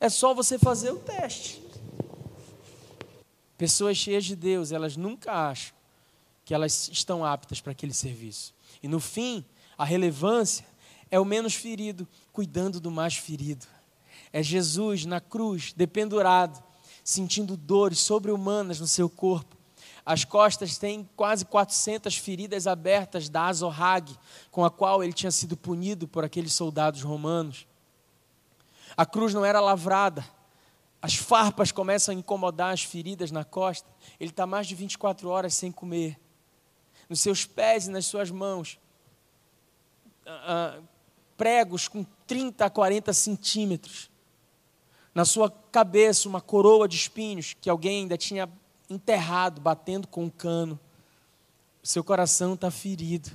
É 0.00 0.08
só 0.08 0.34
você 0.34 0.58
fazer 0.58 0.90
o 0.90 0.96
teste. 0.96 1.62
Pessoas 3.56 3.96
cheias 3.96 4.24
de 4.24 4.34
Deus, 4.34 4.72
elas 4.72 4.96
nunca 4.96 5.30
acham 5.30 5.72
que 6.44 6.52
elas 6.52 6.88
estão 6.88 7.24
aptas 7.24 7.60
para 7.60 7.70
aquele 7.70 7.94
serviço. 7.94 8.52
E 8.82 8.88
no 8.88 8.98
fim, 8.98 9.44
a 9.78 9.84
relevância 9.84 10.66
é 11.12 11.20
o 11.20 11.24
menos 11.24 11.54
ferido 11.54 12.08
cuidando 12.32 12.80
do 12.80 12.90
mais 12.90 13.14
ferido. 13.14 13.64
É 14.32 14.42
Jesus 14.42 15.04
na 15.04 15.20
cruz, 15.20 15.72
dependurado, 15.72 16.60
sentindo 17.04 17.56
dores 17.56 18.00
sobre-humanas 18.00 18.80
no 18.80 18.88
seu 18.88 19.08
corpo, 19.08 19.55
as 20.06 20.24
costas 20.24 20.78
têm 20.78 21.08
quase 21.16 21.44
400 21.44 22.16
feridas 22.16 22.68
abertas 22.68 23.28
da 23.28 23.46
azorrague, 23.46 24.16
com 24.52 24.64
a 24.64 24.70
qual 24.70 25.02
ele 25.02 25.12
tinha 25.12 25.32
sido 25.32 25.56
punido 25.56 26.06
por 26.06 26.24
aqueles 26.24 26.52
soldados 26.52 27.02
romanos. 27.02 27.66
A 28.96 29.04
cruz 29.04 29.34
não 29.34 29.44
era 29.44 29.60
lavrada. 29.60 30.24
As 31.02 31.16
farpas 31.16 31.72
começam 31.72 32.14
a 32.14 32.18
incomodar 32.18 32.72
as 32.72 32.84
feridas 32.84 33.32
na 33.32 33.44
costa. 33.44 33.90
Ele 34.20 34.30
está 34.30 34.46
mais 34.46 34.68
de 34.68 34.76
24 34.76 35.28
horas 35.28 35.54
sem 35.54 35.72
comer. 35.72 36.16
Nos 37.08 37.20
seus 37.20 37.44
pés 37.44 37.88
e 37.88 37.90
nas 37.90 38.06
suas 38.06 38.30
mãos, 38.30 38.78
uh, 40.24 40.82
pregos 41.36 41.88
com 41.88 42.04
30 42.28 42.64
a 42.64 42.70
40 42.70 43.12
centímetros. 43.12 44.08
Na 45.12 45.24
sua 45.24 45.50
cabeça, 45.50 46.28
uma 46.28 46.40
coroa 46.40 46.86
de 46.86 46.96
espinhos 46.96 47.56
que 47.60 47.68
alguém 47.68 48.02
ainda 48.02 48.16
tinha 48.16 48.48
enterrado, 48.88 49.60
batendo 49.60 50.06
com 50.06 50.24
um 50.24 50.30
cano. 50.30 50.78
O 51.82 51.86
seu 51.86 52.02
coração 52.02 52.54
está 52.54 52.70
ferido. 52.70 53.30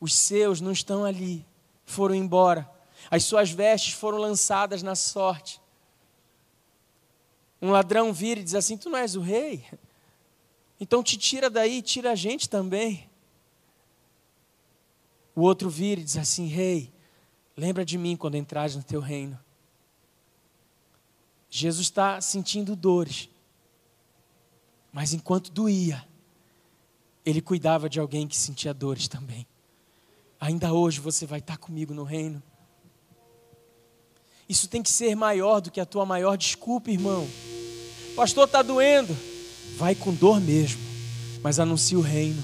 Os 0.00 0.14
seus 0.14 0.60
não 0.60 0.72
estão 0.72 1.04
ali, 1.04 1.46
foram 1.84 2.14
embora. 2.14 2.68
As 3.10 3.24
suas 3.24 3.50
vestes 3.50 3.94
foram 3.94 4.18
lançadas 4.18 4.82
na 4.82 4.94
sorte. 4.94 5.60
Um 7.60 7.70
ladrão 7.70 8.12
vira 8.12 8.40
e 8.40 8.44
diz 8.44 8.54
assim: 8.54 8.76
Tu 8.76 8.90
não 8.90 8.98
és 8.98 9.14
o 9.14 9.20
rei? 9.20 9.64
Então 10.80 11.02
te 11.02 11.16
tira 11.16 11.48
daí, 11.48 11.80
tira 11.80 12.10
a 12.10 12.14
gente 12.16 12.48
também. 12.48 13.08
O 15.34 15.42
outro 15.42 15.70
vira 15.70 16.00
e 16.00 16.04
diz 16.04 16.16
assim: 16.16 16.46
Rei, 16.46 16.92
lembra 17.56 17.84
de 17.84 17.96
mim 17.96 18.16
quando 18.16 18.36
entrares 18.36 18.74
no 18.74 18.82
teu 18.82 19.00
reino. 19.00 19.38
Jesus 21.48 21.86
está 21.86 22.20
sentindo 22.20 22.74
dores. 22.74 23.28
Mas 24.92 25.12
enquanto 25.12 25.50
doía, 25.50 26.04
ele 27.24 27.40
cuidava 27.40 27.88
de 27.88 27.98
alguém 27.98 28.28
que 28.28 28.36
sentia 28.36 28.74
dores 28.74 29.08
também. 29.08 29.46
Ainda 30.38 30.72
hoje 30.72 31.00
você 31.00 31.24
vai 31.24 31.38
estar 31.38 31.56
comigo 31.56 31.94
no 31.94 32.04
reino. 32.04 32.42
Isso 34.48 34.68
tem 34.68 34.82
que 34.82 34.90
ser 34.90 35.14
maior 35.14 35.60
do 35.60 35.70
que 35.70 35.80
a 35.80 35.86
tua 35.86 36.04
maior 36.04 36.36
desculpa, 36.36 36.90
irmão. 36.90 37.26
Pastor, 38.14 38.44
está 38.44 38.60
doendo. 38.60 39.16
Vai 39.78 39.94
com 39.94 40.12
dor 40.12 40.40
mesmo, 40.40 40.82
mas 41.42 41.58
anuncia 41.58 41.98
o 41.98 42.02
reino. 42.02 42.42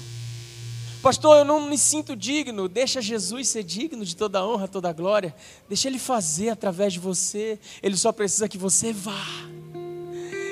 Pastor, 1.01 1.37
eu 1.37 1.45
não 1.45 1.69
me 1.69 1.77
sinto 1.77 2.15
digno. 2.15 2.67
Deixa 2.67 3.01
Jesus 3.01 3.49
ser 3.49 3.63
digno 3.63 4.03
de 4.03 4.15
toda 4.15 4.45
honra, 4.45 4.67
toda 4.67 4.91
glória. 4.91 5.35
Deixa 5.67 5.87
Ele 5.87 5.99
fazer 5.99 6.49
através 6.49 6.93
de 6.93 6.99
você. 6.99 7.59
Ele 7.83 7.95
só 7.95 8.11
precisa 8.11 8.49
que 8.49 8.57
você 8.57 8.91
vá. 8.91 9.25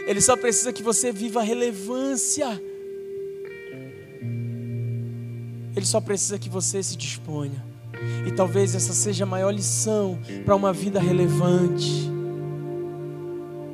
Ele 0.07 0.21
só 0.21 0.37
precisa 0.37 0.71
que 0.71 0.81
você 0.81 1.11
viva 1.11 1.41
a 1.41 1.43
relevância. 1.43 2.61
Ele 5.75 5.85
só 5.85 5.99
precisa 5.99 6.39
que 6.39 6.49
você 6.49 6.81
se 6.81 6.95
disponha. 6.95 7.61
E 8.25 8.31
talvez 8.31 8.73
essa 8.73 8.93
seja 8.93 9.25
a 9.25 9.27
maior 9.27 9.51
lição 9.51 10.17
para 10.45 10.55
uma 10.55 10.71
vida 10.71 10.97
relevante. 10.97 12.09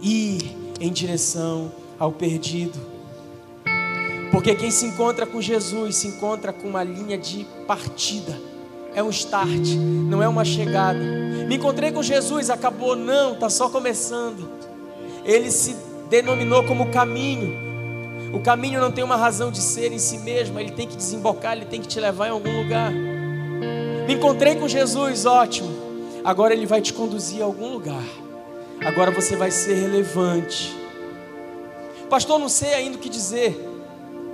Ir 0.01 0.41
em 0.79 0.91
direção 0.91 1.71
ao 1.99 2.11
perdido. 2.11 2.79
Porque 4.31 4.55
quem 4.55 4.71
se 4.71 4.87
encontra 4.87 5.27
com 5.27 5.39
Jesus 5.39 5.97
se 5.97 6.07
encontra 6.07 6.51
com 6.51 6.67
uma 6.67 6.83
linha 6.83 7.15
de 7.15 7.45
partida. 7.67 8.41
É 8.95 9.03
um 9.03 9.11
start, 9.11 9.69
não 10.09 10.21
é 10.21 10.27
uma 10.27 10.43
chegada. 10.43 10.99
Me 11.47 11.57
encontrei 11.57 11.91
com 11.91 12.01
Jesus, 12.01 12.49
acabou, 12.49 12.95
não, 12.95 13.33
está 13.33 13.51
só 13.51 13.69
começando. 13.69 14.49
Ele 15.23 15.51
se 15.51 15.92
denominou 16.09 16.63
como 16.63 16.89
caminho. 16.89 17.57
O 18.33 18.39
caminho 18.39 18.81
não 18.81 18.91
tem 18.91 19.03
uma 19.03 19.15
razão 19.15 19.51
de 19.51 19.59
ser 19.59 19.91
em 19.91 19.99
si 19.99 20.17
mesmo, 20.19 20.59
ele 20.59 20.71
tem 20.71 20.87
que 20.87 20.95
desembocar, 20.95 21.53
ele 21.53 21.65
tem 21.65 21.81
que 21.81 21.87
te 21.87 21.99
levar 21.99 22.27
em 22.27 22.31
algum 22.31 22.61
lugar. 22.63 22.91
Me 22.91 24.13
encontrei 24.13 24.55
com 24.55 24.67
Jesus, 24.67 25.25
ótimo. 25.25 25.71
Agora 26.23 26.53
ele 26.53 26.65
vai 26.65 26.81
te 26.81 26.93
conduzir 26.93 27.41
a 27.41 27.45
algum 27.45 27.71
lugar. 27.71 28.03
Agora 28.83 29.11
você 29.11 29.35
vai 29.35 29.51
ser 29.51 29.75
relevante. 29.75 30.75
Pastor, 32.09 32.39
não 32.39 32.49
sei 32.49 32.73
ainda 32.73 32.97
o 32.97 32.99
que 32.99 33.09
dizer. 33.09 33.72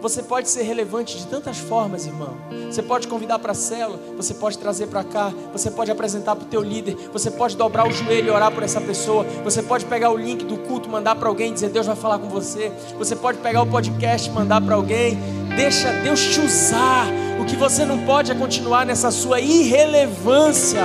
Você 0.02 0.24
pode 0.24 0.50
ser 0.50 0.64
relevante 0.64 1.18
de 1.18 1.28
tantas 1.28 1.58
formas, 1.58 2.06
irmão. 2.06 2.38
Você 2.70 2.82
pode 2.82 3.08
convidar 3.08 3.38
para 3.40 3.52
a 3.52 3.56
célula, 3.56 4.00
você 4.16 4.34
pode 4.34 4.58
trazer 4.58 4.88
para 4.88 5.04
cá, 5.04 5.34
você 5.52 5.70
pode 5.70 5.92
apresentar 5.92 6.36
para 6.36 6.46
o 6.46 6.48
teu 6.48 6.62
líder, 6.62 6.96
você 7.12 7.30
pode 7.30 7.58
dobrar 7.58 7.88
o 7.88 7.92
joelho 7.92 8.28
e 8.28 8.32
orar 8.32 8.52
por 8.52 8.64
essa 8.64 8.80
pessoa, 8.80 9.26
você 9.44 9.62
pode 9.62 9.86
pegar 9.86 10.12
o 10.12 10.18
link 10.18 10.46
do 10.46 10.58
culto, 10.58 10.90
mandar 10.90 11.16
para 11.16 11.28
alguém, 11.28 11.54
dizer 11.54 11.70
Deus 11.70 11.86
vai 11.86 11.96
falar 11.96 12.20
com 12.20 12.30
você. 12.30 12.72
Você 12.98 13.16
pode 13.16 13.40
pegar 13.40 13.62
o 13.62 13.68
podcast, 13.68 14.30
mandar 14.32 14.62
para 14.62 14.76
alguém. 14.76 15.18
Deixa 15.56 15.92
Deus 16.02 16.22
te 16.22 16.40
usar. 16.40 17.06
O 17.40 17.46
que 17.46 17.56
você 17.56 17.86
não 17.86 18.06
pode 18.06 18.32
é 18.32 18.36
continuar 18.36 18.86
nessa 18.86 19.12
sua 19.12 19.42
irrelevância. 19.42 20.84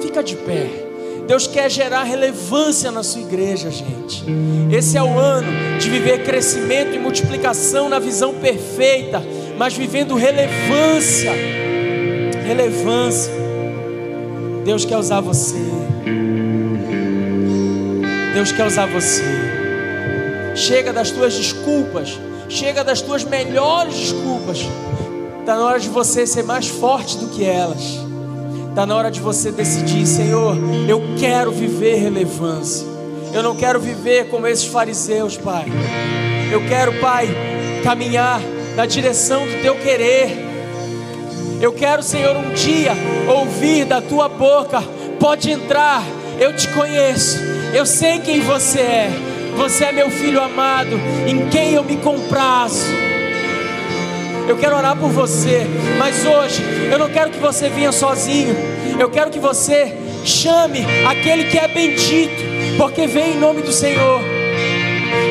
Fica 0.00 0.22
de 0.22 0.36
pé. 0.36 0.85
Deus 1.26 1.46
quer 1.46 1.68
gerar 1.68 2.04
relevância 2.04 2.90
na 2.90 3.02
sua 3.02 3.20
igreja, 3.20 3.70
gente. 3.70 4.24
Esse 4.70 4.96
é 4.96 5.02
o 5.02 5.18
ano 5.18 5.78
de 5.78 5.90
viver 5.90 6.24
crescimento 6.24 6.94
e 6.94 6.98
multiplicação 6.98 7.88
na 7.88 7.98
visão 7.98 8.34
perfeita, 8.34 9.22
mas 9.58 9.74
vivendo 9.74 10.14
relevância. 10.14 11.32
Relevância. 12.46 13.32
Deus 14.64 14.84
quer 14.84 14.96
usar 14.98 15.20
você. 15.20 15.56
Deus 18.32 18.52
quer 18.52 18.66
usar 18.66 18.86
você. 18.86 19.24
Chega 20.54 20.92
das 20.92 21.10
tuas 21.10 21.34
desculpas. 21.34 22.20
Chega 22.48 22.84
das 22.84 23.00
tuas 23.00 23.24
melhores 23.24 23.94
desculpas. 23.94 24.60
Está 25.40 25.56
na 25.56 25.64
hora 25.64 25.80
de 25.80 25.88
você 25.88 26.24
ser 26.24 26.44
mais 26.44 26.68
forte 26.68 27.16
do 27.18 27.28
que 27.28 27.44
elas. 27.44 28.05
Está 28.76 28.84
na 28.84 28.94
hora 28.94 29.10
de 29.10 29.22
você 29.22 29.50
decidir, 29.50 30.06
Senhor, 30.06 30.54
eu 30.86 31.02
quero 31.18 31.50
viver 31.50 31.94
relevância. 31.94 32.86
Eu 33.32 33.42
não 33.42 33.56
quero 33.56 33.80
viver 33.80 34.28
como 34.28 34.46
esses 34.46 34.66
fariseus, 34.66 35.34
Pai. 35.34 35.64
Eu 36.52 36.60
quero, 36.68 36.92
Pai, 37.00 37.26
caminhar 37.82 38.38
na 38.76 38.84
direção 38.84 39.46
do 39.46 39.62
teu 39.62 39.76
querer. 39.76 40.28
Eu 41.58 41.72
quero, 41.72 42.02
Senhor, 42.02 42.36
um 42.36 42.52
dia 42.52 42.92
ouvir 43.26 43.86
da 43.86 44.02
tua 44.02 44.28
boca: 44.28 44.82
pode 45.18 45.50
entrar, 45.50 46.02
eu 46.38 46.54
te 46.54 46.68
conheço, 46.68 47.38
eu 47.72 47.86
sei 47.86 48.18
quem 48.18 48.42
você 48.42 48.80
é. 48.80 49.10
Você 49.56 49.86
é 49.86 49.92
meu 49.92 50.10
filho 50.10 50.38
amado, 50.38 51.00
em 51.26 51.48
quem 51.48 51.72
eu 51.72 51.82
me 51.82 51.96
comprazo. 51.96 53.05
Eu 54.48 54.56
quero 54.56 54.76
orar 54.76 54.96
por 54.96 55.10
você, 55.10 55.66
mas 55.98 56.24
hoje 56.24 56.62
eu 56.90 56.98
não 56.98 57.08
quero 57.08 57.30
que 57.30 57.38
você 57.38 57.68
venha 57.68 57.90
sozinho. 57.90 58.54
Eu 58.98 59.10
quero 59.10 59.30
que 59.30 59.38
você 59.38 59.92
chame 60.24 60.86
aquele 61.06 61.44
que 61.44 61.58
é 61.58 61.68
bendito, 61.68 62.42
porque 62.76 63.06
vem 63.06 63.34
em 63.34 63.38
nome 63.38 63.62
do 63.62 63.72
Senhor. 63.72 64.20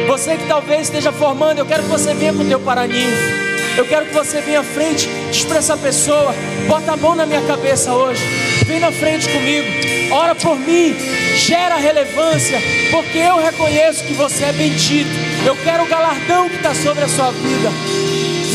Você 0.07 0.37
que 0.37 0.47
talvez 0.47 0.83
esteja 0.83 1.11
formando, 1.11 1.59
eu 1.59 1.65
quero 1.65 1.83
que 1.83 1.89
você 1.89 2.13
venha 2.13 2.33
com 2.33 2.43
o 2.43 2.45
teu 2.45 2.59
paraninfo. 2.59 3.45
Eu 3.77 3.85
quero 3.85 4.05
que 4.05 4.13
você 4.13 4.39
venha 4.41 4.61
à 4.61 4.63
frente, 4.63 5.09
diz 5.31 5.43
para 5.43 5.57
essa 5.57 5.75
pessoa, 5.75 6.33
bota 6.67 6.93
a 6.93 6.97
mão 6.97 7.13
na 7.13 7.25
minha 7.25 7.41
cabeça 7.41 7.93
hoje, 7.93 8.23
vem 8.65 8.79
na 8.79 8.89
frente 8.89 9.27
comigo, 9.27 9.67
ora 10.13 10.33
por 10.33 10.57
mim, 10.57 10.95
gera 11.35 11.75
relevância, 11.75 12.57
porque 12.91 13.17
eu 13.17 13.37
reconheço 13.37 14.05
que 14.05 14.13
você 14.13 14.45
é 14.45 14.53
bendito. 14.53 15.09
Eu 15.45 15.57
quero 15.57 15.83
o 15.83 15.87
galardão 15.87 16.47
que 16.47 16.55
está 16.55 16.73
sobre 16.73 17.03
a 17.03 17.09
sua 17.09 17.31
vida. 17.31 18.04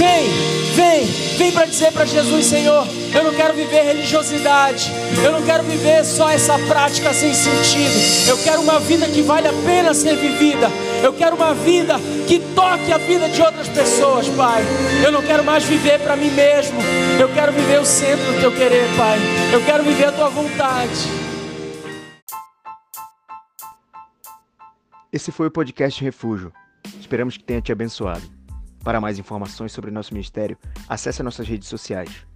Vem, 0.00 0.30
vem, 0.74 1.04
vem 1.36 1.52
para 1.52 1.66
dizer 1.66 1.92
para 1.92 2.06
Jesus, 2.06 2.46
Senhor, 2.46 2.86
eu 3.14 3.22
não 3.22 3.34
quero 3.34 3.52
viver 3.52 3.82
religiosidade, 3.82 4.90
eu 5.22 5.30
não 5.30 5.42
quero 5.42 5.62
viver 5.62 6.02
só 6.06 6.30
essa 6.30 6.58
prática 6.60 7.12
sem 7.12 7.34
sentido. 7.34 8.30
Eu 8.30 8.42
quero 8.42 8.62
uma 8.62 8.80
vida 8.80 9.06
que 9.06 9.20
vale 9.20 9.48
a 9.48 9.52
pena 9.52 9.92
ser 9.92 10.16
vivida. 10.16 10.68
Eu 11.02 11.12
quero 11.12 11.36
uma 11.36 11.52
vida 11.52 11.96
que 12.26 12.38
toque 12.54 12.90
a 12.90 12.96
vida 12.96 13.28
de 13.28 13.42
outras 13.42 13.68
pessoas, 13.68 14.26
Pai. 14.28 14.62
Eu 15.04 15.12
não 15.12 15.20
quero 15.20 15.44
mais 15.44 15.64
viver 15.64 16.00
para 16.00 16.16
mim 16.16 16.30
mesmo. 16.30 16.80
Eu 17.20 17.28
quero 17.34 17.52
viver 17.52 17.78
o 17.78 17.84
centro 17.84 18.24
do 18.32 18.40
teu 18.40 18.52
querer, 18.52 18.88
Pai. 18.96 19.18
Eu 19.52 19.62
quero 19.66 19.84
viver 19.84 20.06
a 20.06 20.12
tua 20.12 20.30
vontade. 20.30 21.08
Esse 25.12 25.30
foi 25.30 25.48
o 25.48 25.50
podcast 25.50 26.02
Refúgio. 26.02 26.50
Esperamos 26.98 27.36
que 27.36 27.44
tenha 27.44 27.60
te 27.60 27.70
abençoado. 27.70 28.39
Para 28.82 29.00
mais 29.00 29.18
informações 29.18 29.72
sobre 29.72 29.90
nosso 29.90 30.14
ministério, 30.14 30.56
acesse 30.88 31.22
nossas 31.22 31.46
redes 31.46 31.68
sociais 31.68 32.29